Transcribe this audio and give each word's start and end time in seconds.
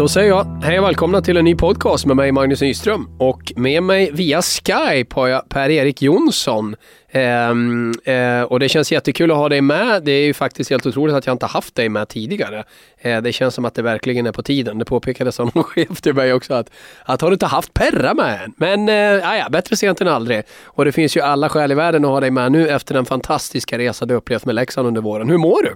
Då 0.00 0.08
säger 0.08 0.28
jag 0.28 0.62
hej 0.62 0.78
och 0.78 0.84
välkomna 0.84 1.22
till 1.22 1.36
en 1.36 1.44
ny 1.44 1.54
podcast 1.54 2.06
med 2.06 2.16
mig 2.16 2.32
Magnus 2.32 2.60
Nyström. 2.60 3.08
Och 3.18 3.52
med 3.56 3.82
mig 3.82 4.10
via 4.12 4.42
Skype 4.42 5.14
har 5.14 5.28
jag 5.28 5.48
Per-Erik 5.48 6.02
Jonsson. 6.02 6.76
Ehm, 7.10 7.92
eh, 8.04 8.42
och 8.42 8.60
det 8.60 8.68
känns 8.68 8.92
jättekul 8.92 9.30
att 9.30 9.36
ha 9.36 9.48
dig 9.48 9.60
med. 9.60 10.02
Det 10.02 10.12
är 10.12 10.24
ju 10.24 10.34
faktiskt 10.34 10.70
helt 10.70 10.86
otroligt 10.86 11.14
att 11.14 11.26
jag 11.26 11.34
inte 11.34 11.46
haft 11.46 11.74
dig 11.74 11.88
med 11.88 12.08
tidigare. 12.08 12.64
Eh, 12.98 13.22
det 13.22 13.32
känns 13.32 13.54
som 13.54 13.64
att 13.64 13.74
det 13.74 13.82
verkligen 13.82 14.26
är 14.26 14.32
på 14.32 14.42
tiden. 14.42 14.78
Det 14.78 14.84
påpekades 14.84 15.40
av 15.40 15.50
någon 15.54 15.64
chef 15.74 16.00
till 16.00 16.14
mig 16.14 16.32
också 16.32 16.54
att, 16.54 16.70
att 17.04 17.20
har 17.20 17.30
du 17.30 17.34
inte 17.34 17.46
haft 17.46 17.74
Perra 17.74 18.14
med 18.14 18.44
än? 18.44 18.52
Men 18.56 18.88
eh, 18.88 19.30
ah 19.30 19.36
ja, 19.36 19.48
bättre 19.48 19.76
sent 19.76 20.00
än 20.00 20.08
aldrig. 20.08 20.42
Och 20.64 20.84
det 20.84 20.92
finns 20.92 21.16
ju 21.16 21.20
alla 21.20 21.48
skäl 21.48 21.72
i 21.72 21.74
världen 21.74 22.04
att 22.04 22.10
ha 22.10 22.20
dig 22.20 22.30
med 22.30 22.52
nu 22.52 22.68
efter 22.68 22.94
den 22.94 23.04
fantastiska 23.04 23.78
resa 23.78 24.06
du 24.06 24.14
upplevt 24.14 24.44
med 24.44 24.54
Leksand 24.54 24.88
under 24.88 25.00
våren. 25.00 25.30
Hur 25.30 25.38
mår 25.38 25.62
du? 25.62 25.74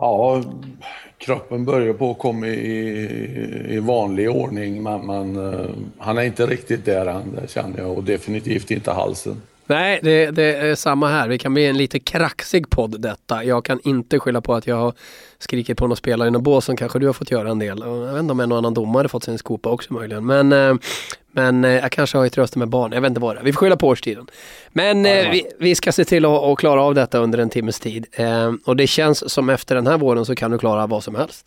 Ja, 0.00 0.42
kroppen 1.18 1.64
börjar 1.64 1.92
på 1.92 2.10
att 2.10 2.18
komma 2.18 2.46
i, 2.46 3.74
i 3.74 3.78
vanlig 3.78 4.30
ordning 4.30 4.82
men, 4.82 5.06
men 5.06 5.36
uh, 5.36 5.60
eh, 5.60 5.70
han 5.98 6.18
är 6.18 6.22
inte 6.22 6.46
riktigt 6.46 6.84
där 6.84 7.06
än, 7.06 7.36
det 7.40 7.50
känner 7.50 7.78
jag. 7.78 7.98
Och 7.98 8.04
definitivt 8.04 8.70
inte 8.70 8.90
halsen. 8.90 9.42
Nej, 9.66 10.00
det, 10.02 10.30
det, 10.30 10.56
är 10.56 10.74
samma 10.74 11.08
här. 11.08 11.28
Vi 11.28 11.38
kan 11.38 11.54
bli 11.54 11.66
en 11.66 11.76
lite 11.76 11.98
kraxig 11.98 12.70
podd 12.70 13.00
detta. 13.00 13.44
Jag 13.44 13.64
kan 13.64 13.80
inte 13.84 14.18
skylla 14.18 14.40
på 14.40 14.54
att 14.54 14.66
jag 14.66 14.76
har 14.76 14.92
skrikit 15.38 15.78
på 15.78 15.86
någon 15.86 15.96
spelare 15.96 16.28
i 16.28 16.30
någon 16.30 16.42
bås 16.42 16.64
som 16.64 16.76
kanske 16.76 16.98
du 16.98 17.06
har 17.06 17.12
fått 17.12 17.30
göra 17.30 17.50
en 17.50 17.58
del. 17.58 17.82
Jag 17.84 18.12
vet 18.12 18.20
inte 18.20 18.32
om 18.32 18.40
en 18.40 18.52
och 18.52 18.58
annan 18.58 18.74
domare 18.74 19.08
fått 19.08 19.24
sin 19.24 19.38
skopa 19.38 19.68
också 19.68 19.92
möjligen. 19.92 20.26
Men, 20.26 20.52
eh, 20.52 20.74
men 21.32 21.64
eh, 21.64 21.70
jag 21.70 21.92
kanske 21.92 22.18
har 22.18 22.26
ett 22.26 22.38
rösten 22.38 22.60
med 22.60 22.68
barn. 22.68 22.92
Jag 22.92 23.00
vet 23.00 23.08
inte 23.08 23.20
vad 23.20 23.36
det 23.36 23.40
är. 23.40 23.44
Vi 23.44 23.52
får 23.52 23.58
skylla 23.58 23.76
på 23.76 23.88
årstiden. 23.88 24.26
Men 24.72 25.06
eh, 25.06 25.30
vi, 25.30 25.46
vi, 25.58 25.74
ska 25.74 25.92
se 25.92 26.04
till 26.04 26.24
att, 26.24 26.42
att, 26.42 26.58
klara 26.58 26.82
av 26.82 26.94
detta 26.94 27.18
under 27.18 27.38
en 27.38 27.50
timmes 27.50 27.80
tid. 27.80 28.06
Och 28.64 28.76
det 28.76 28.86
känns 28.86 29.32
som 29.32 29.50
efter 29.50 29.74
den 29.74 29.86
här 29.86 29.98
våren 29.98 30.24
så 30.24 30.34
kan 30.34 30.50
du 30.50 30.58
klara 30.58 30.86
vad 30.86 31.04
som 31.04 31.14
helst. 31.14 31.46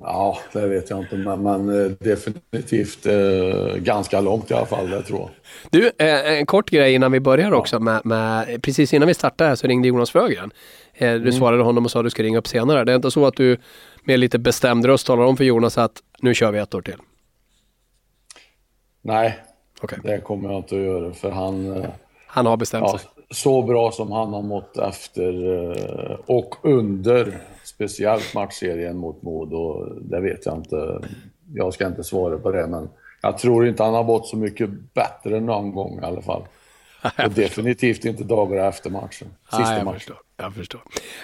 Ja, 0.00 0.38
det 0.52 0.66
vet 0.66 0.90
jag 0.90 0.98
inte, 0.98 1.16
men, 1.16 1.42
men 1.42 1.84
eh, 1.84 1.90
definitivt 1.90 3.06
eh, 3.06 3.76
ganska 3.76 4.20
långt 4.20 4.50
i 4.50 4.54
alla 4.54 4.66
fall, 4.66 4.90
det 4.90 5.02
tror 5.02 5.20
jag. 5.20 5.30
Du, 5.70 5.90
eh, 6.06 6.38
en 6.38 6.46
kort 6.46 6.70
grej 6.70 6.94
innan 6.94 7.12
vi 7.12 7.20
börjar 7.20 7.52
också. 7.52 7.76
Ja. 7.76 7.80
Med, 7.80 8.06
med, 8.06 8.62
precis 8.62 8.94
innan 8.94 9.08
vi 9.08 9.14
startade 9.14 9.56
så 9.56 9.66
ringde 9.66 9.88
Jonas 9.88 10.10
Frögren. 10.10 10.50
Eh, 10.94 11.10
du 11.10 11.16
mm. 11.16 11.32
svarade 11.32 11.62
honom 11.62 11.84
och 11.84 11.90
sa 11.90 11.98
att 11.98 12.06
du 12.06 12.10
ska 12.10 12.22
ringa 12.22 12.38
upp 12.38 12.48
senare. 12.48 12.84
Det 12.84 12.92
är 12.92 12.96
inte 12.96 13.10
så 13.10 13.26
att 13.26 13.36
du 13.36 13.56
med 14.04 14.18
lite 14.18 14.38
bestämd 14.38 14.86
röst 14.86 15.06
talar 15.06 15.24
om 15.24 15.36
för 15.36 15.44
Jonas 15.44 15.78
att 15.78 16.02
nu 16.20 16.34
kör 16.34 16.52
vi 16.52 16.58
ett 16.58 16.74
år 16.74 16.82
till? 16.82 16.96
Nej, 19.02 19.38
okay. 19.82 19.98
det 20.02 20.20
kommer 20.20 20.50
jag 20.50 20.58
inte 20.58 20.74
att 20.74 20.82
göra 20.82 21.12
för 21.12 21.30
han... 21.30 21.76
Eh, 21.76 21.90
han 22.26 22.46
har 22.46 22.56
bestämt 22.56 22.84
ja, 22.86 22.98
sig? 22.98 23.08
Så 23.30 23.62
bra 23.62 23.90
som 23.90 24.12
han 24.12 24.32
har 24.32 24.42
mått 24.42 24.76
efter 24.76 25.60
eh, 25.62 26.16
och 26.26 26.54
under 26.62 27.38
speciellt 27.64 28.34
matchserien 28.34 28.96
mot 28.96 29.22
Modo, 29.22 29.84
det 30.00 30.20
vet 30.20 30.46
jag 30.46 30.56
inte. 30.56 31.00
Jag 31.54 31.74
ska 31.74 31.86
inte 31.86 32.04
svara 32.04 32.38
på 32.38 32.50
det, 32.50 32.66
men 32.66 32.88
jag 33.22 33.38
tror 33.38 33.66
inte 33.66 33.82
han 33.82 33.94
har 33.94 34.04
mått 34.04 34.26
så 34.26 34.36
mycket 34.36 34.70
bättre 34.94 35.40
någon 35.40 35.72
gång 35.72 35.98
i 36.02 36.04
alla 36.04 36.22
fall. 36.22 36.42
Och 37.26 37.30
definitivt 37.30 38.04
inte 38.04 38.24
dagar 38.24 38.68
efter 38.68 38.90
matchen. 38.90 39.28
Sista 39.44 39.58
Nej, 39.58 39.76
jag 39.76 39.84
matchen. 39.84 39.98
Förstår, 39.98 40.16
jag 40.36 40.54
förstår. 40.54 40.80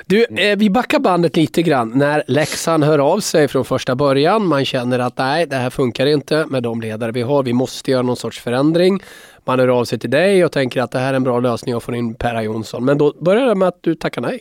Du, 0.07 0.27
mm. 0.27 0.53
eh, 0.53 0.59
vi 0.59 0.71
backar 0.71 0.99
bandet 0.99 1.37
lite 1.37 1.63
grann. 1.63 1.93
När 1.95 2.23
Leksand 2.27 2.85
hör 2.85 2.99
av 2.99 3.21
sig 3.21 3.49
från 3.49 3.65
första 3.65 3.95
början, 3.95 4.47
man 4.47 4.65
känner 4.65 4.99
att 4.99 5.19
nej, 5.19 5.47
det 5.47 5.57
här 5.57 5.71
funkar 5.71 6.07
inte 6.07 6.47
med 6.47 6.63
de 6.63 6.81
ledare 6.81 7.13
vi 7.13 7.23
har. 7.23 7.43
Vi 7.43 7.53
måste 7.53 7.91
göra 7.91 8.03
någon 8.03 8.17
sorts 8.17 8.41
förändring. 8.41 9.03
Man 9.45 9.59
hör 9.59 9.69
av 9.69 9.85
sig 9.85 9.99
till 9.99 10.11
dig 10.11 10.45
och 10.45 10.53
tänker 10.53 10.81
att 10.81 10.91
det 10.91 10.99
här 10.99 11.13
är 11.13 11.17
en 11.17 11.25
bra 11.25 11.41
lösning 11.41 11.75
att 11.75 11.83
få 11.83 11.95
in 11.95 12.15
Perra 12.15 12.43
Jonsson. 12.43 12.85
Men 12.85 12.99
då 12.99 13.15
börjar 13.21 13.47
det 13.47 13.55
med 13.55 13.69
att 13.69 13.79
du 13.81 13.95
tackar 13.95 14.23
nej. 14.23 14.41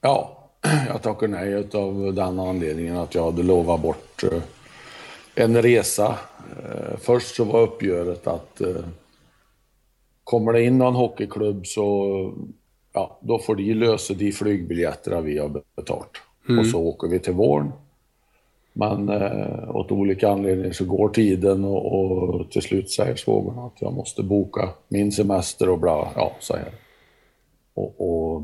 Ja, 0.00 0.48
jag 0.88 1.02
tackade 1.02 1.32
nej 1.32 1.68
av 1.74 2.14
den 2.14 2.40
anledningen 2.40 2.96
att 2.96 3.14
jag 3.14 3.24
hade 3.24 3.42
lovat 3.42 3.80
bort 3.80 4.24
eh, 4.24 4.42
en 5.34 5.62
resa. 5.62 6.18
Eh, 6.62 6.98
först 7.00 7.34
så 7.34 7.44
var 7.44 7.60
uppgöret 7.60 8.26
att 8.26 8.60
eh, 8.60 8.68
kommer 10.26 10.52
det 10.52 10.62
in 10.62 10.78
någon 10.78 10.94
hockeyklubb 10.94 11.66
så 11.66 12.32
ja, 12.92 13.18
då 13.20 13.38
får 13.38 13.56
de 13.56 13.74
lösa 13.74 14.14
de 14.14 14.32
flygbiljetterna 14.32 15.20
vi 15.20 15.38
har 15.38 15.62
betalt. 15.76 16.10
Mm. 16.48 16.58
Och 16.58 16.66
så 16.66 16.80
åker 16.80 17.08
vi 17.08 17.18
till 17.18 17.32
våren. 17.32 17.72
Men 18.72 19.08
eh, 19.08 19.76
åt 19.76 19.92
olika 19.92 20.30
anledningar 20.30 20.72
så 20.72 20.84
går 20.84 21.08
tiden 21.08 21.64
och, 21.64 21.92
och 21.92 22.50
till 22.50 22.62
slut 22.62 22.90
säger 22.90 23.16
svågern 23.16 23.58
att 23.58 23.82
jag 23.82 23.92
måste 23.92 24.22
boka 24.22 24.68
min 24.88 25.12
semester 25.12 25.68
och 25.68 25.78
bla, 25.78 26.08
ja 26.14 26.32
så 26.40 26.56
här. 26.56 26.70
Och, 27.74 27.94
och 28.00 28.42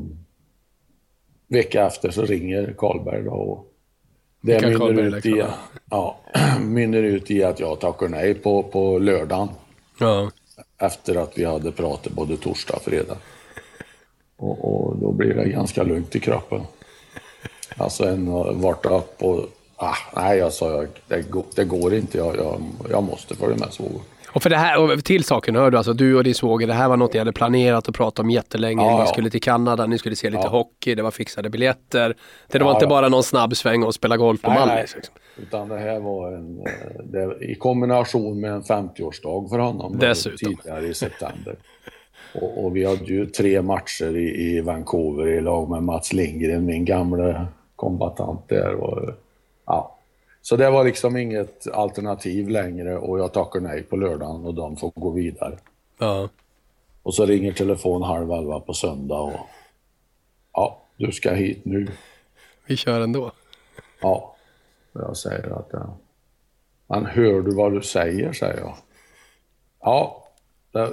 vecka 1.47 1.87
efter 1.87 2.11
så 2.11 2.21
ringer 2.21 2.75
Karlberg 2.77 3.23
då 3.23 3.31
och 3.31 3.67
det 4.41 4.61
mynner 4.61 5.17
ut, 5.17 5.25
i, 5.25 5.43
ja, 5.89 6.17
ut 6.93 7.31
i 7.31 7.43
att 7.43 7.59
jag 7.59 7.79
tackar 7.79 8.07
nej 8.07 8.33
på, 8.33 8.63
på 8.63 8.99
lördagen. 8.99 9.47
Ja. 9.99 10.31
Efter 10.85 11.15
att 11.15 11.37
vi 11.37 11.45
hade 11.45 11.71
pratat 11.71 12.13
både 12.13 12.37
torsdag 12.37 12.73
och 12.73 12.81
fredag. 12.81 13.17
Och, 14.37 14.87
och 14.87 14.97
då 14.97 15.11
blir 15.11 15.33
det 15.33 15.49
ganska 15.49 15.83
lugnt 15.83 16.15
i 16.15 16.19
kroppen. 16.19 16.61
Alltså 17.77 18.03
en 18.03 18.31
vart 18.61 18.85
upp 18.85 19.23
och 19.23 19.45
ah, 19.75 19.95
nej, 20.15 20.37
jag 20.37 20.53
sa 20.53 20.85
det, 21.07 21.23
det 21.55 21.63
går 21.65 21.93
inte. 21.93 22.17
Jag, 22.17 22.35
jag, 22.35 22.61
jag 22.89 23.03
måste 23.03 23.35
följa 23.35 23.57
med 23.57 23.73
svåger. 23.73 23.99
Och 24.33 24.43
för 24.43 24.49
det 24.49 24.57
här, 24.57 24.79
och 24.79 25.03
till 25.03 25.23
saken 25.23 25.55
hör 25.55 25.71
du, 25.71 25.77
alltså 25.77 25.93
du 25.93 26.15
och 26.15 26.23
din 26.23 26.35
svåger, 26.35 26.67
det 26.67 26.73
här 26.73 26.89
var 26.89 26.97
något 26.97 27.13
ni 27.13 27.19
hade 27.19 27.33
planerat 27.33 27.87
och 27.87 27.95
pratat 27.95 28.19
om 28.19 28.29
jättelänge. 28.29 28.83
Ja, 28.83 29.03
ni 29.03 29.07
skulle 29.07 29.29
till 29.29 29.41
Kanada, 29.41 29.85
ni 29.85 29.97
skulle 29.97 30.15
se 30.15 30.29
lite 30.29 30.43
ja. 30.43 30.49
hockey, 30.49 30.95
det 30.95 31.03
var 31.03 31.11
fixade 31.11 31.49
biljetter. 31.49 32.15
Det 32.47 32.59
var 32.59 32.73
inte 32.73 32.87
bara 32.87 33.09
någon 33.09 33.23
snabb 33.23 33.57
sväng 33.57 33.83
och 33.83 33.93
spela 33.93 34.17
golf 34.17 34.41
på 34.41 34.49
Mallis. 34.49 34.95
Liksom. 34.95 35.15
Utan 35.37 35.69
det 35.69 35.77
här 35.77 35.99
var 35.99 36.31
en, 36.31 36.59
eh, 36.59 37.03
det, 37.03 37.45
i 37.45 37.55
kombination 37.55 38.39
med 38.39 38.51
en 38.51 38.63
50-årsdag 38.63 39.49
för 39.49 39.59
honom. 39.59 39.99
Dessutom. 39.99 40.37
Tidigare 40.37 40.87
i 40.87 40.93
september. 40.93 41.55
Och, 42.33 42.65
och, 42.65 42.75
vi 42.75 42.85
hade 42.85 43.05
ju 43.05 43.25
tre 43.25 43.61
matcher 43.61 44.17
i, 44.17 44.57
i 44.57 44.61
Vancouver 44.61 45.27
i 45.27 45.41
lag 45.41 45.69
med 45.69 45.83
Mats 45.83 46.13
Lindgren, 46.13 46.65
min 46.65 46.85
gamla 46.85 47.47
kombatant 47.75 48.49
där. 48.49 48.73
Och, 48.73 49.13
ja, 49.65 49.97
så 50.41 50.55
det 50.55 50.69
var 50.69 50.83
liksom 50.83 51.17
inget 51.17 51.67
alternativ 51.73 52.49
längre 52.49 52.97
och 52.97 53.19
jag 53.19 53.33
tackar 53.33 53.59
nej 53.59 53.83
på 53.83 53.95
lördagen 53.95 54.45
och 54.45 54.53
de 54.53 54.77
får 54.77 54.91
gå 54.95 55.09
vidare. 55.09 55.57
Ja. 55.99 56.29
Och 57.03 57.13
så 57.13 57.25
ringer 57.25 57.53
telefon 57.53 58.01
halv 58.01 58.31
elva 58.31 58.59
på 58.59 58.73
söndag 58.73 59.19
och 59.19 59.47
ja, 60.53 60.81
du 60.97 61.11
ska 61.11 61.33
hit 61.33 61.65
nu. 61.65 61.87
Vi 62.65 62.77
kör 62.77 63.01
ändå. 63.01 63.31
Ja, 64.01 64.32
jag 64.93 65.17
säger 65.17 65.59
att 65.59 65.69
ja. 65.71 65.97
Men 66.87 67.05
hör 67.05 67.41
du 67.41 67.55
vad 67.55 67.73
du 67.73 67.81
säger, 67.81 68.33
säger 68.33 68.59
jag. 68.59 68.75
Ja, 69.81 70.27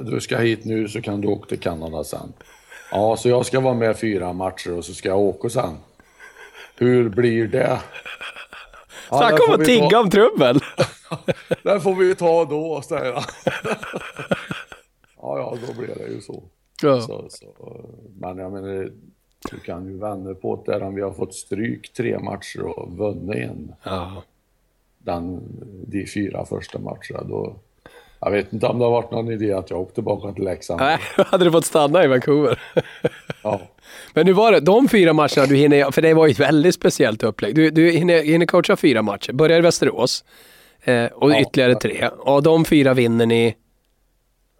du 0.00 0.20
ska 0.20 0.36
hit 0.38 0.64
nu 0.64 0.88
så 0.88 1.02
kan 1.02 1.20
du 1.20 1.28
åka 1.28 1.48
till 1.48 1.60
Kanada 1.60 2.04
sen. 2.04 2.32
Ja, 2.90 3.16
så 3.16 3.28
jag 3.28 3.46
ska 3.46 3.60
vara 3.60 3.74
med 3.74 3.98
fyra 3.98 4.32
matcher 4.32 4.72
och 4.72 4.84
så 4.84 4.94
ska 4.94 5.08
jag 5.08 5.18
åka 5.18 5.48
sen. 5.48 5.76
Hur 6.76 7.08
blir 7.08 7.48
det? 7.48 7.80
Ja, 9.10 9.18
Snacka 9.18 9.44
om 9.48 9.60
att 9.60 9.64
tigga 9.64 9.88
ta... 9.88 10.00
om 10.00 10.10
trubbel. 10.10 10.60
den 11.62 11.80
får 11.80 11.94
vi 11.94 12.14
ta 12.14 12.44
då, 12.44 12.82
säger 12.82 13.12
han. 13.12 13.24
ja, 15.16 15.38
ja, 15.38 15.56
då 15.66 15.80
blir 15.80 15.94
det 15.94 16.06
ju 16.06 16.20
så. 16.20 16.42
Ja. 16.82 17.00
så, 17.00 17.26
så. 17.30 17.46
Men 18.20 18.38
jag 18.38 18.52
menar, 18.52 18.90
du 19.50 19.60
kan 19.60 19.86
ju 19.86 19.98
vända 19.98 20.34
på 20.34 20.62
det 20.66 20.78
där 20.78 20.90
vi 20.90 21.00
har 21.00 21.12
fått 21.12 21.34
stryk 21.34 21.92
tre 21.92 22.18
matcher 22.18 22.62
och 22.62 22.92
vunnit 22.96 23.36
en. 23.36 23.72
Ja. 23.82 24.22
Den, 24.98 25.40
de 25.86 26.06
fyra 26.06 26.44
första 26.44 26.78
matcherna, 26.78 27.22
då... 27.28 27.56
Jag 28.22 28.30
vet 28.30 28.52
inte 28.52 28.66
om 28.66 28.78
det 28.78 28.84
har 28.84 28.92
varit 28.92 29.10
någon 29.10 29.32
idé 29.32 29.52
att 29.52 29.70
jag 29.70 29.80
åkte 29.80 29.94
tillbaka 29.94 30.32
till 30.32 30.44
Leksand. 30.44 30.80
Nej, 30.80 30.98
hade 31.16 31.44
du 31.44 31.52
fått 31.52 31.64
stanna 31.64 32.04
i 32.04 32.06
Vancouver. 32.06 32.60
ja. 33.42 33.60
Men 34.14 34.26
hur 34.26 34.34
var 34.34 34.52
det, 34.52 34.60
de 34.60 34.88
fyra 34.88 35.12
matcherna 35.12 35.46
du 35.46 35.56
hinner, 35.56 35.90
för 35.90 36.02
det 36.02 36.14
var 36.14 36.26
ju 36.26 36.30
ett 36.30 36.40
väldigt 36.40 36.74
speciellt 36.74 37.22
upplägg. 37.22 37.54
Du, 37.54 37.70
du 37.70 37.90
hinner, 37.90 38.22
hinner 38.22 38.46
coacha 38.46 38.76
fyra 38.76 39.02
matcher, 39.02 39.32
börjar 39.32 39.58
i 39.58 39.60
Västerås 39.60 40.24
eh, 40.82 41.04
och 41.04 41.30
ja, 41.30 41.40
ytterligare 41.40 41.74
tre. 41.74 42.08
Och 42.18 42.42
de 42.42 42.64
fyra 42.64 42.94
vinner 42.94 43.26
ni? 43.26 43.54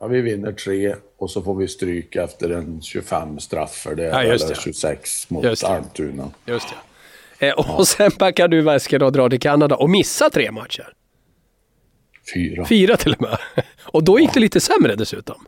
Ja, 0.01 0.07
vi 0.07 0.21
vinner 0.21 0.53
tre 0.53 0.95
och 1.17 1.31
så 1.31 1.43
får 1.43 1.55
vi 1.55 1.69
stryk 1.69 2.17
efter 2.17 2.51
en 2.51 2.83
25 2.83 3.39
straffer, 3.39 3.95
det 3.95 4.05
är 4.05 4.09
ja, 4.11 4.23
eller 4.23 4.55
26 4.55 5.31
mot 5.31 5.45
just 5.45 5.65
Almtuna. 5.65 6.31
Just 6.47 6.69
det. 7.39 7.49
Eh, 7.49 7.55
och 7.55 7.65
ja. 7.69 7.85
sen 7.85 8.11
packar 8.11 8.49
du 8.49 8.63
väskan 8.63 9.03
och 9.03 9.13
drar 9.13 9.29
till 9.31 9.41
Kanada 9.41 9.77
och 9.77 9.91
missar 9.91 10.31
tre 10.31 10.51
matcher. 10.51 10.93
Fyra. 12.35 12.65
Fyra 12.65 12.97
till 12.97 13.13
och 13.13 13.23
med. 13.23 13.39
Och 13.85 14.05
då 14.05 14.19
gick 14.21 14.35
det 14.35 14.41
lite 14.41 14.61
sämre 14.61 14.95
dessutom. 14.97 15.47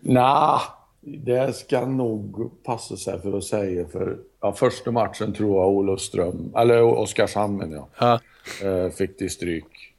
Nah, 0.00 0.62
det 1.00 1.56
ska 1.56 1.86
nog 1.86 2.50
passa 2.64 2.96
sig 2.96 3.20
för 3.22 3.38
att 3.38 3.44
säga. 3.44 3.88
För 3.88 4.18
ja, 4.40 4.52
första 4.52 4.90
matchen 4.90 5.32
tror 5.34 5.60
jag 5.60 5.68
Olofström, 5.68 6.52
eller 6.56 6.82
Oskarshamn 6.82 7.56
menar 7.56 7.76
jag, 7.76 7.88
Ja. 7.98 8.20
eh, 8.68 8.90
fick 8.90 9.18
de 9.18 9.28
stryk. 9.28 9.94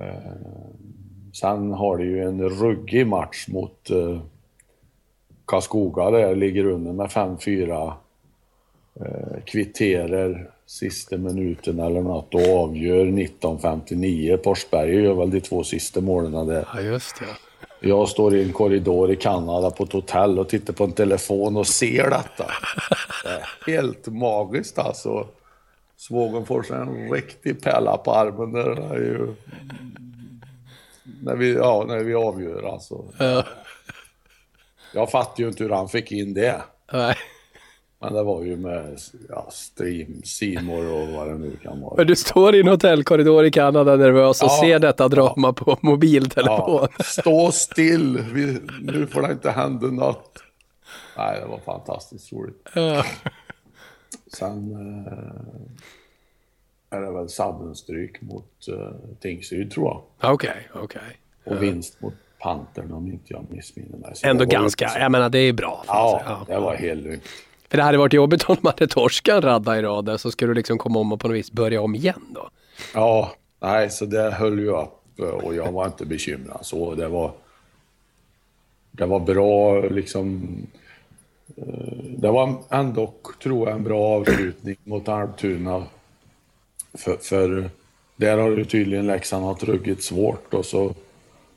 Eh, 0.00 0.06
sen 1.34 1.72
har 1.72 1.98
det 1.98 2.04
ju 2.04 2.24
en 2.24 2.48
ruggig 2.48 3.06
match 3.06 3.48
mot 3.48 3.90
eh, 3.90 4.20
Karlskoga 5.44 6.10
där, 6.10 6.34
ligger 6.34 6.66
under 6.66 6.92
med 6.92 7.06
5-4. 7.06 7.92
Eh, 9.00 9.42
kvitterar 9.44 10.50
sista 10.66 11.16
minuten 11.16 11.80
eller 11.80 12.02
något 12.02 12.34
och 12.34 12.62
avgör 12.62 13.06
19.59. 13.06 14.36
Porsberg 14.36 14.94
gör 14.94 15.14
väl 15.14 15.30
de 15.30 15.40
två 15.40 15.64
sista 15.64 16.00
målen 16.00 16.46
där. 16.46 16.68
Ja, 16.74 16.80
just 16.80 17.20
det. 17.20 17.26
Jag 17.88 18.08
står 18.08 18.34
i 18.34 18.42
en 18.42 18.52
korridor 18.52 19.10
i 19.10 19.16
Kanada 19.16 19.70
på 19.70 19.84
ett 19.84 19.92
hotell 19.92 20.38
och 20.38 20.48
tittar 20.48 20.72
på 20.72 20.84
en 20.84 20.92
telefon 20.92 21.56
och 21.56 21.66
ser 21.66 22.10
detta. 22.10 22.46
Det 23.64 23.72
helt 23.72 24.06
magiskt 24.06 24.78
alltså. 24.78 25.26
Svågen 25.96 26.46
får 26.46 26.62
sig 26.62 26.76
en 26.76 27.12
riktig 27.12 27.62
pärla 27.62 27.96
på 27.96 28.12
armen 28.12 28.52
där. 28.52 28.74
Det 28.74 28.82
är 28.82 28.98
ju... 28.98 29.34
när, 31.22 31.36
vi, 31.36 31.54
ja, 31.54 31.84
när 31.88 31.98
vi 31.98 32.14
avgör 32.14 32.72
alltså. 32.72 33.04
Ja. 33.18 33.44
Jag 34.94 35.10
fattar 35.10 35.42
ju 35.42 35.48
inte 35.48 35.62
hur 35.64 35.70
han 35.70 35.88
fick 35.88 36.12
in 36.12 36.34
det. 36.34 36.62
Nej. 36.92 37.16
Men 38.00 38.12
det 38.12 38.22
var 38.22 38.42
ju 38.42 38.56
med 38.56 38.98
ja, 39.28 39.48
stream, 39.50 40.22
Simor 40.24 40.92
och 40.92 41.08
vad 41.08 41.28
det 41.28 41.38
nu 41.38 41.56
kan 41.62 41.80
vara. 41.80 41.94
Men 41.96 42.06
du 42.06 42.16
står 42.16 42.54
i 42.54 42.60
en 42.60 42.68
hotellkorridor 42.68 43.44
i 43.44 43.50
Kanada 43.50 43.96
nervös 43.96 44.42
och 44.42 44.48
Ja. 44.50 44.60
ser 44.60 44.78
detta 44.78 45.08
drama 45.08 45.52
på 45.52 45.78
mobiltelefon. 45.80 46.88
Ja, 46.98 47.04
stå 47.04 47.52
still, 47.52 48.18
vi, 48.32 48.60
nu 48.82 49.06
får 49.06 49.22
det 49.22 49.32
inte 49.32 49.50
hända 49.50 49.86
något. 49.86 50.38
Nej, 51.16 51.40
det 51.40 51.46
var 51.46 51.58
fantastiskt 51.58 52.32
roligt. 52.32 52.68
Ja. 52.74 53.04
Sen 54.32 54.72
eh, 55.06 55.22
är 56.96 57.00
det 57.00 57.10
väl 57.10 57.28
Sanddenstryk 57.28 58.20
mot 58.22 58.68
eh, 58.68 58.90
Tingsryd 59.20 59.70
tror 59.70 59.86
jag. 59.86 60.32
Okej, 60.32 60.68
okej. 60.72 61.00
Och 61.44 61.62
vinst 61.62 62.00
mot 62.00 62.14
Pantern 62.40 62.92
om 62.92 63.06
inte 63.06 63.24
jag 63.32 63.44
missminner 63.50 63.98
mig. 63.98 64.10
Så 64.16 64.26
Ändå 64.26 64.44
ganska, 64.44 64.90
jag 64.98 65.12
menar 65.12 65.28
det 65.28 65.38
är 65.38 65.52
bra. 65.52 65.84
man 65.86 65.96
Ja, 65.96 66.22
säga. 66.46 66.58
det 66.58 66.64
var 66.64 66.74
helt 66.74 67.04
lugnt. 67.04 67.22
För 67.68 67.76
det 67.76 67.82
hade 67.84 67.98
varit 67.98 68.12
jobbigt 68.12 68.42
om 68.44 68.56
de 68.62 68.68
hade 68.68 68.86
torskat 68.86 69.34
en 69.36 69.42
radda 69.42 69.78
i 69.78 69.82
rad 69.82 70.04
där, 70.04 70.16
så 70.16 70.30
ska 70.30 70.46
du 70.46 70.54
liksom 70.54 70.78
komma 70.78 70.98
om 70.98 71.12
och 71.12 71.20
på 71.20 71.28
något 71.28 71.36
vis 71.36 71.52
börja 71.52 71.80
om 71.82 71.94
igen 71.94 72.22
då. 72.34 72.48
Ja, 72.94 73.32
nej, 73.60 73.90
så 73.90 74.06
det 74.06 74.30
höll 74.30 74.58
ju 74.58 74.68
upp 74.70 75.18
eh, 75.20 75.24
och 75.24 75.54
jag 75.54 75.72
var 75.72 75.86
inte 75.86 76.06
bekymrad 76.06 76.58
så. 76.62 76.94
Det 76.94 77.08
var, 77.08 77.32
det 78.90 79.06
var 79.06 79.20
bra 79.20 79.80
liksom. 79.80 80.56
eh, 81.56 81.64
Det 82.18 82.30
var 82.30 82.54
ändå, 82.70 83.12
tror 83.42 83.68
jag, 83.68 83.76
en 83.76 83.84
bra 83.84 84.02
avslutning 84.20 84.76
mot 84.84 85.08
Alptuna. 85.08 85.84
För, 86.98 87.16
för 87.16 87.70
där 88.16 88.38
har 88.38 88.50
ju 88.50 88.64
tydligen 88.64 89.06
Leksand 89.06 89.44
haft 89.44 89.62
ruggigt 89.62 90.02
svårt 90.02 90.54
och 90.54 90.64
så 90.64 90.94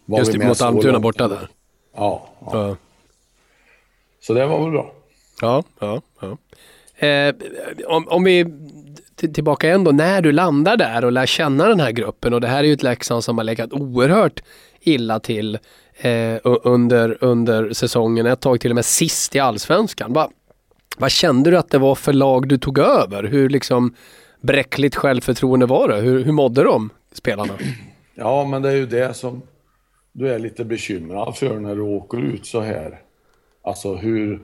var 0.05 0.19
Just 0.19 0.35
vi 0.35 0.47
mot 0.47 0.61
Almtuna 0.61 0.99
borta 0.99 1.27
där. 1.27 1.49
Ja, 1.95 2.29
ja, 2.45 2.67
Ja, 2.67 2.75
så 4.21 4.33
det 4.33 4.45
var 4.45 4.61
väl 4.63 4.71
bra. 4.71 4.91
ja, 5.41 5.63
ja. 5.79 6.01
ja. 6.19 6.37
Eh, 7.07 7.35
om, 7.87 8.07
om 8.07 8.23
vi 8.23 8.45
tillbaka 9.15 9.67
igen 9.67 9.83
då, 9.83 9.91
när 9.91 10.21
du 10.21 10.31
landar 10.31 10.77
där 10.77 11.05
och 11.05 11.11
lär 11.11 11.25
känna 11.25 11.67
den 11.67 11.79
här 11.79 11.91
gruppen 11.91 12.33
och 12.33 12.41
det 12.41 12.47
här 12.47 12.59
är 12.59 12.63
ju 12.63 12.73
ett 12.73 12.83
Leksand 12.83 13.23
som 13.23 13.37
har 13.37 13.45
legat 13.45 13.73
oerhört 13.73 14.43
illa 14.81 15.19
till 15.19 15.57
eh, 15.97 16.37
under, 16.43 17.17
under 17.23 17.73
säsongen, 17.73 18.25
ett 18.25 18.41
tag 18.41 18.59
till 18.59 18.71
och 18.71 18.75
med 18.75 18.85
sist 18.85 19.35
i 19.35 19.39
allsvenskan. 19.39 20.13
Va, 20.13 20.29
vad 20.97 21.11
kände 21.11 21.51
du 21.51 21.57
att 21.57 21.69
det 21.69 21.77
var 21.77 21.95
för 21.95 22.13
lag 22.13 22.47
du 22.47 22.57
tog 22.57 22.77
över? 22.79 23.23
Hur 23.23 23.49
liksom 23.49 23.93
bräckligt 24.47 24.95
självförtroende 24.95 25.65
var 25.65 25.87
det? 25.87 25.95
Hur, 25.95 26.23
hur 26.23 26.31
mådde 26.31 26.63
de, 26.63 26.89
spelarna? 27.11 27.53
Ja, 28.15 28.45
men 28.45 28.61
det 28.61 28.69
är 28.69 28.75
ju 28.75 28.85
det 28.85 29.13
som 29.13 29.41
du 30.11 30.29
är 30.29 30.39
lite 30.39 30.65
bekymrad 30.65 31.37
för 31.37 31.59
när 31.59 31.75
du 31.75 31.81
åker 31.81 32.17
ut 32.17 32.45
så 32.45 32.61
här. 32.61 33.01
Alltså 33.61 33.95
hur, 33.95 34.41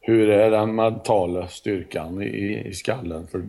hur 0.00 0.28
är 0.30 0.50
den 0.50 0.74
mentala 0.74 1.48
styrkan 1.48 2.22
i, 2.22 2.62
i 2.66 2.72
skallen? 2.74 3.26
För 3.26 3.42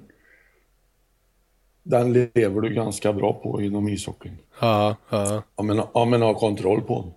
den 1.84 2.14
lever 2.14 2.62
du 2.62 2.70
ganska 2.74 3.14
bra 3.14 3.34
på 3.34 3.62
inom 3.62 3.88
ishockeyn. 3.88 4.38
Ja, 4.60 4.96
ja, 5.10 5.44
Om 5.56 5.68
man, 5.68 5.82
om 5.92 6.10
man 6.10 6.22
har 6.22 6.34
kontroll 6.34 6.82
på 6.82 7.02
den. 7.02 7.12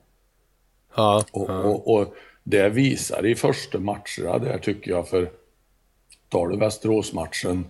ja. 0.96 1.24
Och, 1.32 1.50
och, 1.50 1.94
och 1.94 2.14
det 2.42 2.68
visar 2.68 3.26
i 3.26 3.34
första 3.34 3.78
matcherna 3.78 4.38
där 4.38 4.58
tycker 4.58 4.90
jag 4.90 5.08
för 5.08 5.30
tar 6.28 6.48
du 6.48 6.56
Västerås-matchen 6.56 7.64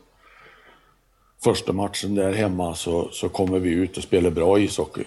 första 1.41 1.73
matchen 1.73 2.15
där 2.15 2.33
hemma 2.33 2.75
så, 2.75 3.09
så 3.13 3.29
kommer 3.29 3.59
vi 3.59 3.71
ut 3.71 3.97
och 3.97 4.03
spelar 4.03 4.31
bra 4.31 4.59
ishockey. 4.59 5.05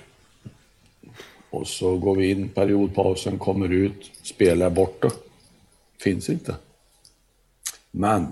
Och 1.49 1.67
så 1.67 1.97
går 1.97 2.15
vi 2.15 2.31
in 2.31 2.49
periodpausen, 2.49 3.39
kommer 3.39 3.71
ut, 3.73 4.11
spelar 4.23 4.69
borta. 4.69 5.11
Finns 5.99 6.29
inte. 6.29 6.55
Men 7.91 8.27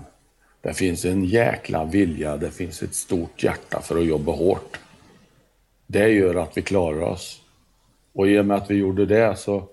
det 0.60 0.74
finns 0.74 1.04
en 1.04 1.24
jäkla 1.24 1.84
vilja, 1.84 2.36
det 2.36 2.50
finns 2.50 2.82
ett 2.82 2.94
stort 2.94 3.42
hjärta 3.42 3.80
för 3.80 3.98
att 3.98 4.06
jobba 4.06 4.32
hårt. 4.32 4.80
Det 5.86 6.08
gör 6.08 6.34
att 6.34 6.56
vi 6.56 6.62
klarar 6.62 7.00
oss. 7.00 7.42
Och 8.12 8.28
i 8.28 8.38
och 8.38 8.46
med 8.46 8.56
att 8.56 8.70
vi 8.70 8.74
gjorde 8.74 9.06
det 9.06 9.36
så, 9.36 9.64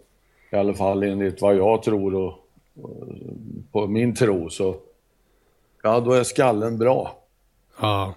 i 0.52 0.56
alla 0.56 0.74
fall 0.74 1.04
enligt 1.04 1.42
vad 1.42 1.56
jag 1.56 1.84
tror 1.84 2.16
och, 2.16 2.34
och 2.82 3.08
på 3.72 3.88
min 3.88 4.16
tro 4.16 4.50
så, 4.50 4.76
ja 5.84 6.00
då 6.00 6.14
är 6.14 6.24
skallen 6.24 6.78
bra 6.78 7.27
ja. 7.82 8.14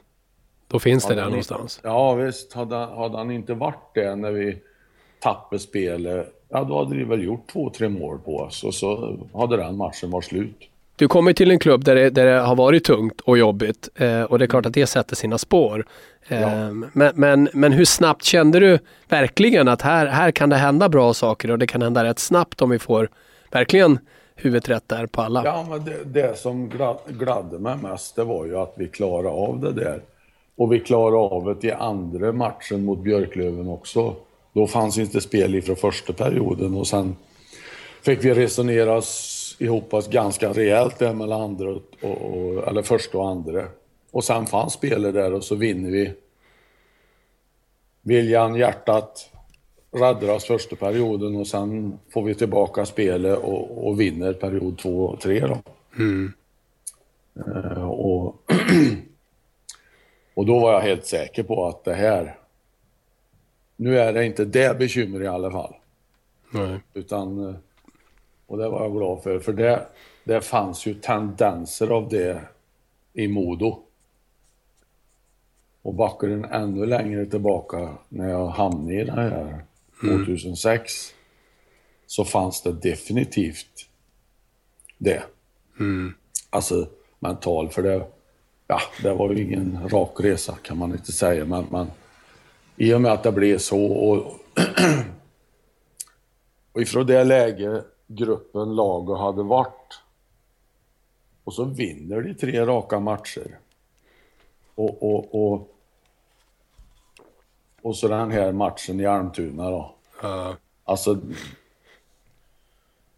Då 0.69 0.79
finns 0.79 1.05
det 1.05 1.09
Hade 1.09 1.17
där 1.17 1.23
han 1.23 1.31
någonstans. 1.31 1.81
Ja 1.85 2.15
visst, 2.15 2.53
hade, 2.53 2.77
hade 2.77 3.17
han 3.19 3.31
inte 3.31 3.55
varit 3.55 3.91
det 3.95 4.17
när 4.17 4.31
vi 4.31 4.59
tappade 5.21 5.59
spelet, 5.61 6.27
ja 6.49 6.65
då 6.65 6.79
hade 6.85 6.97
vi 6.97 7.05
väl 7.05 7.25
gjort 7.25 7.53
två, 7.53 7.71
tre 7.71 7.89
mål 7.89 8.19
på 8.25 8.37
oss 8.37 8.65
och 8.65 8.75
så 8.75 9.19
hade 9.35 9.57
den 9.57 9.77
matchen 9.77 10.11
varit 10.11 10.25
slut. 10.25 10.57
Du 10.97 11.09
kommer 11.09 11.33
till 11.33 11.51
en 11.51 11.59
klubb 11.59 11.85
där 11.85 11.95
det, 11.95 12.11
där 12.11 12.27
det 12.27 12.41
har 12.41 12.57
varit 12.57 12.85
tungt 12.85 13.21
och 13.21 13.39
jobbigt 13.39 13.89
eh, 13.95 14.23
och 14.23 14.39
det 14.39 14.45
är 14.45 14.47
klart 14.47 14.67
att 14.67 14.73
det 14.75 14.87
sätter 14.87 15.17
sina 15.17 15.39
spår. 15.39 15.87
Eh, 16.29 16.41
Ja. 16.41 16.71
men, 16.93 17.13
men, 17.15 17.49
men 17.53 17.73
hur 17.73 17.85
snabbt 17.85 18.25
kände 18.25 18.61
du 18.61 18.79
verkligen 19.09 19.69
att 19.69 19.83
här, 19.83 20.07
här 20.07 20.31
kan 20.31 20.51
det 20.51 20.57
hända 20.57 20.89
bra 20.89 21.15
saker 21.15 21.51
och 21.51 21.59
det 21.59 21.67
kan 21.67 21.83
hända 21.83 22.05
rätt 22.05 22.19
snabbt 22.19 22.63
om 22.63 22.71
vi 22.71 22.79
får 22.79 23.09
verkligen 23.51 23.99
huvudet 24.41 24.69
rätt 24.69 24.89
där 24.89 25.07
på 25.07 25.23
alla? 25.23 25.45
Ja, 25.45 25.67
men 25.71 25.85
det, 25.85 26.05
det 26.05 26.39
som 26.39 26.69
glad, 26.69 26.99
gladde 27.09 27.59
mig 27.59 27.77
mest 27.77 28.17
det 28.17 28.25
var 28.25 28.47
ju 28.47 28.59
att 28.59 28.73
vi 28.77 28.89
klarade 28.89 29.29
av 29.29 29.61
det 29.61 29.73
där. 29.73 30.03
Och 30.57 30.73
vi 30.73 30.81
klarade 30.81 31.17
av 31.17 31.57
det 31.61 31.69
i 31.69 31.73
andra 31.73 32.33
matchen 32.33 32.85
mot 32.85 32.99
Björklöven 32.99 33.69
också. 33.69 34.15
Då 34.53 34.67
fanns 34.67 34.99
inte 34.99 35.21
spel 35.21 35.55
ifrån 35.55 35.77
första 35.77 36.13
perioden 36.13 36.77
och 36.77 36.87
sen 36.87 37.17
fick 38.03 38.25
vi 38.25 38.35
resonera 38.35 38.97
oss 38.97 39.57
ihop 39.59 39.95
oss 39.95 40.09
ganska 40.09 40.53
rejält 40.53 40.99
där 40.99 41.15
mellan 41.15 41.41
andra 41.43 41.71
och, 41.71 41.83
och, 42.03 42.69
eller 42.69 42.83
första 42.83 43.19
och 43.19 43.29
andra. 43.29 43.65
Och 44.11 44.25
sen 44.25 44.47
fanns 44.47 44.73
spelet 44.73 45.15
där 45.15 45.35
och 45.35 45.45
så 45.45 45.55
vinner 45.55 45.91
vi. 45.91 46.13
Viljan, 48.03 48.55
hjärtat, 48.55 49.31
räddar 49.93 50.35
oss 50.35 50.45
första 50.45 50.77
perioden 50.77 51.37
och 51.37 51.47
sen 51.47 51.99
får 52.09 52.23
vi 52.23 52.35
tillbaka 52.35 52.87
spelet 52.87 53.39
och, 53.39 53.87
och 53.87 54.01
vinner 54.01 54.33
period 54.33 54.79
två 54.79 55.07
och 55.07 55.21
tre 55.21 55.47
då. 55.47 55.59
Eh, 57.47 57.91
och, 57.91 58.27
och 60.35 60.47
då 60.47 60.59
var 60.59 60.73
jag 60.73 60.81
helt 60.81 61.07
säker 61.07 61.43
på 61.43 61.67
att 61.67 61.85
det 61.85 61.95
här, 61.95 62.37
nu 63.77 63.99
är 63.99 64.13
det 64.13 64.27
inte 64.27 64.45
det 64.45 64.79
bekymmer 64.79 65.23
i 65.23 65.27
alla 65.27 65.51
fall. 65.51 65.75
Nej. 66.51 66.81
Utan, 66.95 67.49
eh, 67.49 67.55
och 68.47 68.59
det 68.59 68.69
var 68.69 68.83
jag 68.83 68.93
glad 68.93 69.23
för, 69.23 69.39
för 69.39 69.53
det, 69.53 69.87
det 70.25 70.41
fanns 70.41 70.87
ju 70.87 70.95
tendenser 70.95 71.89
av 71.89 72.09
det 72.09 72.41
i 73.13 73.29
Modo. 73.29 73.83
Och 75.83 75.95
backar 75.95 76.29
den 76.29 76.45
ännu 76.45 76.87
längre 76.87 77.27
tillbaka 77.27 77.89
när 78.09 78.31
jag 78.31 78.47
hamnade 78.47 78.95
i 78.95 79.05
det 79.05 79.13
här 79.13 79.65
2006 80.01 81.15
så 82.07 82.25
fanns 82.25 82.63
det 82.63 82.73
definitivt 82.73 83.89
det. 84.99 85.23
Alltså 86.51 86.89
mental, 87.19 87.69
för 87.69 87.83
det, 87.83 88.07
ja, 88.67 88.81
det 89.03 89.15
var 89.15 89.33
ju 89.33 89.43
ingen 89.43 89.89
rak 89.89 90.21
resa 90.21 90.57
kan 90.63 90.79
man 90.79 90.93
inte 90.93 91.13
säga, 91.13 91.45
men, 91.45 91.67
men 91.71 91.87
i 92.77 92.95
och 92.95 93.01
med 93.01 93.13
att 93.13 93.23
det 93.23 93.33
blev 93.33 93.59
så 93.59 93.85
och 93.87 94.37
och 96.73 96.83
ifrån 96.83 97.07
det 97.07 97.25
läge 97.25 97.83
gruppen, 98.07 98.75
laget 98.75 99.19
hade 99.19 99.43
varit 99.43 100.01
och 101.45 101.55
så 101.55 101.65
vinner 101.65 102.23
de 102.23 102.35
tre 102.35 102.67
raka 102.67 103.01
matcher. 103.01 103.59
Och, 104.75 105.03
och, 105.03 105.53
och 105.53 105.77
och 107.83 107.97
så 107.97 108.09
den 108.09 108.31
här 108.31 108.53
matchen 108.53 109.01
i 109.01 109.07
Almtuna 109.07 109.71
då. 109.71 109.95
Ja. 110.23 110.57
Alltså, 110.85 111.19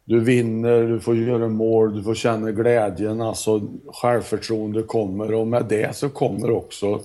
du 0.04 0.20
vinner, 0.20 0.82
du 0.82 1.00
får 1.00 1.16
göra 1.16 1.48
mål, 1.48 1.96
du 1.96 2.02
får 2.02 2.14
känna 2.14 2.50
glädjen, 2.50 3.20
alltså 3.20 3.60
självförtroende 3.86 4.82
kommer 4.82 5.34
och 5.34 5.46
med 5.46 5.64
det 5.68 5.96
så 5.96 6.08
kommer 6.08 6.50
också 6.50 7.00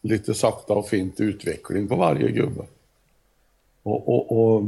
lite 0.00 0.34
sakta 0.34 0.74
och 0.74 0.88
fint 0.88 1.20
utveckling 1.20 1.88
på 1.88 1.96
varje 1.96 2.28
gubbe. 2.30 2.62
Och, 3.82 4.08
och, 4.08 4.38
och 4.38 4.62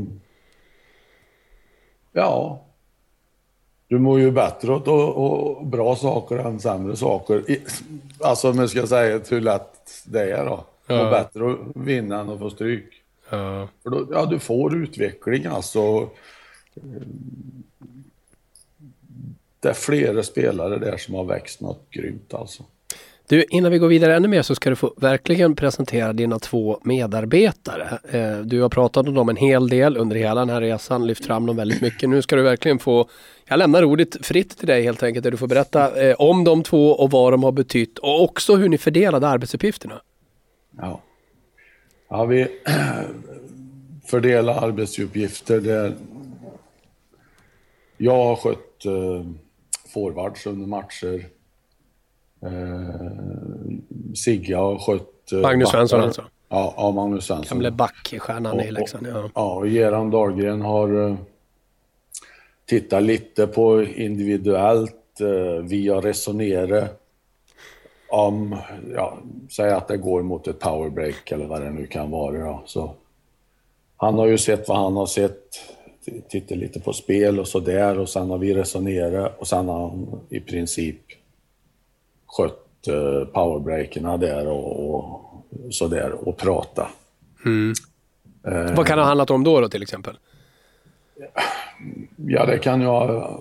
ja, 2.13 2.61
du 3.89 3.99
mår 3.99 4.21
ju 4.21 4.31
bättre 4.31 4.73
åt 4.73 4.89
och, 4.89 5.17
och 5.17 5.67
bra 5.67 5.97
saker 5.97 6.37
än 6.37 6.61
sämre 6.61 6.97
saker. 6.97 7.45
Alltså 8.21 8.51
om 8.51 8.59
jag 8.59 8.71
ska 8.71 8.87
säga 8.87 9.21
hur 9.29 9.41
lätt 9.41 10.05
det 10.05 10.33
är 10.33 10.45
då. 10.45 10.65
Ja. 10.91 11.05
Och 11.05 11.11
bättre 11.11 11.53
att 11.53 11.59
vinna 11.75 12.21
än 12.21 12.31
att 12.31 12.39
få 12.39 12.51
stryk. 12.51 13.03
Ja. 13.31 13.69
För 13.83 13.91
då, 13.91 14.09
ja, 14.13 14.27
du 14.27 14.39
får 14.39 14.77
utveckling 14.77 15.47
alltså. 15.47 16.11
Det 19.61 19.69
är 19.69 19.75
flera 19.75 20.23
spelare 20.23 20.79
där 20.79 20.97
som 20.97 21.15
har 21.15 21.25
växt 21.25 21.61
något 21.61 21.91
grymt 21.91 22.35
alltså. 22.35 22.65
Du, 23.31 23.45
innan 23.51 23.73
vi 23.73 23.79
går 23.79 23.89
vidare 23.89 24.17
ännu 24.17 24.29
mer 24.29 24.43
så 24.43 24.55
ska 24.55 24.71
du 24.71 24.77
få 24.77 24.95
verkligen 24.97 25.57
presentera 25.57 26.13
dina 26.13 26.39
två 26.39 26.81
medarbetare. 26.83 27.99
Eh, 28.11 28.39
du 28.39 28.63
har 28.63 28.69
pratat 28.69 29.09
om 29.09 29.15
dem 29.15 29.29
en 29.29 29.37
hel 29.37 29.69
del 29.69 29.97
under 29.97 30.17
hela 30.17 30.41
den 30.41 30.51
här 30.51 30.61
resan, 30.61 31.07
lyft 31.07 31.27
fram 31.27 31.47
dem 31.47 31.57
väldigt 31.57 31.81
mycket. 31.81 32.09
Nu 32.09 32.23
ska 32.23 32.37
du 32.37 32.43
verkligen 32.43 32.79
få, 32.79 33.09
jag 33.49 33.59
lämnar 33.59 33.85
ordet 33.85 34.27
fritt 34.27 34.59
till 34.59 34.67
dig 34.67 34.83
helt 34.83 35.03
enkelt, 35.03 35.25
där 35.25 35.31
du 35.31 35.37
får 35.37 35.47
berätta 35.47 36.03
eh, 36.03 36.15
om 36.19 36.45
de 36.45 36.63
två 36.63 36.93
och 36.93 37.11
vad 37.11 37.33
de 37.33 37.43
har 37.43 37.53
betytt 37.53 37.99
och 37.99 38.23
också 38.23 38.57
hur 38.57 38.69
ni 38.69 38.79
fördelade 38.79 39.29
arbetsuppgifterna. 39.29 40.01
Ja, 40.81 41.01
ja 42.09 42.25
vi 42.25 42.49
fördelar 44.05 44.65
arbetsuppgifter 44.65 45.61
där 45.61 45.97
jag 47.97 48.25
har 48.25 48.37
skött 48.37 48.85
eh, 48.85 49.27
forwards 49.93 50.47
under 50.47 50.67
matcher 50.67 51.31
Eh, 52.43 53.75
Sigge 54.15 54.57
har 54.57 54.79
skött... 54.79 55.33
Eh, 55.33 55.39
Magnus 55.39 55.69
Svensson 55.69 56.01
alltså? 56.01 56.25
Ja, 56.49 56.75
ja, 56.77 56.91
Magnus 56.91 57.25
Svensson. 57.25 57.59
Gamle 57.59 57.71
backstjärnan 57.71 58.61
i 58.61 58.71
Leksand. 58.71 59.07
Ja, 59.07 59.31
ja 59.35 59.55
och 59.55 59.69
Geran 59.69 60.11
Dahlgren 60.11 60.63
har 60.63 61.09
eh, 61.09 61.17
tittat 62.67 63.03
lite 63.03 63.47
på 63.47 63.83
individuellt. 63.83 65.21
Eh, 65.21 65.65
vi 65.65 65.89
har 65.89 66.03
resonerat 66.03 67.01
om, 68.11 68.57
ja, 68.95 69.19
säg 69.51 69.71
att 69.71 69.89
det 69.89 69.97
går 69.97 70.23
mot 70.23 70.47
ett 70.47 70.59
powerbreak 70.59 71.33
eller 71.33 71.47
vad 71.47 71.63
det 71.63 71.71
nu 71.71 71.87
kan 71.87 72.11
vara. 72.11 72.45
Då. 72.45 72.63
Så, 72.67 72.95
han 73.97 74.15
har 74.15 74.27
ju 74.27 74.39
sett 74.39 74.69
vad 74.69 74.79
han 74.79 74.97
har 74.97 75.07
sett, 75.07 75.43
tittat 76.29 76.59
lite 76.59 76.81
på 76.81 76.93
spel 76.93 77.39
och 77.41 77.49
så 77.49 77.61
där 77.61 77.99
och 77.99 78.09
sen 78.09 78.31
har 78.31 78.39
vi 78.39 78.55
resonerat 78.55 79.41
och 79.41 79.49
sen 79.49 79.69
har 79.69 79.89
han 79.89 80.21
i 80.29 80.41
princip 80.41 81.01
skött 82.27 82.89
eh, 82.89 83.25
powerbreakerna 83.25 84.17
där 84.17 84.47
och, 84.47 84.95
och 84.95 85.21
sådär 85.71 86.29
och 86.29 86.37
prata. 86.37 86.91
Mm. 87.45 87.73
Eh, 88.47 88.77
Vad 88.77 88.87
kan 88.87 88.99
det 88.99 89.03
ha 89.03 89.09
handlat 89.09 89.31
om 89.31 89.45
då, 89.45 89.61
då 89.61 89.69
till 89.69 89.83
exempel? 89.83 90.19
Ja, 92.17 92.47
det 92.47 92.59
kan 92.59 92.81
jag... 92.81 93.41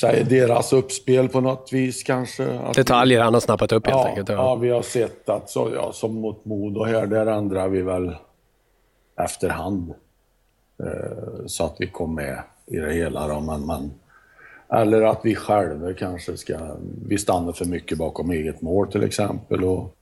Säg 0.00 0.24
deras 0.24 0.72
uppspel 0.72 1.28
på 1.28 1.40
något 1.40 1.72
vis 1.72 2.02
kanske. 2.02 2.58
Att 2.58 2.74
Detaljer 2.74 3.20
han 3.20 3.34
har 3.34 3.40
snappat 3.40 3.72
upp 3.72 3.86
helt 3.86 3.98
ja, 3.98 4.08
enkelt. 4.08 4.28
Ja. 4.28 4.34
ja, 4.34 4.54
vi 4.54 4.70
har 4.70 4.82
sett 4.82 5.28
att 5.28 5.50
så, 5.50 5.70
ja, 5.74 5.92
som 5.92 6.14
mot 6.14 6.44
Modo 6.44 6.84
här, 6.84 7.06
där 7.06 7.26
ändrar 7.26 7.68
vi 7.68 7.82
väl 7.82 8.16
efterhand. 9.20 9.94
Eh, 10.82 11.46
så 11.46 11.64
att 11.64 11.76
vi 11.78 11.86
kom 11.86 12.14
med 12.14 12.42
i 12.66 12.76
det 12.76 12.92
hela. 12.92 13.28
Då. 13.28 13.40
Men, 13.40 13.66
men 13.66 13.90
eller 14.72 15.02
att 15.02 15.20
vi 15.22 15.34
själva 15.34 15.92
kanske 15.92 16.36
ska, 16.36 16.76
vi 17.06 17.18
stannar 17.18 17.52
för 17.52 17.64
mycket 17.64 17.98
bakom 17.98 18.30
eget 18.30 18.62
mål 18.62 18.92
till 18.92 19.02
exempel. 19.02 19.64
Och 19.64 19.96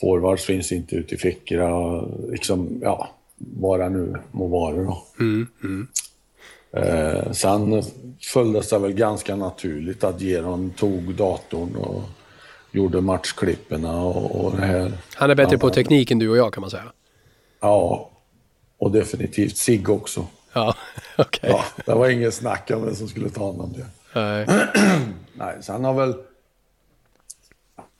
forwards 0.00 0.44
finns 0.44 0.72
inte 0.72 0.96
ute 0.96 1.14
i 1.14 1.18
fickorna, 1.18 2.04
liksom, 2.30 2.80
ja, 2.82 3.08
vad 3.36 3.80
det 3.80 3.88
nu 3.88 4.16
må 4.32 4.46
vara 4.46 4.76
då. 4.76 5.02
Mm, 5.20 5.46
mm. 5.62 5.88
Eh, 6.76 7.32
sen 7.32 7.82
följdes 8.20 8.68
det 8.68 8.78
väl 8.78 8.92
ganska 8.92 9.36
naturligt 9.36 10.04
att 10.04 10.20
Geron 10.20 10.70
tog 10.70 11.14
datorn 11.14 11.76
och 11.76 12.02
gjorde 12.72 13.00
matchklipperna 13.00 14.02
och, 14.02 14.44
och 14.44 14.56
det 14.56 14.66
här. 14.66 14.92
Han 15.14 15.30
är 15.30 15.34
bättre 15.34 15.58
på 15.58 15.70
teknik 15.70 16.10
än 16.10 16.18
du 16.18 16.28
och 16.28 16.36
jag 16.36 16.52
kan 16.52 16.60
man 16.60 16.70
säga. 16.70 16.92
Ja, 17.60 18.10
och 18.78 18.90
definitivt 18.90 19.56
Sigge 19.56 19.92
också. 19.92 20.26
Ja, 20.52 20.74
okej. 21.18 21.50
Okay. 21.50 21.50
Ja, 21.50 21.64
det 21.86 21.94
var 21.94 22.08
ingen 22.08 22.32
snack 22.32 22.70
om 22.70 22.84
vem 22.84 22.94
som 22.94 23.08
skulle 23.08 23.30
ta 23.30 23.46
hand 23.46 23.60
om 23.60 23.72
det. 23.72 23.86
Nej. 24.14 24.46
Nej, 25.34 25.56
sen 25.60 25.84
har 25.84 25.94
väl... 25.94 26.14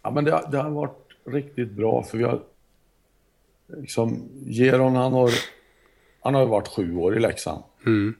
Ja, 0.03 0.11
men 0.11 0.25
det, 0.25 0.45
det, 0.51 0.59
har 0.59 0.71
varit 0.71 1.09
riktigt 1.27 1.71
bra 1.71 2.03
för 2.03 2.19
vi 2.19 2.25
har... 2.25 2.41
Liksom, 3.77 4.29
Geron 4.47 4.97
han 4.97 5.13
har, 5.13 5.31
han 6.21 6.35
har 6.35 6.47
varit 6.47 6.69
sju 6.69 6.97
år 6.97 7.17
i 7.17 7.21
Leksand. 7.21 7.63
Mm. 7.87 8.15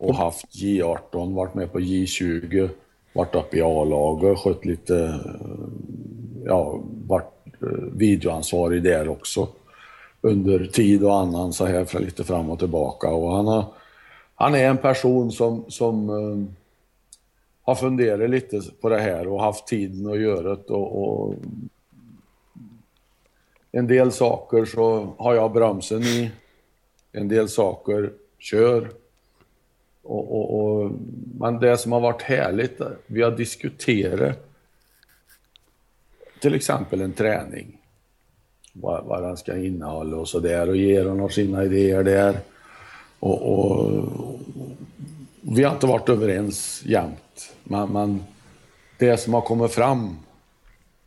Och 0.00 0.14
haft 0.14 0.46
J18, 0.46 1.34
varit 1.34 1.54
med 1.54 1.72
på 1.72 1.80
J20, 1.80 2.68
varit 3.12 3.34
uppe 3.34 3.56
i 3.56 3.62
A-laget, 3.62 4.38
skött 4.38 4.64
lite... 4.64 5.20
Ja, 6.44 6.80
varit 7.06 7.32
eh, 7.62 7.68
videoansvarig 7.92 8.82
där 8.82 9.08
också 9.08 9.48
under 10.20 10.66
tid 10.66 11.04
och 11.04 11.16
annan 11.16 11.52
så 11.52 11.66
här 11.66 11.84
för 11.84 12.00
lite 12.00 12.24
fram 12.24 12.50
och 12.50 12.58
tillbaka. 12.58 13.08
Och 13.08 13.32
han, 13.36 13.46
har, 13.46 13.64
han 14.34 14.54
är 14.54 14.68
en 14.68 14.78
person 14.78 15.32
som, 15.32 15.64
som 15.68 16.10
uh, 16.10 16.46
har 17.62 17.74
funderat 17.74 18.30
lite 18.30 18.60
på 18.80 18.88
det 18.88 19.00
här 19.00 19.28
och 19.28 19.42
haft 19.42 19.66
tiden 19.66 20.12
att 20.12 20.20
göra 20.20 20.54
det. 20.54 20.72
Och, 20.72 21.02
och, 21.02 21.34
en 23.72 23.86
del 23.86 24.12
saker 24.12 24.64
så 24.64 25.14
har 25.18 25.34
jag 25.34 25.52
bromsen 25.52 26.02
i, 26.02 26.30
en 27.12 27.28
del 27.28 27.48
saker 27.48 28.12
kör. 28.38 28.90
Och, 30.02 30.32
och, 30.32 30.60
och, 30.60 30.92
men 31.38 31.60
det 31.60 31.78
som 31.78 31.92
har 31.92 32.00
varit 32.00 32.22
härligt, 32.22 32.80
vi 33.06 33.22
har 33.22 33.30
diskuterat 33.30 34.46
till 36.40 36.54
exempel 36.54 37.00
en 37.00 37.12
träning 37.12 37.80
vad, 38.72 39.04
vad 39.04 39.22
den 39.22 39.36
ska 39.36 39.56
innehålla 39.56 40.16
och 40.16 40.28
sådär 40.28 40.68
och 40.68 40.76
ger 40.76 41.04
honom 41.04 41.30
sina 41.30 41.64
idéer 41.64 42.04
där. 42.04 42.40
Och, 43.18 43.52
och, 43.52 44.40
vi 45.40 45.62
har 45.62 45.72
inte 45.72 45.86
varit 45.86 46.08
överens 46.08 46.82
jämt, 46.86 47.54
men, 47.64 47.92
men 47.92 48.24
det 48.98 49.16
som 49.16 49.34
har 49.34 49.40
kommit 49.40 49.72
fram 49.72 50.16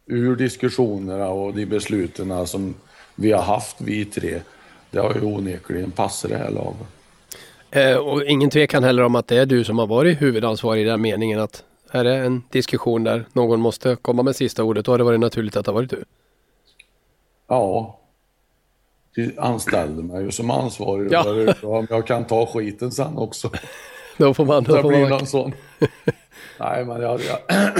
ur 0.05 0.35
diskussionerna 0.35 1.29
och 1.29 1.53
de 1.53 1.65
besluten 1.65 2.47
som 2.47 2.75
vi 3.15 3.31
har 3.31 3.41
haft, 3.41 3.81
vi 3.81 4.05
tre, 4.05 4.41
det 4.91 4.99
har 4.99 5.13
ju 5.13 5.21
onekligen 5.21 5.91
passat 5.91 6.31
det 6.31 6.37
här 6.37 6.51
laget. 6.51 6.87
Eh, 7.75 7.97
och 7.97 8.23
ingen 8.23 8.49
tvekan 8.49 8.83
heller 8.83 9.03
om 9.03 9.15
att 9.15 9.27
det 9.27 9.37
är 9.37 9.45
du 9.45 9.63
som 9.63 9.79
har 9.79 9.87
varit 9.87 10.21
huvudansvarig 10.21 10.81
i 10.81 10.85
den 10.85 11.01
meningen 11.01 11.39
att 11.39 11.63
är 11.91 12.03
det 12.03 12.15
en 12.15 12.43
diskussion 12.49 13.03
där 13.03 13.25
någon 13.33 13.59
måste 13.59 13.95
komma 13.95 14.23
med 14.23 14.35
sista 14.35 14.63
ordet, 14.63 14.85
då 14.85 14.91
har 14.91 14.97
det 14.97 15.03
varit 15.03 15.19
naturligt 15.19 15.55
att 15.55 15.65
det 15.65 15.71
har 15.71 15.75
varit 15.75 15.89
du. 15.89 16.03
Ja. 17.47 17.99
De 19.15 19.33
anställde 19.37 20.03
mig 20.03 20.23
ju 20.23 20.31
som 20.31 20.51
ansvarig. 20.51 21.11
Ja. 21.11 21.25
Om 21.63 21.87
jag 21.89 22.07
kan 22.07 22.25
ta 22.25 22.45
skiten 22.45 22.91
sen 22.91 23.17
också. 23.17 23.51
Då 24.17 24.33
får 24.33 24.45
man... 24.45 24.63
Då 24.63 24.81
får 24.81 24.89
blir 24.89 25.09
någon 25.09 25.25
sån. 25.25 25.53
Nej, 26.59 26.85
men 26.85 27.01
jag... 27.01 27.21
jag 27.21 27.39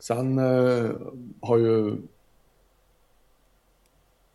sen 0.00 0.38
uh, 0.38 0.90
har 1.40 1.58
ju... 1.58 1.96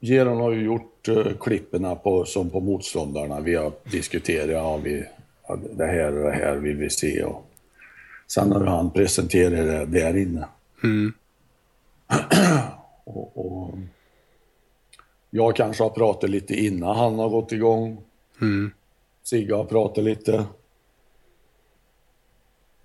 Geron 0.05 0.37
har 0.37 0.51
ju 0.51 0.63
gjort 0.63 1.07
uh, 1.07 1.37
klipperna 1.39 1.95
på, 1.95 2.25
som 2.25 2.49
på 2.49 2.59
motståndarna. 2.59 3.39
Vi 3.39 3.55
har 3.55 3.71
diskuterat, 3.83 4.49
ja, 4.49 4.77
vi, 4.77 5.05
ja, 5.47 5.57
det 5.77 5.85
här 5.85 6.17
och 6.17 6.23
det 6.23 6.35
här 6.35 6.55
vill 6.55 6.75
vi 6.75 6.89
se. 6.89 7.23
Och 7.23 7.45
sen 8.27 8.51
har 8.51 8.65
han 8.65 8.91
presenterat 8.91 9.91
det 9.91 9.99
där 9.99 10.17
inne. 10.17 10.47
Mm. 10.83 11.13
Och, 13.07 13.37
och, 13.37 13.73
jag 15.29 15.55
kanske 15.55 15.83
har 15.83 15.89
pratat 15.89 16.29
lite 16.29 16.53
innan 16.53 16.95
han 16.95 17.19
har 17.19 17.29
gått 17.29 17.51
igång. 17.51 17.97
Mm. 18.41 18.71
Sigge 19.23 19.55
har 19.55 19.65
pratat 19.65 20.03
lite. 20.03 20.45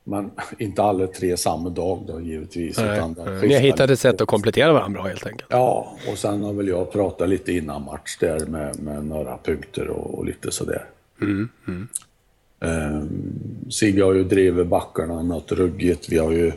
Men 0.04 0.30
inte 0.58 0.82
alla 0.82 1.06
tre 1.06 1.36
samma 1.36 1.68
dag 1.68 2.04
då 2.06 2.20
givetvis. 2.20 2.78
Nej, 2.78 2.96
utan 2.96 3.16
nej. 3.18 3.48
Ni 3.48 3.54
har 3.54 3.60
hittat 3.60 3.90
ett 3.90 4.00
sätt 4.00 4.20
att 4.20 4.28
komplettera 4.28 4.72
varandra 4.72 5.02
helt 5.02 5.26
enkelt. 5.26 5.48
Ja, 5.50 5.96
och 6.12 6.18
sen 6.18 6.42
har 6.42 6.52
väl 6.52 6.68
jag 6.68 6.92
pratat 6.92 7.28
lite 7.28 7.52
innan 7.52 7.84
match 7.84 8.16
där 8.20 8.46
med, 8.46 8.80
med 8.80 9.04
några 9.04 9.38
punkter 9.38 9.88
och, 9.88 10.18
och 10.18 10.24
lite 10.24 10.50
sådär. 10.50 10.84
Mm, 11.22 11.48
mm. 11.68 11.88
Um, 12.62 13.70
Sigge 13.70 14.02
har 14.02 14.14
ju 14.14 14.24
drivit 14.24 14.66
backarna 14.66 15.22
något 15.22 15.52
ruggigt. 15.52 16.08
Vi 16.08 16.18
har 16.18 16.30
ju 16.30 16.52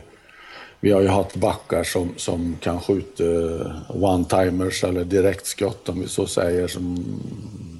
vi 0.80 0.92
har 0.92 1.00
ju 1.00 1.08
haft 1.08 1.36
backar 1.36 1.84
som, 1.84 2.14
som 2.16 2.56
kan 2.60 2.80
skjuta 2.80 3.24
one-timers 3.88 4.84
eller 4.88 5.04
direktskott 5.04 5.88
om 5.88 6.00
vi 6.00 6.08
så 6.08 6.26
säger. 6.26 6.68
Som 6.68 7.04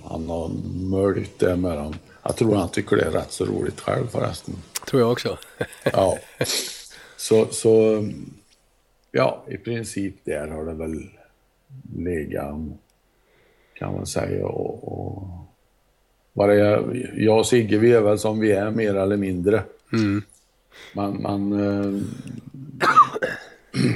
han 0.04 0.28
har 0.28 0.50
möjligt 0.90 1.38
det 1.38 1.56
med 1.56 1.76
dem. 1.76 1.94
Jag 2.23 2.37
tror 2.37 2.54
han 2.54 2.68
tycker 2.68 2.97
det 2.97 3.02
är 3.02 3.11
rätt 3.11 3.33
så 3.33 3.44
roligt 3.44 3.80
själv 3.80 4.06
förresten. 4.06 4.54
Tror 4.86 5.02
jag 5.02 5.12
också. 5.12 5.38
ja. 5.92 6.18
Så, 7.16 7.46
så 7.46 8.04
ja, 9.12 9.44
i 9.48 9.56
princip 9.56 10.14
där 10.24 10.48
har 10.48 10.64
det 10.64 10.74
väl 10.74 11.10
legat 11.96 12.54
kan 13.74 13.92
man 13.92 14.06
säga. 14.06 14.46
Och, 14.46 14.92
och 14.92 15.28
bara 16.32 16.54
jag, 16.54 16.96
jag 17.16 17.38
och 17.38 17.46
Sigge, 17.46 17.78
vi 17.78 17.92
är 17.92 18.00
väl 18.00 18.18
som 18.18 18.40
vi 18.40 18.52
är 18.52 18.70
mer 18.70 18.94
eller 18.94 19.16
mindre. 19.16 19.62
Mm. 19.92 20.22
Man, 20.94 21.22
man 21.22 21.52
eh, 21.52 22.02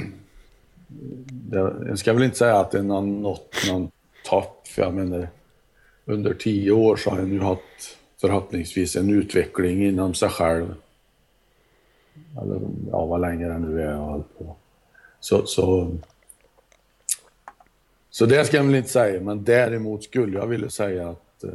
det, 1.27 1.73
jag 1.87 1.99
ska 1.99 2.13
väl 2.13 2.23
inte 2.23 2.37
säga 2.37 2.55
att 2.55 2.71
det 2.71 2.79
är 2.79 2.83
någon, 2.83 3.21
nått 3.21 3.55
någon 3.69 3.91
topp, 4.25 4.67
för 4.67 4.81
jag 4.81 4.93
menar 4.93 5.27
under 6.05 6.33
tio 6.33 6.71
år 6.71 6.95
så 6.95 7.09
har 7.09 7.17
han 7.17 7.31
ju 7.31 7.39
haft 7.39 7.97
förhoppningsvis 8.21 8.95
en 8.95 9.09
utveckling 9.09 9.85
inom 9.85 10.13
sig 10.13 10.29
själv. 10.29 10.75
Eller 12.41 12.61
ja, 12.91 13.05
vad 13.05 13.21
länge 13.21 13.47
det 13.47 13.59
nu 13.59 13.81
är 13.81 13.99
och 13.99 14.11
allt 14.11 14.37
på. 14.37 14.55
Så, 15.19 15.45
så, 15.45 15.91
så 18.09 18.25
det 18.25 18.45
ska 18.45 18.57
jag 18.57 18.63
väl 18.63 18.75
inte 18.75 18.89
säga, 18.89 19.21
men 19.21 19.43
däremot 19.43 20.03
skulle 20.03 20.37
jag 20.37 20.47
vilja 20.47 20.69
säga 20.69 21.09
att 21.09 21.43
eh, 21.43 21.49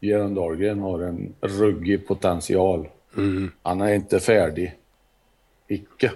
Göran 0.00 0.34
Dahlgren 0.34 0.80
har 0.80 1.00
en 1.00 1.34
ruggig 1.40 2.06
potential. 2.06 2.88
Mm. 3.16 3.50
Han 3.62 3.80
är 3.80 3.94
inte 3.94 4.20
färdig. 4.20 4.76
Icke. 5.68 6.12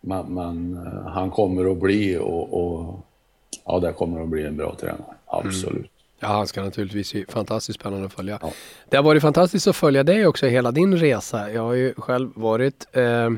Men, 0.00 0.34
men 0.34 0.76
uh, 0.86 1.06
han 1.06 1.30
kommer 1.30 1.72
att 1.72 1.78
bli 1.78 2.16
och, 2.16 2.64
och, 2.64 3.00
ja, 3.64 3.80
det 3.80 3.92
kommer 3.92 4.22
att 4.22 4.28
bli 4.28 4.46
en 4.46 4.56
bra 4.56 4.76
tränare. 4.80 5.14
Absolut. 5.26 5.76
Mm. 5.76 5.88
Ja, 6.24 6.32
han 6.32 6.46
ska 6.46 6.62
naturligtvis 6.62 7.12
bli 7.12 7.24
fantastiskt 7.28 7.80
spännande 7.80 8.06
att 8.06 8.12
följa. 8.12 8.38
Ja. 8.42 8.52
Det 8.90 8.96
har 8.96 9.04
varit 9.04 9.22
fantastiskt 9.22 9.66
att 9.66 9.76
följa 9.76 10.02
dig 10.02 10.26
också 10.26 10.46
hela 10.46 10.70
din 10.70 10.96
resa. 10.96 11.52
Jag 11.52 11.62
har 11.62 11.72
ju 11.72 11.94
själv 11.94 12.30
varit 12.34 12.86
eh, 12.92 13.30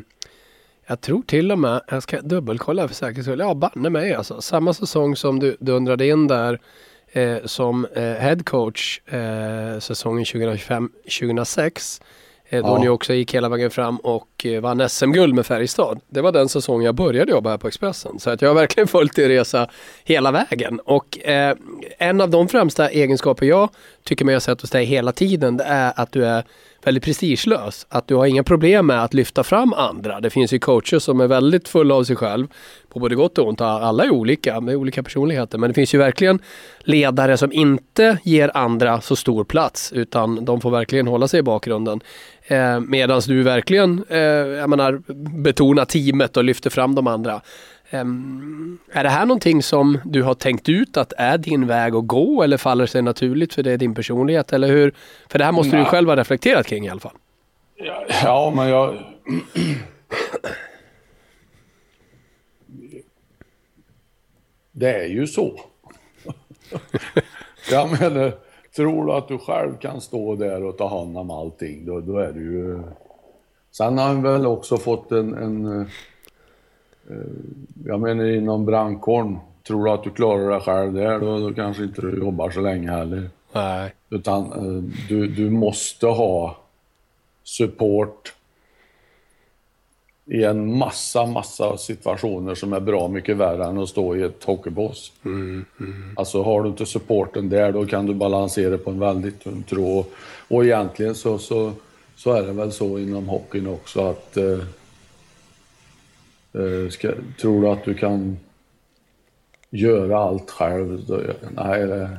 jag 0.87 1.01
tror 1.01 1.23
till 1.23 1.53
och 1.53 1.59
med, 1.59 1.81
jag 1.89 2.03
ska 2.03 2.21
dubbelkolla 2.21 2.89
för 2.89 2.95
säkerhets 2.95 3.27
skull, 3.27 3.39
ja 3.39 3.55
banne 3.55 3.91
mig 3.91 4.15
alltså. 4.15 4.41
Samma 4.41 4.75
säsong 4.75 5.17
som 5.17 5.39
du 5.39 5.57
dundrade 5.61 6.07
in 6.07 6.27
där 6.27 6.61
eh, 7.13 7.39
som 7.45 7.85
eh, 7.85 8.03
head 8.03 8.39
coach 8.45 9.01
eh, 9.07 9.79
säsongen 9.79 10.25
2025-2006. 10.25 12.03
Eh, 12.49 12.63
då 12.63 12.69
ja. 12.69 12.79
ni 12.79 12.89
också 12.89 13.15
gick 13.15 13.35
hela 13.35 13.49
vägen 13.49 13.71
fram 13.71 13.97
och 13.97 14.47
eh, 14.47 14.61
vann 14.61 14.89
SM-guld 14.89 15.35
med 15.35 15.47
Färjestad. 15.47 16.01
Det 16.09 16.21
var 16.21 16.33
den 16.33 16.49
säsong 16.49 16.83
jag 16.83 16.95
började 16.95 17.31
jobba 17.31 17.51
här 17.51 17.59
på 17.59 17.69
Expressen. 17.69 18.19
Så 18.19 18.31
att 18.31 18.43
jag 18.43 18.49
har 18.49 18.55
verkligen 18.55 18.89
följt 18.89 19.17
din 19.17 19.29
resa 19.29 19.69
hela 20.05 20.33
vägen. 20.33 20.81
Och 20.85 21.27
eh, 21.29 21.57
en 21.99 22.21
av 22.21 22.31
de 22.31 22.49
främsta 22.49 22.89
egenskaper 22.89 23.47
jag 23.47 23.69
tycker 24.03 24.25
mig 24.25 24.35
ha 24.35 24.41
sett 24.41 24.61
hos 24.61 24.71
dig 24.71 24.85
hela 24.85 25.13
tiden, 25.13 25.57
det 25.57 25.65
är 25.65 25.93
att 25.97 26.13
du 26.13 26.27
är 26.27 26.45
väldigt 26.87 27.05
prestigelös. 27.05 27.87
Att 27.89 28.09
du 28.09 28.15
har 28.15 28.27
inga 28.27 28.43
problem 28.43 28.87
med 28.87 29.05
att 29.05 29.15
lyfta 29.15 29.45
fram 29.45 29.73
andra. 29.73 30.21
Det 30.21 30.31
finns 30.31 30.53
ju 30.53 30.59
coacher 30.59 30.99
som 30.99 31.21
är 31.21 31.27
väldigt 31.27 31.69
fulla 31.69 31.95
av 31.95 32.05
sig 32.05 32.17
själv. 32.17 32.47
På 32.89 32.99
både 33.01 33.15
gott 33.15 33.39
och 33.39 33.49
ont. 33.49 33.61
Alla 33.61 34.05
är 34.05 34.11
olika 34.11 34.61
med 34.61 34.77
olika 34.77 35.03
personligheter. 35.03 35.59
Men 35.59 35.71
det 35.71 35.75
finns 35.75 35.95
ju 35.95 35.99
verkligen 35.99 36.39
ledare 36.81 37.37
som 37.37 37.53
inte 37.53 38.19
ger 38.23 38.51
andra 38.55 39.01
så 39.01 39.17
stor 39.17 39.45
plats. 39.45 39.93
Utan 39.93 40.45
de 40.45 40.61
får 40.61 40.71
verkligen 40.71 41.07
hålla 41.07 41.29
sig 41.29 41.41
i 41.41 41.43
bakgrunden. 41.43 42.01
Eh, 42.49 42.81
Medan 42.81 43.21
du 43.27 43.43
verkligen 43.43 44.05
eh, 44.09 44.19
jag 44.19 44.71
menar, 44.71 45.03
betonar 45.43 45.85
teamet 45.85 46.37
och 46.37 46.45
lyfter 46.45 46.71
fram 46.71 46.95
de 46.95 47.07
andra. 47.07 47.41
Um, 47.91 48.79
är 48.93 49.05
det 49.05 49.11
här 49.11 49.27
någonting 49.27 49.63
som 49.63 49.99
du 50.05 50.23
har 50.23 50.35
tänkt 50.35 50.69
ut 50.69 50.97
att 50.97 51.13
är 51.17 51.39
din 51.39 51.67
väg 51.67 51.95
att 51.95 52.07
gå 52.07 52.43
eller 52.43 52.57
faller 52.57 52.87
sig 52.87 53.03
naturligt 53.03 53.55
för 53.55 53.63
det 53.63 53.73
är 53.73 53.77
din 53.79 53.95
personlighet? 53.95 54.53
Eller 54.53 54.69
hur? 54.69 54.95
För 55.29 55.39
det 55.39 55.45
här 55.45 55.53
måste 55.53 55.77
Nej. 55.77 55.85
du 55.85 55.91
själv 55.91 56.09
ha 56.09 56.17
reflekterat 56.17 56.67
kring 56.67 56.87
i 56.87 56.89
alla 56.89 57.01
fall. 57.01 57.17
Ja, 57.77 58.05
ja 58.25 58.53
men 58.57 58.69
jag... 58.69 58.97
Det 64.73 64.95
är 64.95 65.09
ju 65.09 65.27
så. 65.27 65.61
jag 67.71 68.01
menar, 68.01 68.33
tror 68.77 69.07
du 69.07 69.13
att 69.13 69.29
du 69.29 69.39
själv 69.39 69.77
kan 69.77 70.01
stå 70.01 70.35
där 70.35 70.65
och 70.65 70.77
ta 70.79 70.89
hand 70.89 71.19
om 71.19 71.31
allting, 71.31 71.87
då, 71.87 72.01
då 72.01 72.19
är 72.19 72.33
du 72.33 72.41
ju... 72.41 72.83
Sen 73.71 73.99
har 73.99 74.07
han 74.07 74.23
väl 74.23 74.47
också 74.47 74.77
fått 74.77 75.13
en, 75.13 75.35
en 75.35 75.87
Eh, 77.11 77.17
jag 77.85 78.01
menar 78.01 78.25
inom 78.25 78.65
brandkåren, 78.65 79.39
tror 79.67 79.85
du 79.85 79.91
att 79.91 80.05
du 80.05 80.11
klarar 80.11 80.51
dig 80.51 80.61
själv 80.61 80.93
där, 80.93 81.21
då, 81.21 81.39
då 81.39 81.55
kanske 81.55 81.83
inte 81.83 82.01
du 82.01 82.19
jobbar 82.19 82.51
så 82.51 82.61
länge 82.61 82.91
heller. 82.91 83.31
Nej. 83.53 83.95
Utan 84.11 84.45
eh, 84.53 84.93
du, 85.09 85.29
du 85.29 85.51
måste 85.51 86.07
ha 86.07 86.57
support 87.45 88.35
i 90.27 90.45
en 90.45 90.79
massa, 90.79 91.27
massa 91.27 91.77
situationer 91.77 92.55
som 92.55 92.73
är 92.73 92.81
bra 92.81 93.09
mycket 93.09 93.37
värre 93.37 93.65
än 93.65 93.79
att 93.79 93.89
stå 93.89 94.17
i 94.17 94.23
ett 94.23 94.45
hockeybås. 94.45 95.13
Mm, 95.25 95.65
mm. 95.81 96.15
Alltså 96.17 96.43
har 96.43 96.63
du 96.63 96.69
inte 96.69 96.87
supporten 96.87 97.49
där, 97.49 97.73
då 97.73 97.87
kan 97.87 98.07
du 98.07 98.15
balansera 98.15 98.79
på 98.79 98.91
en 98.91 98.99
väldigt 98.99 99.41
tunn 99.41 99.63
tråd. 99.63 100.05
Och 100.49 100.65
egentligen 100.65 101.15
så, 101.15 101.39
så, 101.39 101.73
så 102.17 102.33
är 102.33 102.43
det 102.43 102.53
väl 102.53 102.73
så 102.73 102.99
inom 102.99 103.29
hockeyn 103.29 103.67
också 103.67 104.01
att 104.01 104.37
eh, 104.37 104.59
Eh, 106.57 106.91
ska, 106.91 107.13
tror 107.41 107.63
du 107.63 107.69
att 107.69 107.85
du 107.85 107.95
kan 107.95 108.39
göra 109.71 110.19
allt 110.19 110.51
själv? 110.51 111.27
Nej, 111.51 111.87
det, 111.87 112.19